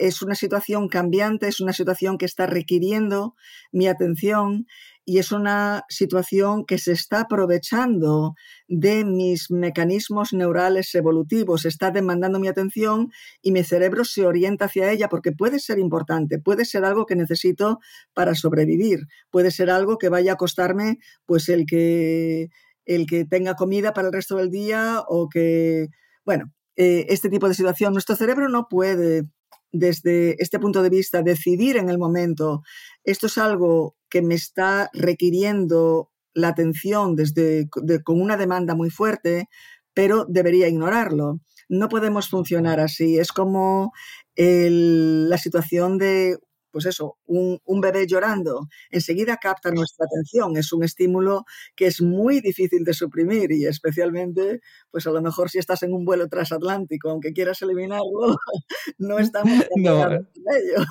es 0.00 0.22
una 0.22 0.34
situación 0.34 0.88
cambiante, 0.88 1.46
es 1.46 1.60
una 1.60 1.74
situación 1.74 2.16
que 2.16 2.24
está 2.24 2.46
requiriendo 2.46 3.34
mi 3.70 3.86
atención 3.86 4.66
y 5.04 5.18
es 5.18 5.30
una 5.30 5.84
situación 5.90 6.64
que 6.64 6.78
se 6.78 6.92
está 6.92 7.20
aprovechando 7.20 8.34
de 8.66 9.04
mis 9.04 9.50
mecanismos 9.50 10.32
neurales 10.32 10.94
evolutivos, 10.94 11.66
está 11.66 11.90
demandando 11.90 12.40
mi 12.40 12.48
atención 12.48 13.10
y 13.42 13.52
mi 13.52 13.62
cerebro 13.62 14.04
se 14.04 14.24
orienta 14.24 14.66
hacia 14.66 14.90
ella 14.90 15.08
porque 15.08 15.32
puede 15.32 15.58
ser 15.58 15.78
importante, 15.78 16.38
puede 16.38 16.64
ser 16.64 16.84
algo 16.86 17.04
que 17.04 17.16
necesito 17.16 17.78
para 18.14 18.34
sobrevivir, 18.34 19.00
puede 19.30 19.50
ser 19.50 19.68
algo 19.68 19.98
que 19.98 20.08
vaya 20.08 20.32
a 20.32 20.36
costarme 20.36 20.98
pues 21.26 21.50
el 21.50 21.66
que 21.66 22.48
el 22.86 23.06
que 23.06 23.26
tenga 23.26 23.54
comida 23.54 23.92
para 23.92 24.08
el 24.08 24.14
resto 24.14 24.36
del 24.36 24.50
día 24.50 25.02
o 25.06 25.28
que 25.28 25.88
bueno, 26.24 26.52
eh, 26.76 27.06
este 27.08 27.28
tipo 27.28 27.48
de 27.48 27.54
situación. 27.54 27.92
Nuestro 27.92 28.16
cerebro 28.16 28.48
no 28.48 28.66
puede, 28.68 29.24
desde 29.72 30.36
este 30.42 30.58
punto 30.58 30.82
de 30.82 30.90
vista, 30.90 31.22
decidir 31.22 31.76
en 31.76 31.88
el 31.88 31.98
momento, 31.98 32.62
esto 33.04 33.26
es 33.26 33.38
algo 33.38 33.96
que 34.08 34.22
me 34.22 34.34
está 34.34 34.90
requiriendo 34.92 36.10
la 36.34 36.48
atención 36.48 37.16
desde, 37.16 37.68
con 38.04 38.20
una 38.20 38.36
demanda 38.36 38.74
muy 38.74 38.90
fuerte, 38.90 39.48
pero 39.94 40.26
debería 40.28 40.68
ignorarlo. 40.68 41.40
No 41.68 41.88
podemos 41.88 42.28
funcionar 42.28 42.80
así. 42.80 43.18
Es 43.18 43.32
como 43.32 43.92
la 44.36 45.38
situación 45.38 45.98
de 45.98 46.38
pues 46.70 46.86
eso, 46.86 47.18
un, 47.26 47.80
bebé 47.80 48.06
llorando, 48.06 48.68
enseguida 48.90 49.36
capta 49.36 49.70
nuestra 49.70 50.06
atención. 50.06 50.56
Es 50.56 50.72
un 50.72 50.84
estímulo 50.84 51.44
que 51.74 51.86
es 51.86 52.00
muy 52.00 52.40
difícil 52.40 52.84
de 52.84 52.94
suprimir 52.94 53.52
y 53.52 53.66
especialmente, 53.66 54.60
pues 54.90 55.06
a 55.06 55.10
lo 55.10 55.22
mejor 55.22 55.50
si 55.50 55.58
estás 55.58 55.82
en 55.82 55.92
un 55.92 56.04
vuelo 56.04 56.28
transatlántico, 56.28 57.10
aunque 57.10 57.32
quieras 57.32 57.62
eliminarlo, 57.62 58.36
no 58.98 59.18
estamos 59.18 59.52
no. 59.76 60.08
de 60.08 60.16
ello. 60.16 60.84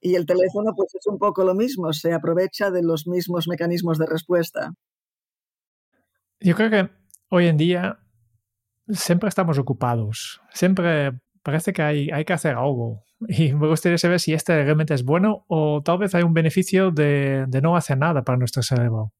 Y 0.00 0.14
el 0.14 0.26
teléfono, 0.26 0.72
pues 0.76 0.94
es 0.94 1.06
un 1.06 1.18
poco 1.18 1.44
lo 1.44 1.54
mismo, 1.54 1.92
se 1.92 2.12
aprovecha 2.12 2.70
de 2.70 2.82
los 2.82 3.06
mismos 3.06 3.48
mecanismos 3.48 3.98
de 3.98 4.06
respuesta. 4.06 4.72
Yo 6.40 6.54
creo 6.54 6.70
que 6.70 6.90
hoy 7.28 7.46
en 7.46 7.56
día 7.56 7.98
siempre 8.88 9.28
estamos 9.28 9.58
ocupados, 9.58 10.40
siempre 10.52 11.18
parece 11.46 11.72
que 11.72 11.80
hay, 11.80 12.10
hay 12.10 12.24
que 12.24 12.32
hacer 12.32 12.56
algo 12.56 13.04
y 13.20 13.52
me 13.54 13.68
gustaría 13.68 13.98
saber 13.98 14.18
si 14.18 14.32
este 14.34 14.64
realmente 14.64 14.94
es 14.94 15.04
bueno 15.04 15.44
o 15.46 15.80
tal 15.80 15.98
vez 15.98 16.12
hay 16.16 16.24
un 16.24 16.34
beneficio 16.34 16.90
de, 16.90 17.46
no 17.62 17.76
hacer 17.76 17.98
nada 17.98 18.24
para 18.24 18.36
nuestro 18.36 18.64
cerebro. 18.64 19.12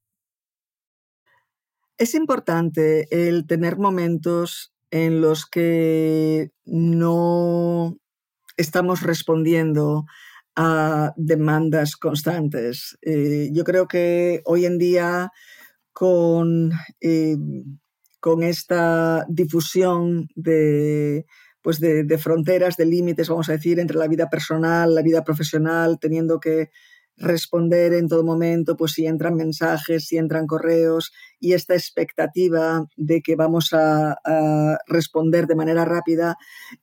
Es 1.96 2.14
importante 2.14 3.06
el 3.10 3.46
tener 3.46 3.78
momentos 3.78 4.74
en 4.90 5.20
los 5.20 5.46
que 5.46 6.50
no 6.64 7.96
estamos 8.56 9.02
respondiendo 9.02 10.04
a 10.56 11.12
demandas 11.16 11.94
constantes. 11.94 12.98
Eh, 13.02 13.50
yo 13.52 13.62
creo 13.62 13.86
que 13.86 14.42
hoy 14.46 14.66
en 14.66 14.78
día 14.78 15.30
con, 15.92 16.72
eh, 17.00 17.36
con 18.18 18.42
esta 18.42 19.24
difusión 19.28 20.28
de, 20.34 21.24
pues 21.66 21.80
de, 21.80 22.18
fronteras, 22.18 22.76
de 22.76 22.86
límites, 22.86 23.28
vamos 23.28 23.48
a 23.48 23.54
decir, 23.54 23.80
entre 23.80 23.96
la 23.96 24.06
vida 24.06 24.30
personal, 24.30 24.94
la 24.94 25.02
vida 25.02 25.24
profesional, 25.24 25.98
teniendo 26.00 26.38
que 26.38 26.70
responder 27.16 27.92
en 27.92 28.06
todo 28.06 28.22
momento, 28.22 28.76
pues 28.76 28.92
si 28.92 29.04
entran 29.04 29.34
mensajes, 29.34 30.06
si 30.06 30.16
entran 30.16 30.46
correos 30.46 31.10
y 31.40 31.54
esta 31.54 31.74
expectativa 31.74 32.86
de 32.96 33.20
que 33.20 33.34
vamos 33.34 33.70
a, 33.72 34.16
responder 34.86 35.48
de 35.48 35.56
manera 35.56 35.84
rápida, 35.84 36.36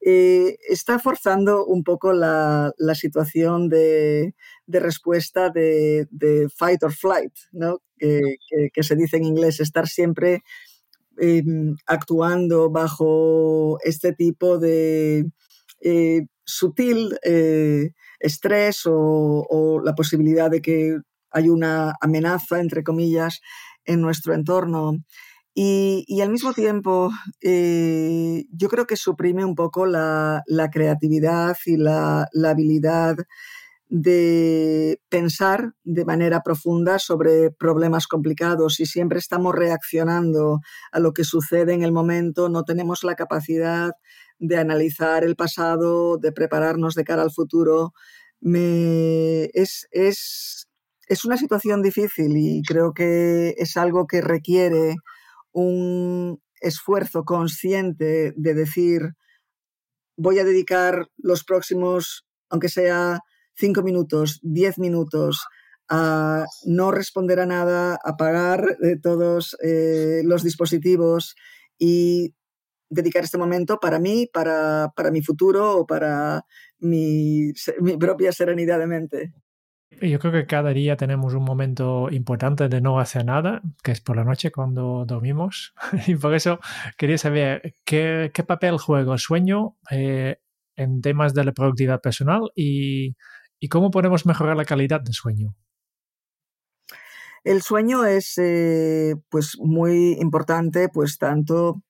eh, 0.05 0.57
está 0.67 0.99
forzando 0.99 1.65
un 1.65 1.85
poco 1.85 2.11
la, 2.11 2.73
situación 2.93 3.69
de, 3.69 4.35
respuesta 4.67 5.49
de, 5.49 6.49
fight 6.53 6.83
or 6.83 6.91
flight, 6.91 7.31
¿no? 7.53 7.79
que 7.97 8.83
se 8.83 8.97
dice 8.97 9.15
en 9.15 9.23
inglés, 9.23 9.61
estar 9.61 9.87
siempre 9.87 10.43
Em, 11.17 11.75
actuando 11.85 12.71
bajo 12.71 13.77
este 13.83 14.13
tipo 14.13 14.57
de 14.57 15.25
eh, 15.81 16.25
sutil 16.43 17.17
eh, 17.23 17.91
estrés 18.19 18.81
o, 18.85 19.81
la 19.83 19.93
posibilidad 19.93 20.49
de 20.49 20.61
que 20.61 20.97
hay 21.31 21.49
una 21.49 21.93
amenaza, 22.01 22.59
entre 22.59 22.83
comillas, 22.83 23.41
en 23.85 24.01
nuestro 24.01 24.33
entorno. 24.33 24.97
Y, 25.55 26.21
al 26.21 26.31
mismo 26.31 26.53
tiempo, 26.53 27.11
eh, 27.41 28.45
yo 28.51 28.69
creo 28.69 28.87
que 28.87 28.95
suprime 28.97 29.45
un 29.45 29.55
poco 29.55 29.85
la, 29.85 30.43
creatividad 30.71 31.55
y 31.65 31.77
la, 31.77 32.27
habilidad 32.43 33.17
de 33.95 34.99
pensar 35.07 35.73
de 35.83 36.03
manera 36.03 36.41
profunda 36.41 36.97
sobre 36.97 37.51
problemas 37.51 38.07
complicados 38.07 38.79
y 38.79 38.87
siempre 38.87 39.19
estamos 39.19 39.53
reaccionando 39.53 40.61
a 40.91 40.99
lo 40.99 41.13
que 41.13 41.23
sucede 41.23 41.73
en 41.73 41.83
el 41.83 41.91
momento, 41.91 42.49
no 42.49 42.63
tenemos 42.63 43.03
la 43.03 43.13
capacidad 43.13 43.91
de 44.39 44.57
analizar 44.57 45.23
el 45.23 45.35
pasado, 45.35 46.17
de 46.17 46.31
prepararnos 46.31 46.95
de 46.95 47.03
cara 47.03 47.21
al 47.21 47.29
futuro. 47.31 47.93
es, 48.41 49.87
es, 49.91 50.67
es 51.07 51.25
una 51.25 51.37
situación 51.37 51.83
difícil 51.83 52.35
y 52.35 52.63
creo 52.63 52.93
que 52.93 53.53
es 53.59 53.77
algo 53.77 54.07
que 54.07 54.21
requiere 54.21 54.95
un 55.51 56.41
esfuerzo 56.61 57.25
consciente 57.25 58.33
de 58.35 58.53
decir, 58.55 59.13
voy 60.17 60.39
a 60.39 60.45
dedicar 60.45 61.09
los 61.17 61.43
próximos, 61.43 62.25
aunque 62.49 62.69
sea 62.69 63.19
cinco 63.55 63.83
minutos, 63.83 64.39
diez 64.41 64.77
minutos, 64.79 65.45
a 65.89 66.45
no 66.65 66.91
responder 66.91 67.39
a 67.39 67.45
nada, 67.45 67.99
apagar 68.03 68.77
eh, 68.83 68.97
todos 69.01 69.55
los 70.23 70.43
dispositivos 70.43 71.35
y 71.77 72.33
dedicar 72.93 73.23
este 73.23 73.37
momento 73.37 73.79
para 73.79 73.99
mí, 73.99 74.29
para, 74.31 74.93
para 74.95 75.11
mi 75.11 75.21
futuro 75.21 75.77
o 75.77 75.85
para 75.85 76.45
mi, 76.79 77.51
mi 77.81 77.97
propia 77.97 78.31
serenidad 78.31 78.79
de 78.79 78.87
mente. 78.87 79.33
Yo 80.01 80.19
creo 80.19 80.33
que 80.33 80.47
cada 80.47 80.71
día 80.71 80.97
tenemos 80.97 81.33
un 81.33 81.43
momento 81.43 82.09
importante 82.09 82.67
de 82.67 82.81
no 82.81 82.99
hacer 82.99 83.25
nada, 83.25 83.61
que 83.83 83.91
es 83.91 84.01
por 84.01 84.15
la 84.15 84.23
noche 84.23 84.51
cuando 84.51 85.05
dormimos. 85.05 85.73
y 86.07 86.15
por 86.15 86.33
eso 86.33 86.59
quería 86.97 87.17
saber 87.17 87.75
qué, 87.85 88.31
qué 88.33 88.43
papel 88.43 88.77
juega 88.77 89.13
el 89.13 89.19
sueño 89.19 89.77
eh, 89.91 90.37
en 90.75 91.01
temas 91.01 91.33
de 91.33 91.43
la 91.43 91.51
productividad 91.51 92.01
personal 92.01 92.51
y, 92.55 93.15
y, 93.63 93.69
cómo 93.69 93.91
podemos 93.91 94.25
mejorar 94.25 94.57
la 94.57 94.65
calidad 94.65 95.01
del 95.01 95.13
sueño. 95.13 95.55
El 97.43 97.61
sueño 97.61 98.05
es 98.05 98.37
eh, 98.37 99.15
pues 99.29 99.57
muy 99.59 100.17
importante, 100.19 100.89
pues 100.89 101.17
tanto 101.17 101.81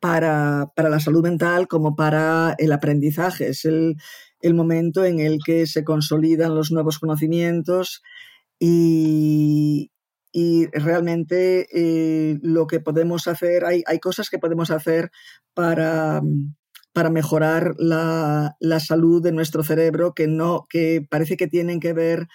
para, 0.00 0.72
para, 0.74 0.88
la 0.88 1.00
salud 1.00 1.22
mental 1.22 1.68
como 1.68 1.94
para 1.94 2.54
el 2.58 2.72
aprendizaje. 2.72 3.48
Es 3.48 3.64
el, 3.64 3.96
el 4.40 4.54
momento 4.54 5.04
en 5.04 5.20
el 5.20 5.38
que 5.44 5.66
se 5.66 5.84
consolidan 5.84 6.54
los 6.54 6.70
nuevos 6.70 6.98
conocimientos 6.98 8.02
y, 8.58 9.90
y 10.32 10.66
realmente 10.66 11.66
eh, 11.72 12.38
lo 12.42 12.66
que 12.66 12.80
podemos 12.80 13.26
hacer, 13.28 13.64
hay, 13.64 13.82
hay, 13.86 13.98
cosas 13.98 14.28
que 14.28 14.38
podemos 14.38 14.70
hacer 14.70 15.10
para, 15.54 16.20
para 16.96 17.10
mejorar 17.10 17.74
la, 17.76 18.56
la, 18.58 18.80
salud 18.80 19.22
de 19.22 19.30
nuestro 19.30 19.62
cerebro 19.62 20.14
que, 20.14 20.28
no, 20.28 20.64
que 20.66 21.06
parece 21.06 21.36
que 21.36 21.46
tienen 21.46 21.78
que 21.78 21.92
ver 21.92 22.26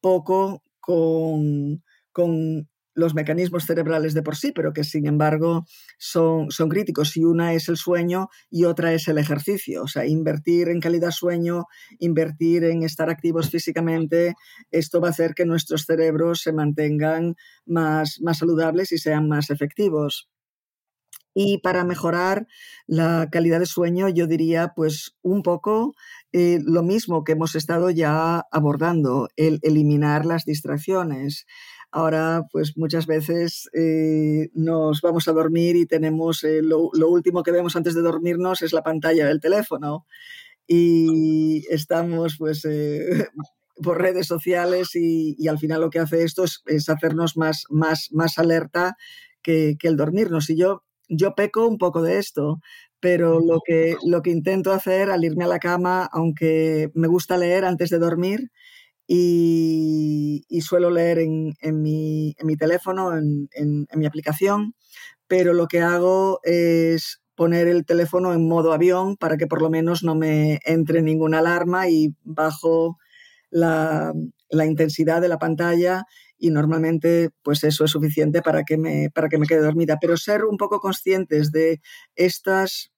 poco 0.00 0.64
con, 0.80 1.84
con 2.10 2.68
los 2.94 3.14
mecanismos 3.14 3.64
cerebrales 3.64 4.14
de 4.14 4.24
por 4.24 4.34
sí, 4.34 4.50
pero 4.50 4.72
que 4.72 4.82
sin 4.82 5.06
embargo 5.06 5.66
son, 5.98 6.50
son 6.50 6.68
críticos. 6.68 7.16
Y 7.16 7.22
una 7.22 7.54
es 7.54 7.68
el 7.68 7.76
sueño 7.76 8.26
y 8.50 8.64
otra 8.64 8.92
es 8.92 9.06
el 9.06 9.18
ejercicio. 9.18 9.84
O 9.84 9.86
sea, 9.86 10.04
invertir 10.04 10.68
en 10.68 10.80
calidad 10.80 11.12
sueño, 11.12 11.66
invertir 12.00 12.64
en 12.64 12.82
estar 12.82 13.10
activos 13.10 13.50
físicamente, 13.50 14.34
esto 14.72 15.00
va 15.00 15.06
a 15.06 15.10
hacer 15.12 15.34
que 15.34 15.44
nuestros 15.44 15.84
cerebros 15.84 16.40
se 16.40 16.52
mantengan 16.52 17.36
más, 17.66 18.18
más 18.20 18.38
saludables 18.38 18.90
y 18.90 18.98
sean 18.98 19.28
más 19.28 19.50
efectivos. 19.50 20.28
Y 21.40 21.58
para 21.58 21.84
mejorar 21.84 22.48
la 22.88 23.28
calidad 23.30 23.60
de 23.60 23.66
sueño, 23.66 24.08
yo 24.08 24.26
diría, 24.26 24.72
pues 24.74 25.16
un 25.22 25.44
poco 25.44 25.94
eh, 26.32 26.58
lo 26.66 26.82
mismo 26.82 27.22
que 27.22 27.30
hemos 27.30 27.54
estado 27.54 27.90
ya 27.90 28.44
abordando, 28.50 29.28
el 29.36 29.60
eliminar 29.62 30.26
las 30.26 30.44
distracciones. 30.44 31.46
Ahora, 31.92 32.42
pues 32.50 32.76
muchas 32.76 33.06
veces 33.06 33.70
eh, 33.72 34.48
nos 34.52 35.00
vamos 35.00 35.28
a 35.28 35.32
dormir 35.32 35.76
y 35.76 35.86
tenemos 35.86 36.42
eh, 36.42 36.60
lo, 36.60 36.90
último 37.08 37.44
que 37.44 37.52
vemos 37.52 37.76
antes 37.76 37.94
de 37.94 38.02
dormirnos 38.02 38.60
es 38.62 38.72
la 38.72 38.82
pantalla 38.82 39.28
del 39.28 39.38
teléfono 39.38 40.06
y 40.66 41.62
estamos 41.70 42.34
pues 42.36 42.66
por 43.80 44.02
redes 44.02 44.26
sociales 44.26 44.88
y, 44.96 45.46
al 45.46 45.60
final 45.60 45.82
lo 45.82 45.90
que 45.90 46.00
hace 46.00 46.24
esto 46.24 46.42
es, 46.42 46.88
hacernos 46.88 47.36
más, 47.36 47.62
más, 47.70 48.08
más 48.10 48.38
alerta 48.38 48.96
que, 49.40 49.76
que, 49.78 49.86
el 49.86 49.96
dormirnos. 49.96 50.50
Y 50.50 50.58
yo, 50.58 50.82
yo 51.08 51.34
peco 51.34 51.66
un 51.66 51.78
poco 51.78 52.02
de 52.02 52.18
esto, 52.18 52.60
pero 53.00 53.40
lo 53.40 53.60
que, 53.64 53.96
lo 54.04 54.22
que 54.22 54.30
intento 54.30 54.72
hacer 54.72 55.10
al 55.10 55.24
irme 55.24 55.44
a 55.44 55.48
la 55.48 55.58
cama, 55.58 56.08
aunque 56.12 56.90
me 56.94 57.08
gusta 57.08 57.36
leer 57.36 57.64
antes 57.64 57.90
de 57.90 57.98
dormir, 57.98 58.50
y, 59.08 60.60
suelo 60.60 60.90
leer 60.90 61.18
en, 61.18 61.56
mi, 61.82 62.34
teléfono, 62.58 63.16
en, 63.16 63.86
mi 63.94 64.06
aplicación, 64.06 64.74
pero 65.26 65.54
lo 65.54 65.66
que 65.66 65.80
hago 65.80 66.40
es 66.44 67.22
poner 67.34 67.68
el 67.68 67.86
teléfono 67.86 68.34
en 68.34 68.46
modo 68.46 68.72
avión 68.72 69.16
para 69.16 69.36
que 69.36 69.46
por 69.46 69.62
lo 69.62 69.70
menos 69.70 70.02
no 70.02 70.14
me 70.14 70.60
entre 70.64 71.02
ninguna 71.02 71.38
alarma 71.38 71.88
y 71.88 72.14
bajo 72.22 72.98
la, 73.50 74.12
intensidad 74.50 75.20
de 75.20 75.28
la 75.28 75.38
pantalla 75.38 76.04
y 76.38 76.50
normalmente 76.50 77.30
pues 77.42 77.64
eso 77.64 77.84
es 77.84 77.90
suficiente 77.90 78.42
para 78.42 78.64
que, 78.64 78.78
me, 78.78 79.10
para 79.10 79.28
que 79.28 79.38
me 79.38 79.46
quede 79.46 79.60
dormida. 79.60 79.98
Pero 80.00 80.16
ser 80.16 80.44
un 80.44 80.56
poco 80.56 80.80
conscientes 80.80 81.50
de 81.52 81.80
estas 82.14 82.92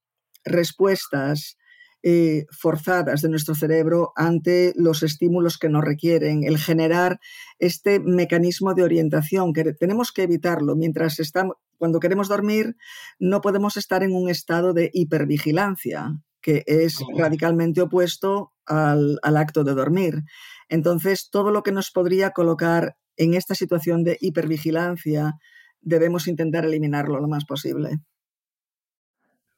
respuestas 0.45 1.57
eh, 2.03 2.47
forzadas 2.51 3.21
de 3.21 3.29
nuestro 3.29 3.55
cerebro 3.55 4.13
ante 4.17 4.73
los 4.75 5.03
estímulos 5.03 5.59
que 5.59 5.69
nos 5.69 5.85
requieren, 5.85 6.45
el 6.45 6.57
generar 6.57 7.21
este 7.59 8.01
mecanismo 8.01 8.73
de 8.73 8.83
orientación 8.83 9.53
que 9.53 9.75
tenemos 9.75 10.11
que 10.11 10.23
evitarlo 10.23 10.77
mientras 10.77 11.21
estamos, 11.21 11.57
cuando 11.77 12.01
queremos 12.01 12.29
dormir, 12.29 12.77
no 13.19 13.43
podemos 13.43 13.77
estar 13.77 14.03
en 14.03 14.15
un 14.15 14.31
estado 14.31 14.73
de 14.73 14.91
hipervigilancia, 14.95 16.19
que 16.41 16.63
es 16.67 17.01
radicalmente 17.19 17.83
opuesto 17.83 18.55
al, 18.65 19.19
al 19.23 19.37
acto 19.37 19.63
de 19.63 19.75
dormir. 19.75 20.23
Entonces, 20.71 21.29
todo 21.31 21.51
lo 21.51 21.63
que 21.63 21.73
nos 21.73 21.91
podría 21.91 22.31
colocar 22.31 22.97
en 23.17 23.35
esta 23.35 23.55
situación 23.55 24.05
de 24.05 24.17
hipervigilancia, 24.21 25.35
debemos 25.81 26.29
intentar 26.29 26.65
eliminarlo 26.65 27.21
lo 27.21 27.29
más 27.29 27.45
posible. 27.45 28.01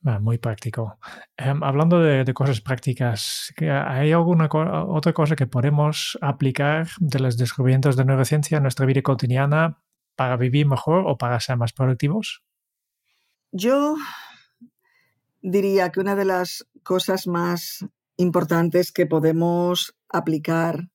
Ah, 0.04 0.18
muy 0.18 0.38
práctico. 0.38 0.98
Em, 1.36 1.62
hablando 1.62 2.00
de, 2.00 2.34
cosas 2.34 2.60
prácticas, 2.60 3.54
¿hay 3.60 4.10
alguna 4.10 4.48
otra 4.50 5.12
cosa 5.12 5.36
que 5.36 5.46
podemos 5.46 6.18
aplicar 6.20 6.88
de 6.98 7.20
los 7.20 7.36
descubrimientos 7.36 7.96
de 7.96 8.04
neurociencia 8.04 8.56
en 8.56 8.64
nuestra 8.64 8.84
vida 8.84 9.02
cotidiana 9.02 9.80
para 10.16 10.36
vivir 10.36 10.66
mejor 10.66 11.04
o 11.06 11.16
para 11.16 11.38
ser 11.38 11.56
más 11.56 11.72
productivos? 11.72 12.42
Yo 13.52 13.96
diría 15.40 15.90
que 15.90 16.00
una 16.00 16.16
de 16.16 16.24
las 16.24 16.66
cosas 16.82 17.28
más 17.28 17.86
importantes 18.16 18.90
que 18.90 19.06
podemos 19.06 19.94
aplicar 20.08 20.88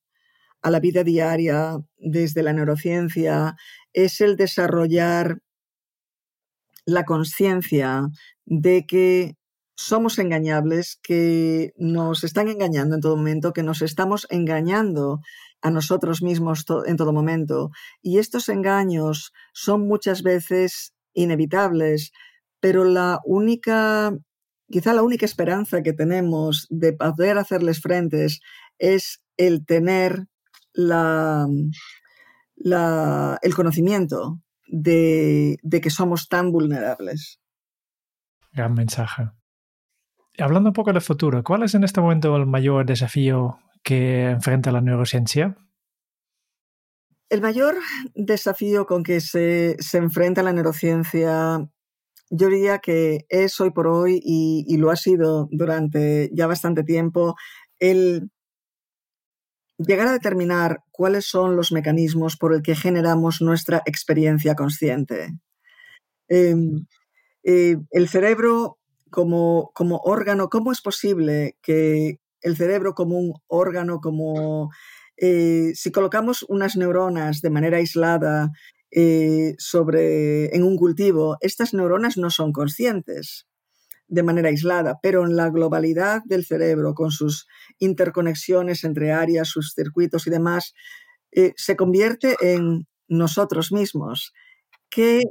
a 0.62 0.70
la 0.70 0.80
vida 0.80 1.04
diaria 1.04 1.78
desde 1.96 2.42
la 2.42 2.52
neurociencia 2.52 3.56
es 3.92 4.20
el 4.20 4.36
desarrollar 4.36 5.38
la 6.84 7.04
conciencia 7.04 8.08
de 8.46 8.86
que 8.86 9.36
somos 9.76 10.18
engañables, 10.18 10.98
que 11.02 11.72
nos 11.76 12.24
están 12.24 12.48
engañando 12.48 12.96
en 12.96 13.00
todo 13.00 13.16
momento, 13.16 13.52
que 13.52 13.62
nos 13.62 13.82
estamos 13.82 14.26
engañando 14.30 15.20
a 15.60 15.70
nosotros 15.70 16.22
mismos 16.22 16.64
en 16.86 16.96
todo 16.96 17.12
momento. 17.12 17.70
Y 18.02 18.18
estos 18.18 18.48
engaños 18.48 19.32
son 19.52 19.86
muchas 19.86 20.22
veces 20.22 20.94
inevitables, 21.14 22.12
pero 22.58 22.84
la 22.84 23.20
única, 23.24 24.16
quizá 24.68 24.94
la 24.94 25.02
única 25.02 25.26
esperanza 25.26 25.82
que 25.82 25.92
tenemos 25.92 26.66
de 26.70 26.94
poder 26.94 27.38
hacerles 27.38 27.80
frentes 27.80 28.40
es 28.78 29.22
el 29.36 29.64
tener 29.64 30.26
la, 30.78 31.46
el 33.42 33.54
conocimiento 33.54 34.40
de, 34.66 35.58
de 35.62 35.80
que 35.80 35.90
somos 35.90 36.28
tan 36.28 36.52
vulnerables. 36.52 37.40
Gran 38.52 38.74
mensaje. 38.74 39.30
Hablando 40.38 40.70
un 40.70 40.74
poco 40.74 40.92
del 40.92 41.02
futuro, 41.02 41.42
¿cuál 41.42 41.64
es 41.64 41.74
en 41.74 41.82
este 41.82 42.00
momento 42.00 42.36
el 42.36 42.46
mayor 42.46 42.86
desafío 42.86 43.58
que 43.82 44.30
enfrenta 44.30 44.70
la 44.70 44.80
neurociencia? 44.80 45.56
El 47.28 47.40
mayor 47.42 47.74
desafío 48.14 48.86
con 48.86 49.02
que 49.02 49.20
se, 49.20 49.76
enfrenta 49.94 50.44
la 50.44 50.52
neurociencia, 50.52 51.58
yo 52.30 52.48
diría 52.48 52.78
que 52.78 53.26
es 53.28 53.60
hoy 53.60 53.70
por 53.70 53.88
hoy 53.88 54.20
y, 54.22 54.64
y, 54.66 54.76
lo 54.76 54.90
ha 54.90 54.96
sido 54.96 55.48
durante 55.50 56.30
ya 56.32 56.46
bastante 56.46 56.84
tiempo, 56.84 57.34
el 57.80 58.30
llegar 59.78 60.08
a 60.08 60.12
determinar 60.12 60.82
cuáles 60.90 61.26
son 61.26 61.56
los 61.56 61.72
mecanismos 61.72 62.36
por 62.36 62.54
el 62.54 62.62
que 62.62 62.74
generamos 62.74 63.40
nuestra 63.40 63.82
experiencia 63.86 64.54
consciente. 64.54 65.38
Em, 66.28 66.86
eh, 67.44 67.76
el 67.90 68.08
cerebro 68.08 68.78
como, 69.10 69.70
como 69.74 69.98
órgano, 70.04 70.48
¿cómo 70.48 70.72
es 70.72 70.80
posible 70.82 71.56
que 71.62 72.18
el 72.42 72.56
cerebro 72.56 72.94
como 72.94 73.18
un 73.18 73.34
órgano, 73.46 74.00
como 74.00 74.70
eh, 75.16 75.72
si 75.74 75.90
colocamos 75.90 76.44
unas 76.48 76.76
neuronas 76.76 77.40
de 77.40 77.50
manera 77.50 77.78
aislada 77.78 78.50
eh, 78.90 79.54
sobre, 79.58 80.54
en 80.54 80.62
un 80.62 80.76
cultivo, 80.76 81.36
estas 81.40 81.74
neuronas 81.74 82.16
no 82.16 82.30
son 82.30 82.52
conscientes 82.52 83.47
de 84.08 84.22
manera 84.22 84.48
aislada, 84.48 84.98
pero 85.02 85.24
en 85.24 85.36
la 85.36 85.50
globalidad 85.50 86.22
del 86.24 86.44
cerebro, 86.44 86.94
con 86.94 87.10
sus 87.10 87.46
interconexiones 87.78 88.84
entre 88.84 89.12
áreas, 89.12 89.48
sus 89.48 89.72
circuitos 89.74 90.26
y 90.26 90.30
demás, 90.30 90.74
eh, 91.32 91.52
se 91.56 91.76
convierte 91.76 92.36
en 92.40 92.86
nosotros 93.06 93.70
mismos. 93.70 94.32
¿Qué, 94.88 95.22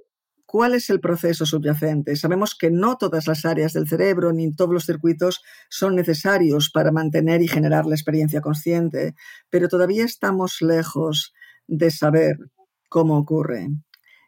¿Cuál 0.46 0.76
es 0.76 0.90
el 0.90 1.02
proceso 1.02 1.46
subyacente? 1.46 2.16
Sabemos 2.16 2.56
que 2.56 2.72
no 2.72 2.98
todas 2.98 3.28
las 3.28 3.46
áreas 3.46 3.74
del 3.74 3.88
cerebro 3.88 4.32
ni 4.32 4.56
todos 4.56 4.74
los 4.74 4.86
circuitos 4.86 5.42
son 5.70 5.96
necesarios 5.96 6.70
para 6.70 6.92
mantener 6.92 7.42
y 7.42 7.48
generar 7.48 7.86
la 7.86 7.96
experiencia 7.96 8.42
consciente, 8.42 9.16
pero 9.50 9.68
todavía 9.68 10.06
estamos 10.06 10.62
lejos 10.62 11.34
de 11.68 11.92
saber 11.92 12.38
cómo 12.90 13.18
ocurre. 13.18 13.68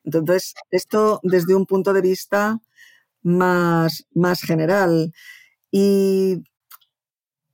Entonces, 0.04 0.56
esto 0.72 1.20
desde 1.24 1.56
un 1.56 1.66
punto 1.66 1.93
de 1.93 2.02
vista 2.02 2.60
más, 3.22 4.05
más 4.13 4.41
general 4.41 5.11
y 5.72 6.43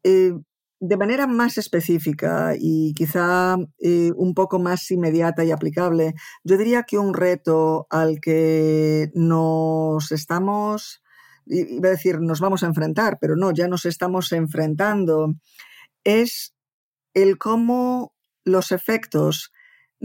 eh, 0.03 0.34
de 0.80 0.97
manera 0.97 1.26
más 1.26 1.57
específica 1.57 2.53
y 2.59 2.93
quizá 2.93 3.55
eh, 3.80 4.11
un 4.16 4.34
poco 4.34 4.59
más 4.59 4.89
inmediata 4.91 5.43
y 5.43 5.51
aplicable, 5.51 6.13
yo 6.43 6.57
diría 6.57 6.84
que 6.84 6.97
un 6.97 7.13
reto 7.13 7.88
al 7.89 8.20
que 8.20 9.09
nos 9.16 10.11
estamos, 10.11 11.01
iba 11.47 11.88
a 11.88 11.91
decir, 11.91 12.20
nos 12.20 12.39
vamos 12.39 12.63
a 12.63 12.68
enfrentar, 12.68 13.18
pero 13.20 13.36
no, 13.36 13.51
ya 13.51 13.68
nos 13.68 13.86
estamos 13.86 14.32
enfrentando, 14.32 15.34
es 16.03 16.53
el 17.13 17.38
cómo 17.38 18.13
los 18.43 18.72
efectos 18.72 19.51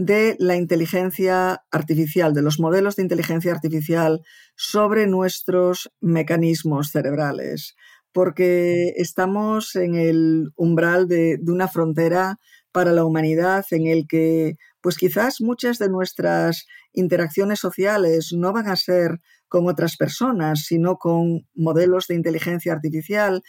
de 0.05 0.35
la 0.39 0.55
inteligencia 0.55 1.63
artificial, 1.69 2.33
de 2.33 2.41
los 2.41 2.59
modelos 2.59 2.95
de 2.95 3.03
inteligencia 3.03 3.51
artificial 3.51 4.21
sobre 4.55 5.05
nuestros 5.05 5.91
mecanismos 6.01 6.89
cerebrales, 6.91 7.75
porque 8.11 8.93
estamos 8.97 9.75
en 9.75 9.95
el 9.95 10.51
umbral 10.55 11.07
de, 11.07 11.39
una 11.47 11.67
frontera 11.67 12.39
para 12.71 12.93
la 12.93 13.05
humanidad 13.05 13.65
en 13.71 13.85
el 13.85 14.07
que, 14.07 14.55
pues 14.81 14.97
quizás 14.97 15.39
muchas 15.39 15.77
de 15.77 15.89
nuestras 15.89 16.65
interacciones 16.93 17.59
sociales 17.59 18.33
no 18.33 18.53
van 18.53 18.69
a 18.69 18.75
ser 18.75 19.19
con 19.47 19.67
otras 19.67 19.97
personas, 19.97 20.65
sino 20.65 20.97
con 20.97 21.47
modelos 21.53 22.07
de 22.07 22.15
inteligencia 22.15 22.73
artificial. 22.73 23.43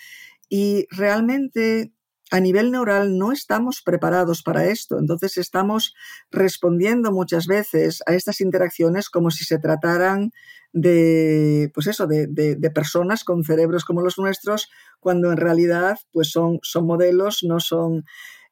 Y 0.48 0.86
realmente 0.90 1.92
a 2.32 2.40
nivel 2.40 2.70
neural 2.70 3.18
no 3.18 3.30
estamos 3.30 3.82
preparados 3.82 4.42
para 4.42 4.64
esto. 4.64 4.98
Entonces 4.98 5.36
estamos 5.36 5.94
respondiendo 6.30 7.12
muchas 7.12 7.46
veces 7.46 8.02
a 8.06 8.14
estas 8.14 8.40
interacciones 8.40 9.10
como 9.10 9.30
si 9.30 9.44
se 9.44 9.58
trataran 9.58 10.32
de, 10.72 11.70
pues 11.74 11.88
eso, 11.88 12.06
de, 12.06 12.70
personas 12.74 13.22
con 13.24 13.44
cerebros 13.44 13.84
como 13.84 14.00
los 14.00 14.16
nuestros, 14.16 14.70
cuando 14.98 15.30
en 15.30 15.36
realidad 15.36 15.98
pues 16.10 16.30
son, 16.30 16.58
son 16.62 16.86
modelos, 16.86 17.40
no 17.42 17.60
son, 17.60 18.06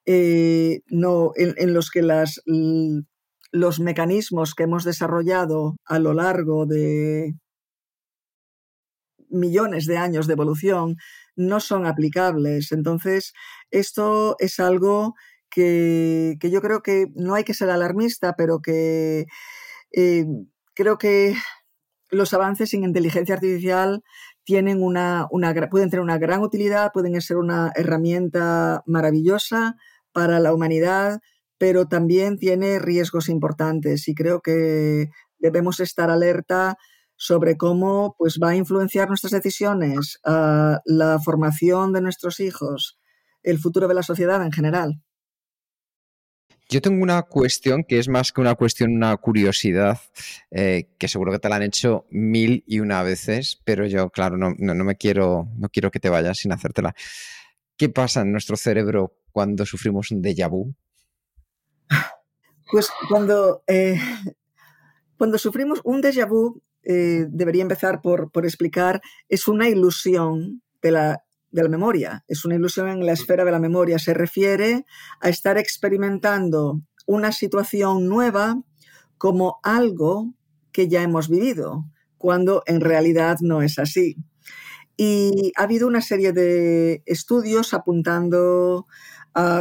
eh, 0.04 0.82
no, 0.88 1.32
en, 1.36 1.72
los 1.72 1.90
que 1.90 2.02
las, 2.02 2.42
los 3.50 3.80
mecanismos 3.80 4.54
que 4.54 4.64
hemos 4.64 4.84
desarrollado 4.84 5.76
a 5.86 5.98
lo 5.98 6.12
largo 6.12 6.66
de 6.66 7.34
millones 9.30 9.86
de 9.86 9.96
años 9.96 10.26
de 10.26 10.34
evolución 10.34 10.96
no 11.36 11.60
son 11.60 11.86
aplicables. 11.86 12.72
Entonces, 12.72 13.32
esto 13.70 14.36
es 14.38 14.60
algo 14.60 15.14
que, 15.50 16.36
yo 16.40 16.60
creo 16.60 16.82
que 16.82 17.06
no 17.14 17.34
hay 17.34 17.44
que 17.44 17.54
ser 17.54 17.70
alarmista, 17.70 18.34
pero 18.36 18.60
que 18.60 19.26
eh, 19.92 20.26
creo 20.74 20.98
que 20.98 21.34
los 22.10 22.34
avances 22.34 22.74
en 22.74 22.84
inteligencia 22.84 23.34
artificial 23.34 24.02
tienen 24.44 24.82
una, 24.82 25.28
pueden 25.70 25.90
tener 25.90 26.02
una 26.02 26.18
gran 26.18 26.42
utilidad, 26.42 26.92
pueden 26.92 27.20
ser 27.20 27.36
una 27.36 27.72
herramienta 27.76 28.82
maravillosa 28.86 29.76
para 30.12 30.40
la 30.40 30.52
humanidad, 30.52 31.20
pero 31.58 31.86
también 31.86 32.38
tiene 32.38 32.78
riesgos 32.78 33.28
importantes 33.28 34.08
y 34.08 34.14
creo 34.14 34.40
que 34.40 35.10
debemos 35.38 35.80
estar 35.80 36.10
alerta 36.10 36.76
sobre 37.20 37.58
cómo 37.58 38.16
pues, 38.16 38.38
va 38.42 38.48
a 38.48 38.56
influenciar 38.56 39.08
nuestras 39.08 39.32
decisiones, 39.32 40.18
ah, 40.24 40.80
la 40.86 41.18
formación 41.18 41.92
de 41.92 42.00
nuestros 42.00 42.40
hijos, 42.40 42.98
el 43.42 43.58
futuro 43.58 43.88
de 43.88 43.94
la 43.94 44.02
sociedad 44.02 44.42
en 44.42 44.50
general. 44.50 45.02
Yo 46.70 46.80
tengo 46.80 47.02
una 47.02 47.20
cuestión 47.24 47.84
que 47.84 47.98
es 47.98 48.08
más 48.08 48.32
que 48.32 48.40
una 48.40 48.54
cuestión, 48.54 48.96
una 48.96 49.14
curiosidad, 49.18 50.00
eh, 50.50 50.94
que 50.98 51.08
seguro 51.08 51.30
que 51.30 51.38
te 51.38 51.50
la 51.50 51.56
han 51.56 51.62
hecho 51.62 52.06
mil 52.08 52.64
y 52.66 52.80
una 52.80 53.02
veces, 53.02 53.60
pero 53.64 53.86
yo, 53.86 54.08
claro, 54.08 54.38
no, 54.38 54.54
me 54.56 54.96
quiero, 54.96 55.46
no 55.58 55.68
quiero 55.68 55.90
que 55.90 56.00
te 56.00 56.08
vayas 56.08 56.38
sin 56.38 56.52
hacértela. 56.52 56.94
¿Qué 57.76 57.90
pasa 57.90 58.22
en 58.22 58.32
nuestro 58.32 58.56
cerebro 58.56 59.12
cuando 59.30 59.66
sufrimos 59.66 60.10
un 60.10 60.22
déjà 60.22 60.48
vu? 60.48 60.74
Pues 62.70 62.88
cuando, 63.10 63.62
eh, 63.66 64.00
cuando 65.18 65.36
sufrimos 65.36 65.80
un 65.84 66.00
déjà 66.00 66.26
vu, 66.26 66.62
eh, 66.82 67.26
debería 67.28 67.62
empezar 67.62 68.00
por, 68.00 68.30
explicar, 68.44 69.00
es 69.28 69.48
una 69.48 69.68
ilusión 69.68 70.62
de 70.82 70.90
la, 70.92 71.24
de 71.50 71.62
la 71.62 71.68
memoria, 71.68 72.24
es 72.28 72.44
una 72.44 72.54
ilusión 72.54 72.88
en 72.88 73.04
la 73.04 73.12
esfera 73.12 73.44
de 73.44 73.50
la 73.50 73.58
memoria. 73.58 73.98
Se 73.98 74.14
refiere 74.14 74.84
a 75.20 75.28
estar 75.28 75.58
experimentando 75.58 76.80
una 77.06 77.32
situación 77.32 78.08
nueva 78.08 78.62
como 79.18 79.58
algo 79.62 80.34
que 80.72 80.88
ya 80.88 81.02
hemos 81.02 81.28
vivido, 81.28 81.84
cuando 82.16 82.62
en 82.66 82.80
realidad 82.80 83.38
no 83.40 83.62
es 83.62 83.78
así. 83.78 84.16
Y 84.96 85.52
ha 85.56 85.62
habido 85.62 85.88
una 85.88 86.02
serie 86.02 86.32
de 86.32 87.02
estudios 87.06 87.72
apuntando 87.72 88.86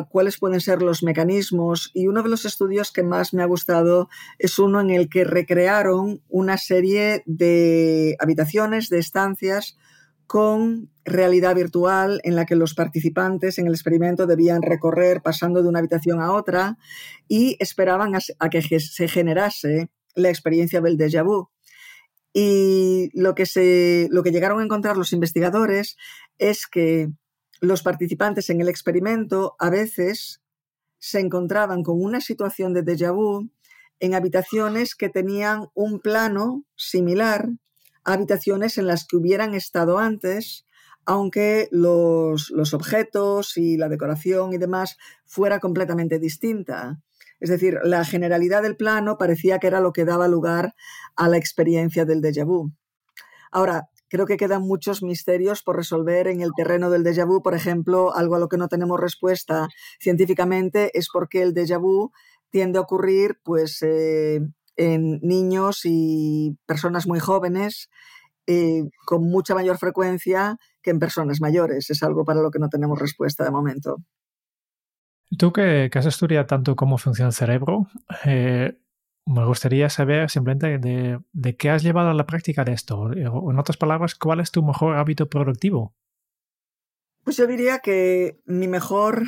cuáles 0.09 0.37
pueden 0.37 0.61
ser 0.61 0.81
los 0.81 1.03
mecanismos 1.03 1.91
y 1.93 2.07
uno 2.07 2.23
de 2.23 2.29
los 2.29 2.45
estudios 2.45 2.91
que 2.91 3.03
más 3.03 3.33
me 3.33 3.43
ha 3.43 3.45
gustado 3.45 4.09
es 4.37 4.59
uno 4.59 4.81
en 4.81 4.89
el 4.89 5.09
que 5.09 5.23
recrearon 5.23 6.21
una 6.27 6.57
serie 6.57 7.23
de 7.25 8.15
habitaciones, 8.19 8.89
de 8.89 8.99
estancias 8.99 9.77
con 10.29 10.91
realidad 11.05 11.55
virtual 11.55 12.21
en 12.23 12.35
la 12.35 12.45
que 12.45 12.55
los 12.55 12.75
participantes 12.75 13.57
en 13.57 13.65
el 13.65 13.73
experimento 13.73 14.27
debían 14.27 14.61
recorrer 14.61 15.21
pasando 15.23 15.63
de 15.63 15.69
una 15.69 15.79
habitación 15.79 16.21
a 16.21 16.33
otra 16.33 16.77
y 17.27 17.57
esperaban 17.59 18.13
a, 18.15 18.49
que 18.49 18.61
se 18.61 19.07
generase 19.07 19.89
la 20.13 20.29
experiencia 20.29 20.81
del 20.81 20.97
déjà 20.97 21.23
vu. 21.23 21.49
Y 22.31 23.09
lo 23.19 23.33
que, 23.33 23.47
se, 23.47 24.07
lo 24.11 24.21
que 24.21 24.31
llegaron 24.31 24.59
a 24.59 24.63
encontrar 24.63 24.97
los 24.97 25.13
investigadores 25.13 25.97
es 26.37 26.67
que 26.67 27.09
los 27.61 27.83
participantes 27.83 28.49
en 28.49 28.61
el 28.61 28.69
experimento 28.69 29.55
a 29.59 29.69
veces 29.69 30.41
se 30.99 31.19
encontraban 31.19 31.83
con 31.83 32.01
una 32.01 32.21
situación 32.21 32.73
de 32.73 32.83
déjà 32.83 33.11
vu 33.13 33.49
en 33.99 34.13
habitaciones 34.13 34.95
que 34.95 35.09
tenían 35.09 35.67
un 35.73 35.99
plano 35.99 36.63
similar 36.75 37.49
a 38.03 38.13
habitaciones 38.13 38.77
en 38.77 38.87
las 38.87 39.05
que 39.05 39.17
hubieran 39.17 39.53
estado 39.53 39.99
antes, 39.99 40.65
aunque 41.05 41.67
los, 41.71 42.49
los 42.51 42.73
objetos 42.73 43.57
y 43.57 43.77
la 43.77 43.89
decoración 43.89 44.53
y 44.53 44.57
demás 44.57 44.97
fuera 45.25 45.59
completamente 45.59 46.19
distinta. 46.19 47.01
Es 47.39 47.49
decir, 47.49 47.79
la 47.83 48.03
generalidad 48.05 48.61
del 48.61 48.75
plano 48.75 49.17
parecía 49.17 49.59
que 49.59 49.67
era 49.67 49.79
lo 49.79 49.93
que 49.93 50.05
daba 50.05 50.27
lugar 50.27 50.75
a 51.15 51.29
la 51.29 51.37
experiencia 51.37 52.05
del 52.05 52.21
déjà 52.21 52.45
vu. 52.45 52.71
Ahora, 53.51 53.89
creo 54.09 54.25
que 54.25 54.37
quedan 54.37 54.63
muchos 54.63 55.01
misterios 55.01 55.63
por 55.63 55.75
resolver 55.75 56.27
en 56.27 56.41
el 56.41 56.51
terreno 56.55 56.89
del 56.89 57.03
déjà 57.03 57.25
vu. 57.25 57.41
Por 57.41 57.55
ejemplo, 57.55 58.13
algo 58.15 58.35
a 58.35 58.39
lo 58.39 58.49
que 58.49 58.57
no 58.57 58.67
tenemos 58.67 58.99
respuesta 58.99 59.67
científicamente 59.99 60.91
es 60.97 61.07
por 61.11 61.29
qué 61.29 61.41
el 61.41 61.53
déjà 61.53 61.79
vu 61.79 62.11
tiende 62.49 62.79
a 62.79 62.81
ocurrir 62.81 63.39
pues, 63.43 63.81
eh, 63.81 64.39
en 64.75 65.19
niños 65.21 65.81
y 65.83 66.57
personas 66.65 67.07
muy 67.07 67.19
jóvenes 67.19 67.89
eh, 68.47 68.83
con 69.05 69.29
mucha 69.29 69.53
mayor 69.53 69.77
frecuencia 69.77 70.57
que 70.81 70.89
en 70.89 70.99
personas 70.99 71.39
mayores. 71.39 71.89
Es 71.89 72.01
algo 72.01 72.25
para 72.25 72.41
lo 72.41 72.49
que 72.49 72.59
no 72.59 72.69
tenemos 72.69 72.97
respuesta 72.97 73.43
de 73.43 73.51
momento. 73.51 73.97
Tú 75.37 75.53
que, 75.53 75.91
has 75.93 76.05
estudiado 76.07 76.47
tanto 76.47 76.75
cómo 76.75 76.97
funciona 76.97 77.27
el 77.27 77.35
cerebro, 77.35 77.87
eh, 78.25 78.79
me 79.29 79.45
gustaría 79.45 79.89
saber 79.89 80.29
simplemente 80.29 80.79
de, 80.79 81.57
qué 81.57 81.69
has 81.69 81.83
llevado 81.83 82.09
a 82.09 82.13
la 82.15 82.25
práctica 82.25 82.63
de 82.63 82.73
esto. 82.73 83.11
En 83.13 83.59
otras 83.59 83.77
palabras, 83.77 84.15
¿cuál 84.15 84.39
es 84.39 84.51
tu 84.51 84.63
mejor 84.63 84.97
hábito 84.97 85.29
productivo? 85.29 85.93
Pues 87.23 87.37
yo 87.37 87.45
diría 87.45 87.77
que 87.79 88.39
mi 88.45 88.67
mejor 88.67 89.23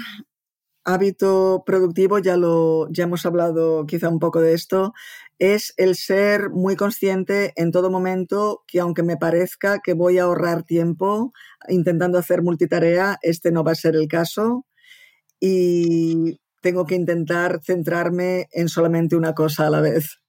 hábito 0.83 1.61
productivo, 1.63 2.17
ya 2.17 2.35
lo 2.35 2.87
ya 2.89 3.03
hemos 3.03 3.27
hablado 3.27 3.85
quizá 3.85 4.09
un 4.09 4.17
poco 4.17 4.41
de 4.41 4.53
esto, 4.53 4.93
es 5.37 5.75
el 5.77 5.95
ser 5.95 6.49
muy 6.49 6.75
consciente 6.75 7.53
en 7.55 7.71
todo 7.71 7.91
momento 7.91 8.63
que 8.65 8.79
aunque 8.79 9.03
me 9.03 9.17
parezca 9.17 9.81
que 9.81 9.93
voy 9.93 10.17
a 10.17 10.23
ahorrar 10.23 10.63
tiempo 10.63 11.31
intentando 11.67 12.17
hacer 12.17 12.41
multitarea, 12.41 13.19
este 13.21 13.51
no 13.51 13.63
va 13.63 13.73
a 13.73 13.75
ser 13.75 13.95
el 13.95 14.07
caso 14.07 14.65
y 15.39 16.40
tengo 16.61 16.85
que 16.85 16.95
intentar 16.95 17.59
centrarme 17.63 18.47
en 18.51 18.69
solamente 18.69 19.15
una 19.15 19.33
cosa 19.33 19.67
a 19.67 19.69
la 19.69 19.81
vez. 19.81 20.21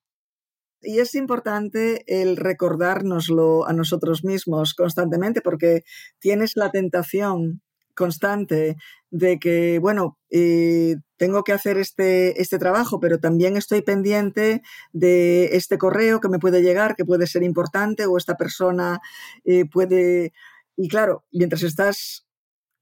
Y 0.80 0.98
es 0.98 1.14
importante 1.14 2.02
el 2.06 2.36
recordárnoslo 2.36 3.66
a 3.68 3.72
nosotros 3.72 4.24
mismos 4.24 4.74
constantemente 4.74 5.40
porque 5.40 5.82
tienes 6.18 6.56
la 6.56 6.70
tentación 6.70 7.62
constante 7.94 8.76
de 9.10 9.38
que, 9.38 9.78
bueno, 9.78 10.18
eh, 10.30 10.96
tengo 11.18 11.44
que 11.44 11.52
hacer 11.52 11.76
este, 11.76 12.40
este 12.40 12.58
trabajo, 12.58 12.98
pero 12.98 13.20
también 13.20 13.56
estoy 13.56 13.82
pendiente 13.82 14.62
de 14.92 15.50
este 15.52 15.78
correo 15.78 16.20
que 16.20 16.28
me 16.28 16.38
puede 16.38 16.62
llegar, 16.62 16.96
que 16.96 17.04
puede 17.04 17.26
ser 17.26 17.42
importante, 17.42 18.06
o 18.06 18.16
esta 18.16 18.36
persona 18.36 19.00
eh, 19.44 19.66
puede... 19.66 20.32
Y 20.76 20.88
claro, 20.88 21.24
mientras 21.30 21.62
estás 21.62 22.26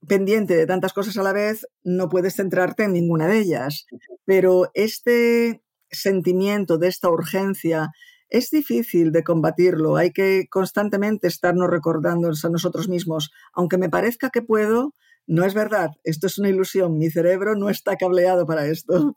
pendiente 0.06 0.56
de 0.56 0.66
tantas 0.66 0.92
cosas 0.92 1.16
a 1.16 1.22
la 1.22 1.32
vez, 1.32 1.66
no 1.82 2.08
puedes 2.08 2.36
centrarte 2.36 2.84
en 2.84 2.92
ninguna 2.92 3.28
de 3.28 3.38
ellas. 3.38 3.86
Pero 4.24 4.70
este 4.74 5.62
sentimiento 5.90 6.78
de 6.78 6.88
esta 6.88 7.10
urgencia 7.10 7.90
es 8.28 8.50
difícil 8.50 9.12
de 9.12 9.24
combatirlo. 9.24 9.96
Hay 9.96 10.12
que 10.12 10.46
constantemente 10.50 11.26
estarnos 11.26 11.68
recordando 11.68 12.28
a 12.28 12.48
nosotros 12.48 12.88
mismos, 12.88 13.30
aunque 13.52 13.78
me 13.78 13.90
parezca 13.90 14.30
que 14.30 14.42
puedo, 14.42 14.94
no 15.26 15.44
es 15.44 15.54
verdad, 15.54 15.90
esto 16.04 16.26
es 16.26 16.38
una 16.38 16.48
ilusión, 16.48 16.96
mi 16.96 17.10
cerebro 17.10 17.54
no 17.56 17.68
está 17.68 17.96
cableado 17.96 18.46
para 18.46 18.66
esto. 18.66 19.16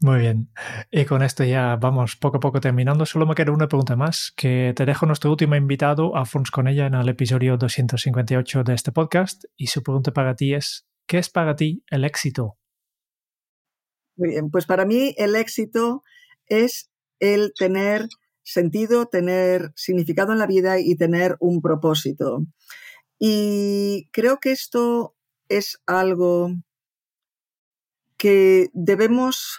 Muy 0.00 0.20
bien. 0.20 0.50
Y 0.90 1.04
con 1.04 1.22
esto 1.22 1.44
ya 1.44 1.76
vamos 1.76 2.16
poco 2.16 2.38
a 2.38 2.40
poco 2.40 2.60
terminando. 2.60 3.06
Solo 3.06 3.26
me 3.26 3.34
queda 3.34 3.52
una 3.52 3.68
pregunta 3.68 3.96
más, 3.96 4.32
que 4.36 4.72
te 4.76 4.84
dejo 4.84 5.06
nuestro 5.06 5.30
último 5.30 5.56
invitado, 5.56 6.16
Alfonso 6.16 6.50
Conella, 6.52 6.86
en 6.86 6.94
el 6.94 7.08
episodio 7.08 7.56
258 7.56 8.64
de 8.64 8.74
este 8.74 8.92
podcast. 8.92 9.44
Y 9.56 9.68
su 9.68 9.82
pregunta 9.82 10.12
para 10.12 10.34
ti 10.36 10.54
es, 10.54 10.86
¿qué 11.06 11.18
es 11.18 11.30
para 11.30 11.56
ti 11.56 11.84
el 11.90 12.04
éxito? 12.04 12.58
Muy 14.16 14.30
bien, 14.30 14.50
pues 14.50 14.66
para 14.66 14.84
mí 14.84 15.14
el 15.16 15.36
éxito 15.36 16.02
es 16.46 16.90
el 17.18 17.52
tener 17.56 18.08
sentido, 18.42 19.06
tener 19.06 19.72
significado 19.76 20.32
en 20.32 20.38
la 20.38 20.46
vida 20.46 20.78
y 20.80 20.96
tener 20.96 21.36
un 21.40 21.62
propósito. 21.62 22.44
Y 23.18 24.08
creo 24.12 24.38
que 24.38 24.50
esto 24.50 25.14
es 25.48 25.80
algo 25.86 26.50
que 28.22 28.70
debemos 28.72 29.58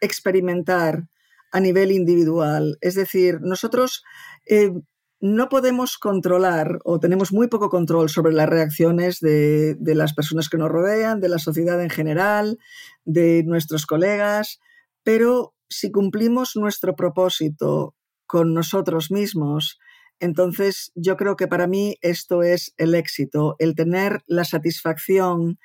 experimentar 0.00 1.10
a 1.52 1.60
nivel 1.60 1.92
individual. 1.92 2.78
Es 2.80 2.94
decir, 2.94 3.42
nosotros 3.42 4.02
eh, 4.46 4.72
no 5.20 5.50
podemos 5.50 5.98
controlar 5.98 6.78
o 6.84 7.00
tenemos 7.00 7.34
muy 7.34 7.48
poco 7.48 7.68
control 7.68 8.08
sobre 8.08 8.32
las 8.32 8.48
reacciones 8.48 9.20
de, 9.20 9.74
de, 9.74 9.94
las 9.94 10.14
personas 10.14 10.48
que 10.48 10.56
nos 10.56 10.70
rodean, 10.70 11.20
de 11.20 11.28
la 11.28 11.38
sociedad 11.38 11.82
en 11.82 11.90
general, 11.90 12.58
de 13.04 13.42
nuestros 13.44 13.84
colegas, 13.84 14.58
pero 15.02 15.54
si 15.68 15.90
cumplimos 15.90 16.56
nuestro 16.56 16.96
propósito 16.96 17.94
con 18.26 18.54
nosotros 18.54 19.10
mismos, 19.10 19.78
entonces, 20.18 20.92
yo 20.94 21.18
creo 21.18 21.36
que 21.36 21.46
para 21.46 21.66
mí 21.66 21.96
esto 22.00 22.42
es 22.42 22.72
el 22.78 22.94
éxito, 22.94 23.54
el 23.58 23.74
tener 23.74 24.22
la 24.26 24.44
satisfacción 24.44 25.58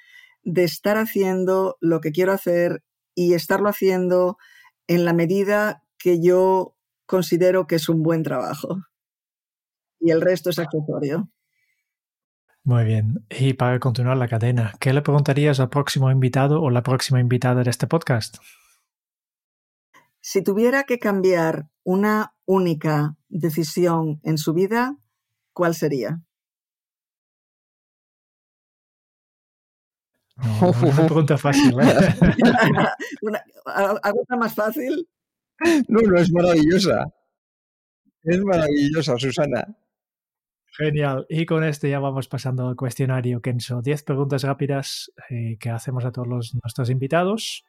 de 0.43 0.63
estar 0.63 0.97
haciendo 0.97 1.77
lo 1.81 2.01
que 2.01 2.11
quiero 2.11 2.31
hacer 2.31 2.83
y 3.15 3.33
estarlo 3.33 3.69
haciendo 3.69 4.37
en 4.87 5.05
la 5.05 5.13
medida 5.13 5.83
que 5.97 6.21
yo 6.21 6.75
considero 7.05 7.67
que 7.67 7.75
es 7.75 7.89
un 7.89 8.03
buen 8.03 8.23
trabajo. 8.23 8.77
Y 9.99 10.11
el 10.11 10.21
resto 10.21 10.49
es 10.49 10.59
accesorio. 10.59 11.29
Muy 12.65 12.85
bien. 12.85 13.25
Y 13.29 13.53
para 13.53 13.79
continuar 13.79 14.17
la 14.17 14.27
cadena, 14.27 14.73
¿qué 14.79 14.93
le 14.93 15.01
preguntarías 15.01 15.59
al 15.59 15.69
próximo 15.69 16.09
invitado 16.11 16.61
o 16.61 16.69
la 16.69 16.83
próxima 16.83 17.19
invitada 17.19 17.63
de 17.63 17.69
este 17.69 17.87
podcast? 17.87 18.37
Si 20.21 20.41
tuviera 20.41 20.83
que 20.83 20.99
cambiar 20.99 21.67
una 21.83 22.33
única 22.45 23.17
decisión 23.27 24.21
en 24.23 24.37
su 24.37 24.53
vida, 24.53 24.97
¿cuál 25.51 25.75
sería? 25.75 26.21
No, 30.43 30.71
una 30.71 31.05
pregunta 31.05 31.37
fácil. 31.37 31.73
¿eh? 31.79 32.15
una, 33.21 33.41
más 34.37 34.53
fácil? 34.53 35.07
No, 35.87 36.01
no, 36.01 36.17
es 36.19 36.31
maravillosa. 36.31 37.05
Es 38.23 38.43
maravillosa, 38.43 39.17
Susana. 39.17 39.65
Genial. 40.77 41.25
Y 41.29 41.45
con 41.45 41.63
este 41.63 41.89
ya 41.89 41.99
vamos 41.99 42.27
pasando 42.27 42.67
al 42.67 42.75
cuestionario 42.75 43.41
Kenso. 43.41 43.81
Diez 43.81 44.03
preguntas 44.03 44.43
rápidas 44.43 45.11
eh, 45.29 45.57
que 45.59 45.69
hacemos 45.69 46.03
a 46.03 46.11
todos 46.11 46.27
los, 46.27 46.55
nuestros 46.55 46.89
invitados. 46.89 47.63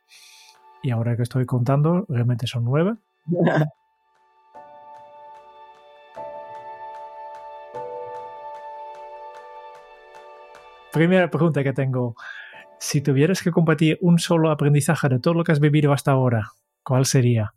Y 0.83 0.91
ahora 0.91 1.17
que 1.17 1.23
estoy 1.23 1.47
contando, 1.47 2.07
realmente 2.09 2.47
son 2.47 2.65
nueve. 2.65 2.95
Primera 10.93 11.29
pregunta 11.29 11.63
que 11.65 11.73
tengo. 11.73 12.15
Si 12.87 13.01
tuvieras 13.01 13.43
que 13.43 13.51
compartir 13.51 13.97
un 14.03 14.19
solo 14.19 14.51
aprendizaje 14.51 15.09
de 15.09 15.19
todo 15.19 15.33
lo 15.33 15.43
que 15.43 15.53
has 15.53 15.59
vivido 15.59 15.95
hasta 15.95 16.11
ahora, 16.11 16.53
¿cuál 16.83 17.07
sería? 17.07 17.55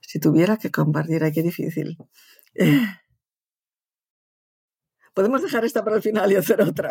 Si 0.00 0.20
tuviera 0.20 0.58
que 0.58 0.70
compartir, 0.70 1.22
qué 1.32 1.42
difícil. 1.42 1.96
Podemos 5.14 5.40
dejar 5.40 5.64
esta 5.64 5.82
para 5.82 5.96
el 5.96 6.02
final 6.02 6.30
y 6.30 6.36
hacer 6.36 6.60
otra. 6.60 6.90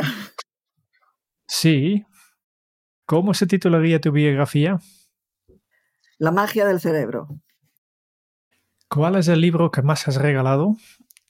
Sí. 1.47 2.03
¿Cómo 3.05 3.35
se 3.35 3.45
titularía 3.45 4.01
tu 4.01 4.11
biografía? 4.11 4.79
La 6.17 6.31
magia 6.31 6.65
del 6.65 6.79
cerebro. 6.79 7.39
¿Cuál 8.89 9.17
es 9.17 9.27
el 9.27 9.41
libro 9.41 9.69
que 9.69 9.83
más 9.83 10.07
has 10.07 10.15
regalado? 10.15 10.75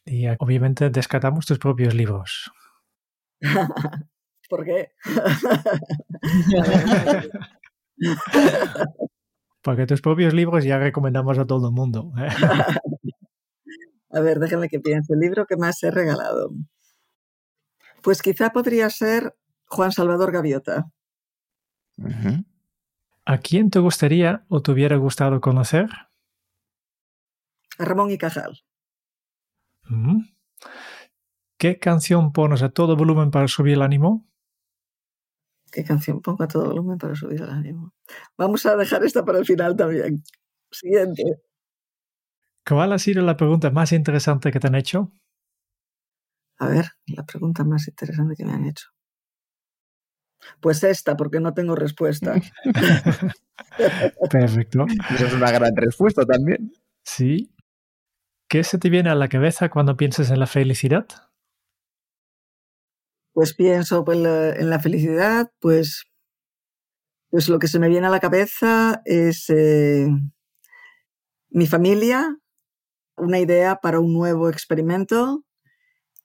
Y 0.05 0.27
obviamente 0.39 0.89
descartamos 0.89 1.45
tus 1.45 1.59
propios 1.59 1.93
libros. 1.93 2.49
¿Por 4.53 4.65
qué? 4.65 4.91
Porque 9.63 9.87
tus 9.87 9.99
propios 9.99 10.31
libros 10.31 10.63
ya 10.63 10.77
recomendamos 10.77 11.39
a 11.39 11.47
todo 11.47 11.69
el 11.69 11.73
mundo. 11.73 12.13
¿eh? 12.19 12.29
a 14.11 14.19
ver, 14.19 14.37
déjame 14.37 14.69
que 14.69 14.79
piense. 14.79 15.13
El 15.13 15.21
libro 15.21 15.47
que 15.47 15.57
más 15.57 15.81
he 15.81 15.89
regalado. 15.89 16.51
Pues 18.03 18.21
quizá 18.21 18.51
podría 18.51 18.91
ser 18.91 19.35
Juan 19.65 19.91
Salvador 19.91 20.31
Gaviota. 20.31 20.91
¿A 23.25 23.37
quién 23.39 23.71
te 23.71 23.79
gustaría 23.79 24.45
o 24.49 24.61
te 24.61 24.71
hubiera 24.71 24.97
gustado 24.97 25.41
conocer? 25.41 25.89
A 27.79 27.85
Ramón 27.85 28.11
y 28.11 28.19
Cajal. 28.19 28.61
Mm. 29.85 30.25
¿Qué 31.63 31.79
canción 31.79 32.33
pones 32.33 32.61
a 32.61 32.71
todo 32.71 32.97
volumen 32.97 33.31
para 33.31 33.47
subir 33.47 33.75
el 33.75 33.83
ánimo? 33.83 34.27
¿Qué 35.73 35.83
canción 35.83 36.21
pongo 36.21 36.43
a 36.43 36.47
todo 36.47 36.65
volumen 36.65 36.99
para 36.99 37.15
subir 37.15 37.41
el 37.41 37.49
ánimo? 37.49 37.95
Vamos 38.37 38.63
a 38.67 38.77
dejar 38.77 39.03
esta 39.03 39.25
para 39.25 39.39
el 39.39 39.45
final 39.45 39.75
también. 39.75 40.23
Siguiente. 40.71 41.23
¿Cuál 42.63 42.93
ha 42.93 42.99
sido 42.99 43.23
la 43.23 43.35
pregunta 43.35 43.71
más 43.71 43.91
interesante 43.91 44.51
que 44.51 44.59
te 44.59 44.67
han 44.67 44.75
hecho? 44.75 45.11
A 46.59 46.67
ver, 46.67 46.85
la 47.07 47.25
pregunta 47.25 47.63
más 47.63 47.87
interesante 47.87 48.35
que 48.35 48.45
me 48.45 48.53
han 48.53 48.65
hecho. 48.65 48.89
Pues 50.61 50.83
esta, 50.83 51.17
porque 51.17 51.39
no 51.39 51.55
tengo 51.55 51.75
respuesta. 51.75 52.35
Perfecto. 54.29 54.85
Esa 55.15 55.25
es 55.25 55.33
una 55.33 55.51
gran 55.51 55.75
respuesta 55.75 56.23
también. 56.23 56.71
Sí. 57.03 57.51
¿Qué 58.47 58.63
se 58.63 58.77
te 58.77 58.91
viene 58.91 59.09
a 59.09 59.15
la 59.15 59.27
cabeza 59.27 59.69
cuando 59.69 59.97
piensas 59.97 60.29
en 60.29 60.39
la 60.39 60.45
felicidad? 60.45 61.07
Pues 63.33 63.53
pienso 63.53 64.05
pues, 64.05 64.17
en 64.17 64.69
la 64.69 64.79
felicidad, 64.79 65.51
pues, 65.59 66.05
pues 67.29 67.49
lo 67.49 67.59
que 67.59 67.67
se 67.67 67.79
me 67.79 67.89
viene 67.89 68.07
a 68.07 68.11
la 68.11 68.19
cabeza 68.19 69.01
es 69.05 69.49
eh, 69.49 70.07
mi 71.49 71.67
familia, 71.67 72.37
una 73.17 73.39
idea 73.39 73.77
para 73.77 73.99
un 73.99 74.13
nuevo 74.13 74.49
experimento 74.49 75.43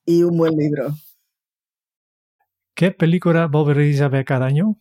y 0.05 0.23
un 0.23 0.37
buen 0.37 0.55
libro. 0.57 0.95
¿Qué 2.75 2.93
película 2.93 3.47
volveréis 3.47 4.01
a 4.01 4.09
ver 4.09 4.25
cada 4.25 4.47
año? 4.47 4.77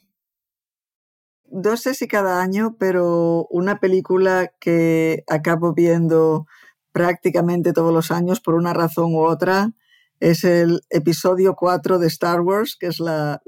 No 1.50 1.78
sé 1.78 1.94
si 1.94 2.08
cada 2.08 2.42
año, 2.42 2.76
pero 2.78 3.48
una 3.50 3.80
película 3.80 4.52
que 4.60 5.24
acabo 5.28 5.74
viendo 5.74 6.46
prácticamente 6.92 7.74
todos 7.74 7.94
los 7.94 8.12
años 8.12 8.42
por 8.42 8.56
una 8.56 8.74
razón 8.74 9.16
u 9.16 9.22
otra 9.22 9.72
es 10.20 10.44
el 10.44 10.82
episodio 10.90 11.56
4 11.56 12.00
de 12.00 12.08
Star 12.08 12.42
Wars, 12.42 12.76
que 12.80 12.88
es 12.88 13.00
la, 13.00 13.42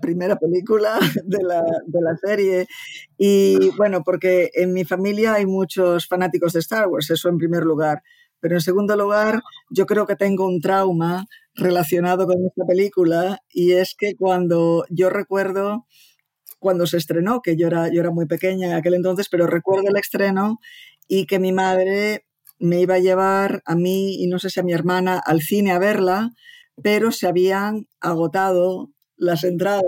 primera 0.00 0.36
película 0.36 0.98
de 1.24 1.42
la, 1.42 1.62
de 1.86 2.00
la, 2.00 2.16
serie. 2.16 2.66
Y 3.16 3.70
bueno, 3.76 4.02
porque 4.04 4.50
en 4.54 4.72
mi 4.72 4.84
familia 4.84 5.34
hay 5.34 5.46
muchos 5.46 6.06
fanáticos 6.06 6.52
de 6.52 6.60
Star 6.60 6.88
Wars, 6.88 7.10
eso 7.10 7.28
en 7.28 7.38
primer 7.38 7.64
lugar. 7.64 8.02
Pero 8.40 8.56
en 8.56 8.60
segundo 8.60 8.94
lugar, 8.96 9.42
yo 9.70 9.86
creo 9.86 10.06
que 10.06 10.16
tengo 10.16 10.46
un 10.46 10.60
trauma 10.60 11.26
relacionado 11.54 12.26
con 12.26 12.36
esta 12.46 12.66
película 12.66 13.38
y 13.50 13.72
es 13.72 13.94
que 13.98 14.16
cuando 14.16 14.84
yo 14.90 15.08
recuerdo 15.08 15.86
cuando 16.58 16.86
se 16.86 16.96
estrenó, 16.96 17.42
que 17.42 17.56
yo 17.58 17.66
era, 17.66 17.92
yo 17.92 18.00
era 18.00 18.10
muy 18.10 18.24
pequeña 18.24 18.68
en 18.68 18.72
aquel 18.72 18.94
entonces, 18.94 19.28
pero 19.30 19.46
recuerdo 19.46 19.88
el 19.88 19.98
estreno 19.98 20.60
y 21.06 21.26
que 21.26 21.38
mi 21.38 21.52
madre 21.52 22.23
me 22.58 22.80
iba 22.80 22.94
a 22.94 23.00
llevar 23.00 23.62
a 23.66 23.74
mí 23.74 24.22
y 24.22 24.26
no 24.26 24.38
sé 24.38 24.50
si 24.50 24.60
a 24.60 24.62
mi 24.62 24.72
hermana 24.72 25.18
al 25.18 25.40
cine 25.40 25.72
a 25.72 25.78
verla, 25.78 26.30
pero 26.82 27.12
se 27.12 27.26
habían 27.26 27.86
agotado 28.00 28.90
las 29.16 29.44
entradas 29.44 29.84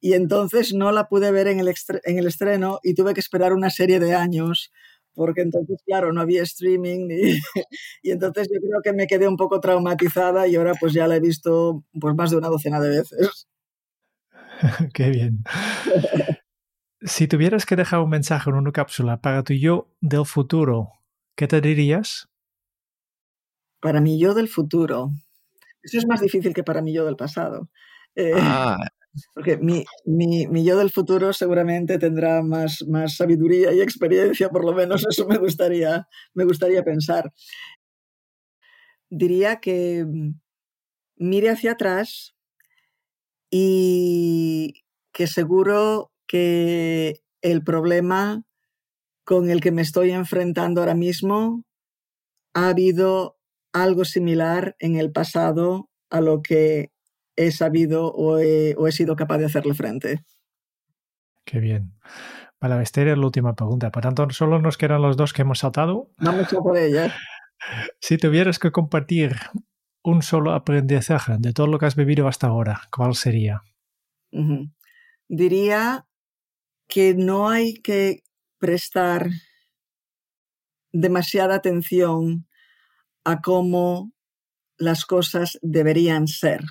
y 0.00 0.14
entonces 0.14 0.74
no 0.74 0.92
la 0.92 1.08
pude 1.08 1.30
ver 1.30 1.48
en 1.48 1.60
el, 1.60 1.72
en 2.04 2.18
el 2.18 2.26
estreno 2.26 2.78
y 2.82 2.94
tuve 2.94 3.14
que 3.14 3.20
esperar 3.20 3.52
una 3.52 3.70
serie 3.70 3.98
de 3.98 4.14
años 4.14 4.70
porque 5.16 5.40
entonces, 5.40 5.82
claro, 5.84 6.12
no 6.12 6.20
había 6.20 6.42
streaming 6.42 7.08
y 8.02 8.10
entonces 8.10 8.48
yo 8.52 8.60
creo 8.60 8.82
que 8.84 8.92
me 8.92 9.06
quedé 9.06 9.26
un 9.26 9.36
poco 9.36 9.60
traumatizada 9.60 10.46
y 10.46 10.54
ahora 10.54 10.74
pues 10.78 10.92
ya 10.92 11.08
la 11.08 11.16
he 11.16 11.20
visto 11.20 11.82
pues 11.98 12.14
más 12.14 12.30
de 12.30 12.36
una 12.36 12.48
docena 12.48 12.78
de 12.80 12.90
veces. 12.90 13.48
Qué 14.94 15.10
bien. 15.10 15.42
si 17.00 17.26
tuvieras 17.26 17.66
que 17.66 17.76
dejar 17.76 18.00
un 18.00 18.10
mensaje 18.10 18.50
en 18.50 18.56
una 18.56 18.72
cápsula 18.72 19.20
para 19.20 19.42
tu 19.42 19.54
yo 19.54 19.90
del 20.00 20.26
futuro, 20.26 20.90
¿qué 21.36 21.46
te 21.46 21.60
dirías? 21.60 22.28
Para 23.80 24.00
mi 24.00 24.18
yo 24.18 24.34
del 24.34 24.48
futuro. 24.48 25.10
Eso 25.82 25.98
es 25.98 26.06
más 26.06 26.20
difícil 26.20 26.52
que 26.54 26.64
para 26.64 26.82
mi 26.82 26.92
yo 26.92 27.04
del 27.04 27.16
pasado. 27.16 27.70
Eh, 28.16 28.32
ah. 28.34 28.78
Porque 29.34 29.56
mi, 29.56 29.84
mi, 30.04 30.64
yo 30.64 30.76
del 30.76 30.90
futuro 30.90 31.32
seguramente 31.32 31.98
tendrá 31.98 32.42
más, 32.42 32.84
más 32.86 33.16
sabiduría 33.16 33.72
y 33.72 33.80
experiencia, 33.80 34.50
por 34.50 34.64
lo 34.64 34.74
menos 34.74 35.06
eso 35.08 35.26
me 35.26 35.38
gustaría, 35.38 36.06
me 36.34 36.44
gustaría 36.44 36.82
pensar. 36.82 37.32
Diría 39.08 39.56
que 39.56 40.04
mm, 40.04 40.40
mire 41.16 41.50
hacia 41.50 41.72
atrás 41.72 42.34
y 43.50 44.84
que 45.12 45.26
seguro 45.26 46.12
que 46.26 47.22
el 47.40 47.62
problema 47.62 48.45
con 49.26 49.50
el 49.50 49.60
que 49.60 49.72
me 49.72 49.82
estoy 49.82 50.12
enfrentando 50.12 50.80
ahora 50.80 50.94
mismo 50.94 51.64
ha 52.54 52.68
habido 52.68 53.36
algo 53.72 54.04
similar 54.04 54.76
en 54.78 54.96
el 54.96 55.10
pasado 55.10 55.90
a 56.10 56.20
lo 56.20 56.42
que 56.42 56.92
he 57.34 57.50
sabido 57.50 58.06
o 58.06 58.38
he, 58.38 58.92
sido 58.92 59.16
capaz 59.16 59.38
de 59.38 59.46
hacerle 59.46 59.74
frente. 59.74 60.24
Qué 61.44 61.58
bien. 61.58 61.92
Para 62.58 62.80
esta 62.80 63.02
la 63.02 63.14
última 63.14 63.54
pregunta. 63.54 63.90
Por 63.90 64.02
tanto, 64.02 64.30
solo 64.30 64.60
nos 64.60 64.78
quedan 64.78 65.02
los 65.02 65.16
dos 65.16 65.32
que 65.32 65.42
hemos 65.42 65.58
saltado. 65.58 66.08
Vamos 66.18 66.50
a 66.52 66.60
por 66.60 66.78
ella. 66.78 67.12
Si 68.00 68.18
tuvieras 68.18 68.60
que 68.60 68.70
compartir 68.70 69.34
un 70.04 70.22
solo 70.22 70.52
aprendizaje 70.52 71.34
de 71.38 71.52
todo 71.52 71.66
lo 71.66 71.78
que 71.80 71.86
has 71.86 71.96
vivido 71.96 72.28
hasta 72.28 72.46
ahora, 72.46 72.82
¿cuál 72.96 73.16
sería? 73.16 73.62
Diría 75.28 76.06
que 76.86 77.14
no 77.14 77.48
hay 77.48 77.74
que 77.74 78.22
prestar 78.66 79.30
demasiada 80.92 81.54
atención 81.54 82.48
a 83.22 83.40
cómo 83.40 84.10
las 84.76 85.06
cosas 85.06 85.56
deberían 85.62 86.26
ser, 86.26 86.62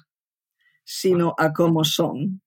sino 0.84 1.36
a 1.38 1.54
cómo 1.54 1.86
son. 1.86 2.42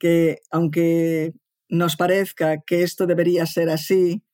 Que 0.00 0.40
aunque 0.50 1.32
nos 1.68 1.94
parezca 1.94 2.60
que 2.66 2.82
esto 2.82 3.06
debería 3.06 3.46
ser 3.46 3.70
así, 3.70 4.24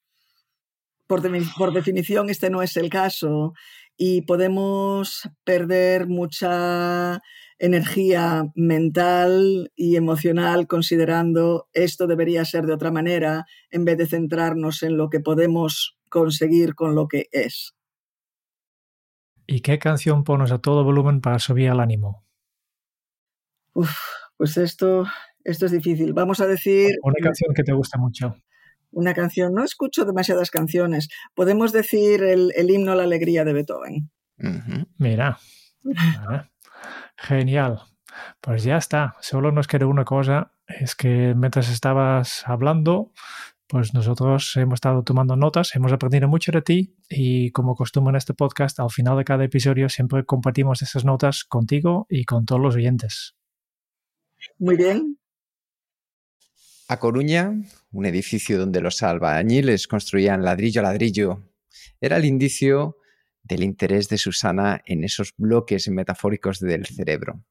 por, 1.06 1.20
por 1.58 1.74
definición 1.74 2.30
este 2.30 2.48
no 2.48 2.62
es 2.62 2.78
el 2.78 2.88
caso 2.88 3.52
y 3.98 4.22
podemos 4.22 5.28
perder 5.44 6.06
mucha 6.06 7.20
energía 7.58 8.50
mental 8.54 9.72
y 9.74 9.96
emocional 9.96 10.66
considerando 10.66 11.68
esto 11.72 12.06
debería 12.06 12.44
ser 12.44 12.66
de 12.66 12.74
otra 12.74 12.90
manera 12.90 13.46
en 13.70 13.84
vez 13.84 13.98
de 13.98 14.06
centrarnos 14.06 14.82
en 14.82 14.96
lo 14.96 15.10
que 15.10 15.20
podemos 15.20 15.98
conseguir 16.08 16.74
con 16.74 16.94
lo 16.94 17.08
que 17.08 17.26
es. 17.32 17.74
¿Y 19.46 19.60
qué 19.60 19.78
canción 19.78 20.24
pones 20.24 20.52
a 20.52 20.58
todo 20.58 20.84
volumen 20.84 21.20
para 21.20 21.38
subir 21.38 21.68
el 21.68 21.80
ánimo? 21.80 22.24
Uf, 23.72 23.96
pues 24.36 24.56
esto, 24.56 25.06
esto 25.42 25.66
es 25.66 25.72
difícil. 25.72 26.12
Vamos 26.12 26.40
a 26.40 26.46
decir... 26.46 26.96
Una 27.02 27.14
canción 27.22 27.54
que 27.54 27.62
te 27.62 27.72
gusta 27.72 27.98
mucho 27.98 28.36
una 28.90 29.14
canción. 29.14 29.54
No 29.54 29.64
escucho 29.64 30.04
demasiadas 30.04 30.50
canciones. 30.50 31.08
Podemos 31.34 31.72
decir 31.72 32.22
el, 32.22 32.52
himno 32.70 32.92
a 32.92 32.96
la 32.96 33.04
alegría 33.04 33.44
de 33.44 33.52
Beethoven. 33.52 34.10
Mira. 34.98 35.38
Genial. 37.18 37.82
Pues 38.40 38.62
ya 38.62 38.76
está. 38.76 39.16
Solo 39.20 39.52
nos 39.52 39.66
queda 39.66 39.86
una 39.86 40.04
cosa. 40.04 40.52
Es 40.66 40.94
que 40.94 41.34
mientras 41.36 41.68
estabas 41.68 42.44
hablando, 42.46 43.12
pues 43.66 43.92
nosotros 43.92 44.56
hemos 44.56 44.74
estado 44.74 45.02
tomando 45.02 45.36
notas, 45.36 45.74
hemos 45.74 45.92
aprendido 45.92 46.28
mucho 46.28 46.52
de 46.52 46.62
ti 46.62 46.96
y 47.08 47.50
como 47.52 47.74
costumbre 47.74 48.10
en 48.12 48.16
este 48.16 48.34
podcast, 48.34 48.80
al 48.80 48.90
final 48.90 49.18
de 49.18 49.24
cada 49.24 49.44
episodio 49.44 49.88
siempre 49.88 50.24
compartimos 50.24 50.80
esas 50.80 51.04
notas 51.04 51.44
contigo 51.44 52.06
y 52.08 52.24
con 52.24 52.46
todos 52.46 52.60
los 52.60 52.76
oyentes. 52.76 53.34
Muy 54.58 54.76
bien. 54.76 55.18
A 56.88 56.98
Coruña, 56.98 57.52
un 57.92 58.06
edificio 58.06 58.58
donde 58.58 58.80
los 58.80 59.02
albañiles 59.02 59.86
construían 59.86 60.42
ladrillo 60.42 60.80
a 60.80 60.84
ladrillo, 60.84 61.42
era 62.00 62.16
el 62.16 62.24
indicio 62.24 62.97
del 63.48 63.64
interés 63.64 64.08
de 64.08 64.18
Susana 64.18 64.82
en 64.84 65.02
esos 65.02 65.34
bloques 65.36 65.88
metafóricos 65.88 66.60
del 66.60 66.86
cerebro. 66.86 67.42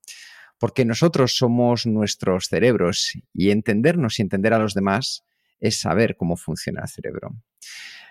Porque 0.59 0.85
nosotros 0.85 1.35
somos 1.35 1.85
nuestros 1.85 2.47
cerebros 2.47 3.13
y 3.33 3.51
entendernos 3.51 4.19
y 4.19 4.21
entender 4.21 4.53
a 4.53 4.59
los 4.59 4.73
demás 4.73 5.25
es 5.59 5.79
saber 5.79 6.15
cómo 6.15 6.37
funciona 6.37 6.81
el 6.83 6.89
cerebro. 6.89 7.35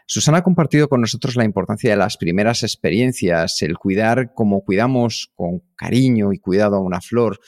Susana 0.08 0.38
ha 0.38 0.42
compartido 0.42 0.88
con 0.88 1.00
nosotros 1.00 1.34
la 1.34 1.44
importancia 1.44 1.90
de 1.90 1.96
las 1.96 2.16
primeras 2.16 2.62
experiencias, 2.62 3.60
el 3.62 3.76
cuidar 3.76 4.34
como 4.34 4.64
cuidamos 4.64 5.32
con 5.34 5.62
cariño 5.74 6.32
y 6.32 6.38
cuidado 6.38 6.76
a 6.76 6.80
una 6.80 7.00
flor. 7.00 7.40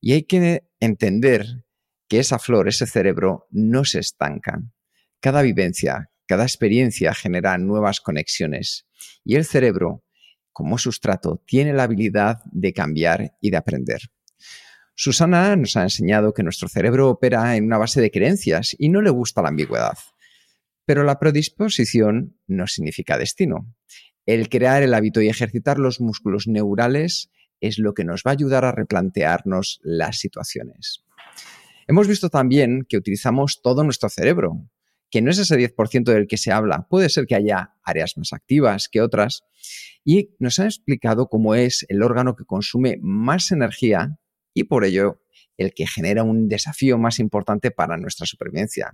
Y 0.00 0.12
hay 0.12 0.24
que 0.24 0.64
entender 0.80 1.64
que 2.08 2.18
esa 2.18 2.38
flor, 2.38 2.68
ese 2.68 2.86
cerebro, 2.86 3.46
no 3.50 3.84
se 3.86 4.00
estanca. 4.00 4.60
Cada 5.20 5.40
vivencia, 5.40 6.10
cada 6.26 6.42
experiencia 6.42 7.14
genera 7.14 7.56
nuevas 7.56 8.00
conexiones 8.02 8.86
y 9.24 9.36
el 9.36 9.44
cerebro, 9.44 10.04
como 10.52 10.78
sustrato, 10.78 11.42
tiene 11.46 11.72
la 11.72 11.84
habilidad 11.84 12.38
de 12.50 12.72
cambiar 12.72 13.36
y 13.40 13.50
de 13.50 13.56
aprender. 13.56 14.00
Susana 14.94 15.56
nos 15.56 15.76
ha 15.76 15.82
enseñado 15.82 16.34
que 16.34 16.42
nuestro 16.42 16.68
cerebro 16.68 17.08
opera 17.08 17.56
en 17.56 17.64
una 17.64 17.78
base 17.78 18.00
de 18.00 18.10
creencias 18.10 18.76
y 18.78 18.88
no 18.88 19.00
le 19.00 19.10
gusta 19.10 19.42
la 19.42 19.48
ambigüedad. 19.48 19.96
Pero 20.84 21.04
la 21.04 21.18
predisposición 21.18 22.36
no 22.46 22.66
significa 22.66 23.16
destino. 23.16 23.74
El 24.26 24.48
crear 24.48 24.82
el 24.82 24.94
hábito 24.94 25.20
y 25.20 25.28
ejercitar 25.28 25.78
los 25.78 26.00
músculos 26.00 26.46
neurales 26.46 27.30
es 27.60 27.78
lo 27.78 27.94
que 27.94 28.04
nos 28.04 28.22
va 28.26 28.32
a 28.32 28.34
ayudar 28.34 28.64
a 28.64 28.72
replantearnos 28.72 29.80
las 29.82 30.18
situaciones. 30.18 31.04
Hemos 31.86 32.06
visto 32.06 32.28
también 32.28 32.84
que 32.88 32.96
utilizamos 32.96 33.60
todo 33.62 33.84
nuestro 33.84 34.08
cerebro, 34.08 34.68
que 35.12 35.20
no 35.20 35.30
es 35.30 35.38
ese 35.38 35.56
10% 35.56 36.04
del 36.04 36.26
que 36.26 36.38
se 36.38 36.50
habla. 36.50 36.86
Puede 36.88 37.10
ser 37.10 37.26
que 37.26 37.34
haya 37.34 37.74
áreas 37.84 38.16
más 38.16 38.32
activas 38.32 38.88
que 38.88 39.02
otras. 39.02 39.44
Y 40.04 40.34
nos 40.38 40.58
han 40.58 40.66
explicado 40.66 41.28
cómo 41.28 41.54
es 41.54 41.84
el 41.88 42.02
órgano 42.02 42.34
que 42.34 42.44
consume 42.44 42.98
más 43.02 43.52
energía 43.52 44.18
y 44.54 44.64
por 44.64 44.84
ello 44.84 45.20
el 45.58 45.74
que 45.74 45.86
genera 45.86 46.24
un 46.24 46.48
desafío 46.48 46.98
más 46.98 47.18
importante 47.18 47.70
para 47.70 47.98
nuestra 47.98 48.26
supervivencia. 48.26 48.90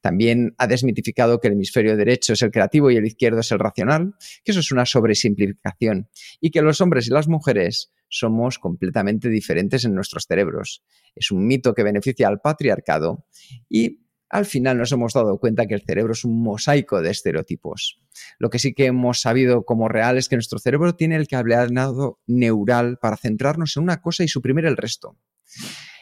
También 0.00 0.54
ha 0.58 0.66
desmitificado 0.66 1.40
que 1.40 1.48
el 1.48 1.54
hemisferio 1.54 1.96
derecho 1.96 2.32
es 2.32 2.42
el 2.42 2.50
creativo 2.50 2.90
y 2.90 2.96
el 2.96 3.06
izquierdo 3.06 3.40
es 3.40 3.50
el 3.52 3.60
racional, 3.60 4.14
que 4.44 4.50
eso 4.50 4.60
es 4.60 4.72
una 4.72 4.84
sobresimplificación, 4.84 6.08
y 6.40 6.50
que 6.50 6.62
los 6.62 6.80
hombres 6.80 7.06
y 7.06 7.10
las 7.10 7.28
mujeres 7.28 7.92
somos 8.08 8.58
completamente 8.58 9.28
diferentes 9.28 9.84
en 9.84 9.94
nuestros 9.94 10.26
cerebros. 10.28 10.84
Es 11.14 11.30
un 11.30 11.46
mito 11.46 11.74
que 11.74 11.84
beneficia 11.84 12.28
al 12.28 12.40
patriarcado 12.40 13.26
y 13.68 14.03
al 14.34 14.46
final 14.46 14.76
nos 14.76 14.90
hemos 14.90 15.12
dado 15.12 15.38
cuenta 15.38 15.66
que 15.66 15.74
el 15.74 15.82
cerebro 15.82 16.12
es 16.12 16.24
un 16.24 16.42
mosaico 16.42 17.00
de 17.00 17.08
estereotipos. 17.08 18.00
Lo 18.40 18.50
que 18.50 18.58
sí 18.58 18.74
que 18.74 18.86
hemos 18.86 19.20
sabido 19.20 19.64
como 19.64 19.88
real 19.88 20.18
es 20.18 20.28
que 20.28 20.34
nuestro 20.34 20.58
cerebro 20.58 20.96
tiene 20.96 21.14
el 21.14 21.28
cableado 21.28 22.18
neural 22.26 22.98
para 23.00 23.16
centrarnos 23.16 23.76
en 23.76 23.84
una 23.84 24.00
cosa 24.00 24.24
y 24.24 24.28
suprimir 24.28 24.66
el 24.66 24.76
resto. 24.76 25.16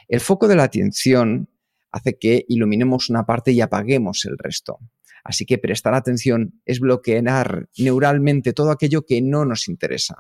El 0.09 0.21
foco 0.21 0.49
de 0.49 0.57
la 0.57 0.63
atención 0.63 1.51
hace 1.91 2.17
que 2.19 2.47
iluminemos 2.49 3.11
una 3.11 3.27
parte 3.27 3.53
y 3.53 3.61
apaguemos 3.61 4.25
el 4.25 4.39
resto. 4.39 4.79
Así 5.23 5.45
que 5.45 5.59
prestar 5.59 5.93
atención 5.93 6.59
es 6.65 6.81
bloquear 6.81 7.69
neuralmente 7.77 8.55
todo 8.55 8.71
aquello 8.71 9.05
que 9.05 9.21
no 9.21 9.45
nos 9.45 9.69
interesa. 9.69 10.17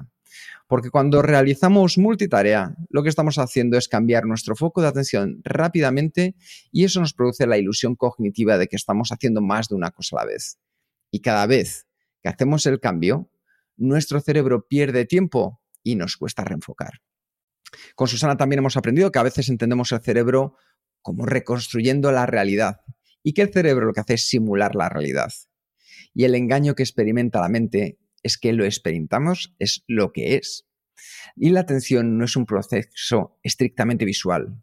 Porque 0.72 0.88
cuando 0.88 1.20
realizamos 1.20 1.98
multitarea, 1.98 2.74
lo 2.88 3.02
que 3.02 3.10
estamos 3.10 3.36
haciendo 3.36 3.76
es 3.76 3.88
cambiar 3.88 4.24
nuestro 4.24 4.56
foco 4.56 4.80
de 4.80 4.88
atención 4.88 5.42
rápidamente 5.44 6.34
y 6.70 6.84
eso 6.84 6.98
nos 6.98 7.12
produce 7.12 7.46
la 7.46 7.58
ilusión 7.58 7.94
cognitiva 7.94 8.56
de 8.56 8.68
que 8.68 8.76
estamos 8.76 9.12
haciendo 9.12 9.42
más 9.42 9.68
de 9.68 9.74
una 9.74 9.90
cosa 9.90 10.16
a 10.16 10.20
la 10.20 10.32
vez. 10.32 10.58
Y 11.10 11.20
cada 11.20 11.44
vez 11.46 11.86
que 12.22 12.30
hacemos 12.30 12.64
el 12.64 12.80
cambio, 12.80 13.30
nuestro 13.76 14.18
cerebro 14.22 14.66
pierde 14.66 15.04
tiempo 15.04 15.60
y 15.82 15.94
nos 15.96 16.16
cuesta 16.16 16.42
reenfocar. 16.42 17.02
Con 17.94 18.08
Susana 18.08 18.38
también 18.38 18.60
hemos 18.60 18.78
aprendido 18.78 19.12
que 19.12 19.18
a 19.18 19.24
veces 19.24 19.50
entendemos 19.50 19.92
el 19.92 20.00
cerebro 20.00 20.56
como 21.02 21.26
reconstruyendo 21.26 22.12
la 22.12 22.24
realidad 22.24 22.80
y 23.22 23.34
que 23.34 23.42
el 23.42 23.52
cerebro 23.52 23.84
lo 23.84 23.92
que 23.92 24.00
hace 24.00 24.14
es 24.14 24.26
simular 24.26 24.74
la 24.74 24.88
realidad. 24.88 25.34
Y 26.14 26.24
el 26.24 26.34
engaño 26.34 26.74
que 26.74 26.82
experimenta 26.82 27.42
la 27.42 27.50
mente 27.50 27.98
es 28.22 28.38
que 28.38 28.52
lo 28.52 28.64
experimentamos, 28.64 29.54
es 29.58 29.84
lo 29.86 30.12
que 30.12 30.36
es. 30.36 30.66
Y 31.36 31.50
la 31.50 31.60
atención 31.60 32.18
no 32.18 32.24
es 32.24 32.36
un 32.36 32.46
proceso 32.46 33.38
estrictamente 33.42 34.04
visual. 34.04 34.62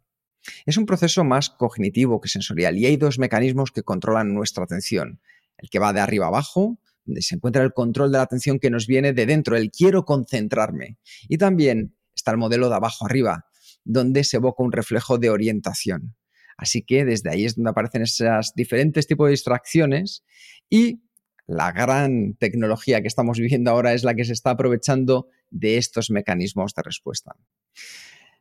Es 0.65 0.77
un 0.77 0.85
proceso 0.85 1.23
más 1.23 1.49
cognitivo 1.49 2.21
que 2.21 2.29
sensorial 2.29 2.77
y 2.77 2.85
hay 2.85 2.97
dos 2.97 3.19
mecanismos 3.19 3.71
que 3.71 3.83
controlan 3.83 4.33
nuestra 4.33 4.63
atención. 4.63 5.21
El 5.57 5.69
que 5.69 5.79
va 5.79 5.93
de 5.93 5.99
arriba 5.99 6.27
abajo, 6.27 6.79
donde 7.03 7.21
se 7.21 7.35
encuentra 7.35 7.63
el 7.63 7.73
control 7.73 8.11
de 8.11 8.17
la 8.17 8.23
atención 8.23 8.59
que 8.59 8.69
nos 8.69 8.87
viene 8.87 9.13
de 9.13 9.25
dentro, 9.25 9.57
el 9.57 9.71
quiero 9.71 10.05
concentrarme. 10.05 10.97
Y 11.27 11.37
también 11.37 11.95
está 12.15 12.31
el 12.31 12.37
modelo 12.37 12.69
de 12.69 12.75
abajo 12.75 13.05
arriba, 13.05 13.45
donde 13.83 14.23
se 14.23 14.37
evoca 14.37 14.63
un 14.63 14.71
reflejo 14.71 15.17
de 15.17 15.29
orientación. 15.29 16.15
Así 16.57 16.83
que 16.83 17.05
desde 17.05 17.29
ahí 17.29 17.45
es 17.45 17.55
donde 17.55 17.71
aparecen 17.71 18.01
esos 18.01 18.53
diferentes 18.53 19.07
tipos 19.07 19.27
de 19.27 19.31
distracciones 19.31 20.23
y 20.69 21.01
la 21.49 21.71
gran 21.71 22.35
tecnología 22.35 23.01
que 23.01 23.07
estamos 23.07 23.39
viviendo 23.39 23.71
ahora 23.71 23.93
es 23.93 24.03
la 24.03 24.13
que 24.13 24.23
se 24.23 24.33
está 24.33 24.51
aprovechando 24.51 25.29
de 25.49 25.77
estos 25.77 26.11
mecanismos 26.11 26.75
de 26.75 26.83
respuesta. 26.83 27.35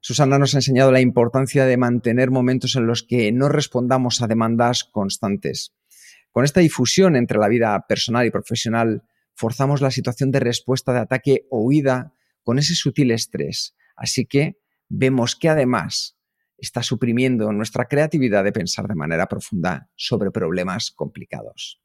Susana 0.01 0.39
nos 0.39 0.55
ha 0.55 0.59
enseñado 0.59 0.93
la 0.93 1.01
importancia 1.01 1.65
de 1.65 1.79
mantener 1.79 2.31
momentos 2.31 2.77
en 2.77 2.87
los 2.87 3.03
que 3.03 3.33
no 3.33 3.49
respondamos 3.49 4.21
a 4.21 4.27
demandas 4.27 4.85
constantes. 4.85 5.75
Con 6.33 6.45
esta 6.45 6.61
difusión 6.61 7.17
entre 7.17 7.39
la 7.39 7.49
vida 7.49 7.83
personal 7.89 8.27
y 8.27 8.31
profesional, 8.31 9.05
forzamos 9.35 9.81
la 9.81 9.91
situación 9.91 10.31
de 10.31 10.41
respuesta 10.41 10.93
de 10.93 11.01
ataque 11.01 11.47
o 11.51 11.63
huida 11.63 12.13
con 12.43 12.59
ese 12.59 12.75
sutil 12.75 13.11
estrés. 13.11 13.75
Así 13.97 14.27
que 14.27 14.59
vemos 14.91 15.35
que 15.35 15.49
además 15.49 16.19
está 16.59 16.83
suprimiendo 16.83 17.53
nuestra 17.53 17.87
creatividad 17.87 18.45
de 18.45 18.53
pensar 18.53 18.87
de 18.87 18.95
manera 18.95 19.29
profunda 19.29 19.89
sobre 19.97 20.31
problemas 20.31 20.91
complicados. 20.91 21.81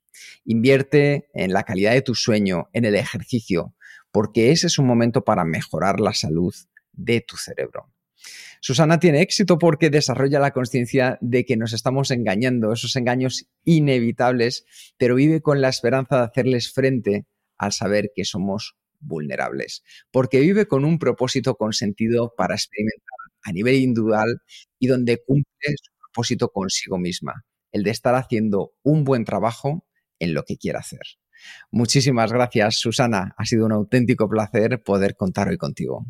Invierte 0.46 1.30
en 1.34 1.54
la 1.54 1.64
calidad 1.64 1.94
de 1.94 2.02
tu 2.02 2.16
sueño, 2.16 2.70
en 2.74 2.86
el 2.86 2.96
ejercicio, 2.96 3.76
porque 4.12 4.52
ese 4.52 4.68
es 4.68 4.78
un 4.80 4.88
momento 4.88 5.24
para 5.24 5.46
mejorar 5.46 6.00
la 6.00 6.14
salud 6.14 6.54
de 6.92 7.22
tu 7.22 7.38
cerebro. 7.38 7.90
Susana 8.62 9.00
tiene 9.00 9.22
éxito 9.22 9.58
porque 9.58 9.90
desarrolla 9.90 10.40
la 10.40 10.52
conciencia 10.52 11.18
de 11.20 11.44
que 11.44 11.58
nos 11.58 11.74
estamos 11.74 12.12
engañando, 12.12 12.72
esos 12.72 12.96
engaños 12.96 13.46
inevitables, 13.66 14.66
pero 14.98 15.16
vive 15.16 15.42
con 15.42 15.60
la 15.60 15.70
esperanza 15.70 16.18
de 16.18 16.24
hacerles 16.24 16.72
frente 16.72 17.26
al 17.58 17.74
saber 17.74 18.12
que 18.16 18.24
somos 18.24 18.78
vulnerables, 19.02 19.84
porque 20.12 20.40
vive 20.40 20.66
con 20.66 20.86
un 20.86 20.98
propósito 20.98 21.56
con 21.56 21.74
sentido 21.74 22.34
para 22.38 22.56
experimentar 22.56 23.18
a 23.44 23.52
nivel 23.52 23.76
individual 23.76 24.42
y 24.80 24.88
donde 24.88 25.22
cumple 25.22 25.76
su 25.82 25.92
propósito 26.00 26.50
consigo 26.50 26.98
misma, 26.98 27.46
el 27.74 27.84
de 27.84 27.92
estar 27.92 28.16
haciendo 28.16 28.72
un 28.82 29.04
buen 29.04 29.26
trabajo 29.26 29.86
en 30.24 30.34
lo 30.34 30.44
que 30.44 30.58
quiera 30.58 30.80
hacer. 30.80 31.02
Muchísimas 31.72 32.32
gracias, 32.32 32.80
Susana. 32.80 33.34
Ha 33.38 33.46
sido 33.46 33.66
un 33.66 33.74
auténtico 33.74 34.30
placer 34.30 34.82
poder 34.82 35.16
contar 35.16 35.50
hoy 35.50 35.58
contigo. 35.58 36.06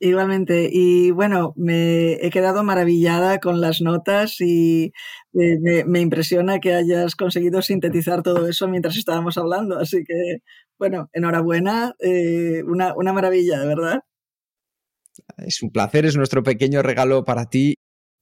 Igualmente. 0.00 0.68
Y 0.70 1.10
bueno, 1.10 1.54
me 1.56 2.12
he 2.24 2.30
quedado 2.30 2.62
maravillada 2.62 3.40
con 3.40 3.60
las 3.60 3.80
notas 3.80 4.40
y 4.40 4.92
me, 5.32 6.00
impresiona 6.00 6.60
que 6.60 6.74
hayas 6.74 7.16
conseguido 7.16 7.62
sintetizar 7.62 8.22
todo 8.22 8.48
eso 8.48 8.68
mientras 8.68 8.96
estábamos 8.96 9.38
hablando. 9.38 9.78
Así 9.78 10.04
que, 10.04 10.38
bueno, 10.78 11.08
enhorabuena. 11.12 11.94
Eh, 11.98 12.62
una, 12.64 12.94
una 12.94 13.12
maravilla, 13.12 13.58
de 13.58 13.66
verdad. 13.66 14.00
Es 15.38 15.62
un 15.62 15.70
placer, 15.70 16.06
es 16.06 16.16
nuestro 16.16 16.44
pequeño 16.44 16.80
regalo 16.82 17.24
para 17.24 17.46
ti 17.46 17.77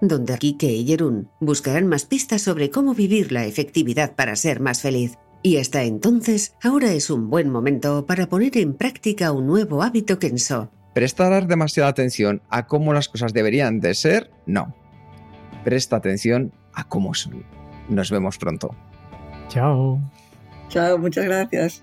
donde 0.00 0.38
Kike 0.38 0.72
y 0.72 0.86
Jerún 0.86 1.28
buscarán 1.40 1.86
más 1.86 2.04
pistas 2.04 2.42
sobre 2.42 2.70
cómo 2.70 2.94
vivir 2.94 3.32
la 3.32 3.44
efectividad 3.44 4.14
para 4.14 4.36
ser 4.36 4.60
más 4.60 4.82
feliz. 4.82 5.18
Y 5.42 5.56
hasta 5.56 5.84
entonces, 5.84 6.54
ahora 6.62 6.92
es 6.92 7.08
un 7.10 7.30
buen 7.30 7.48
momento 7.48 8.04
para 8.06 8.28
poner 8.28 8.58
en 8.58 8.74
práctica 8.74 9.32
un 9.32 9.46
nuevo 9.46 9.82
hábito 9.82 10.18
Kenso. 10.18 10.70
¿Prestar 10.94 11.46
demasiada 11.46 11.88
atención 11.88 12.42
a 12.50 12.66
cómo 12.66 12.92
las 12.92 13.08
cosas 13.08 13.32
deberían 13.32 13.80
de 13.80 13.94
ser? 13.94 14.30
No. 14.44 14.74
Presta 15.64 15.96
atención 15.96 16.52
a 16.74 16.84
cómo 16.84 17.14
son. 17.14 17.44
Nos 17.88 18.10
vemos 18.10 18.38
pronto. 18.38 18.74
Chao. 19.48 20.00
Chao, 20.68 20.98
muchas 20.98 21.24
gracias. 21.24 21.82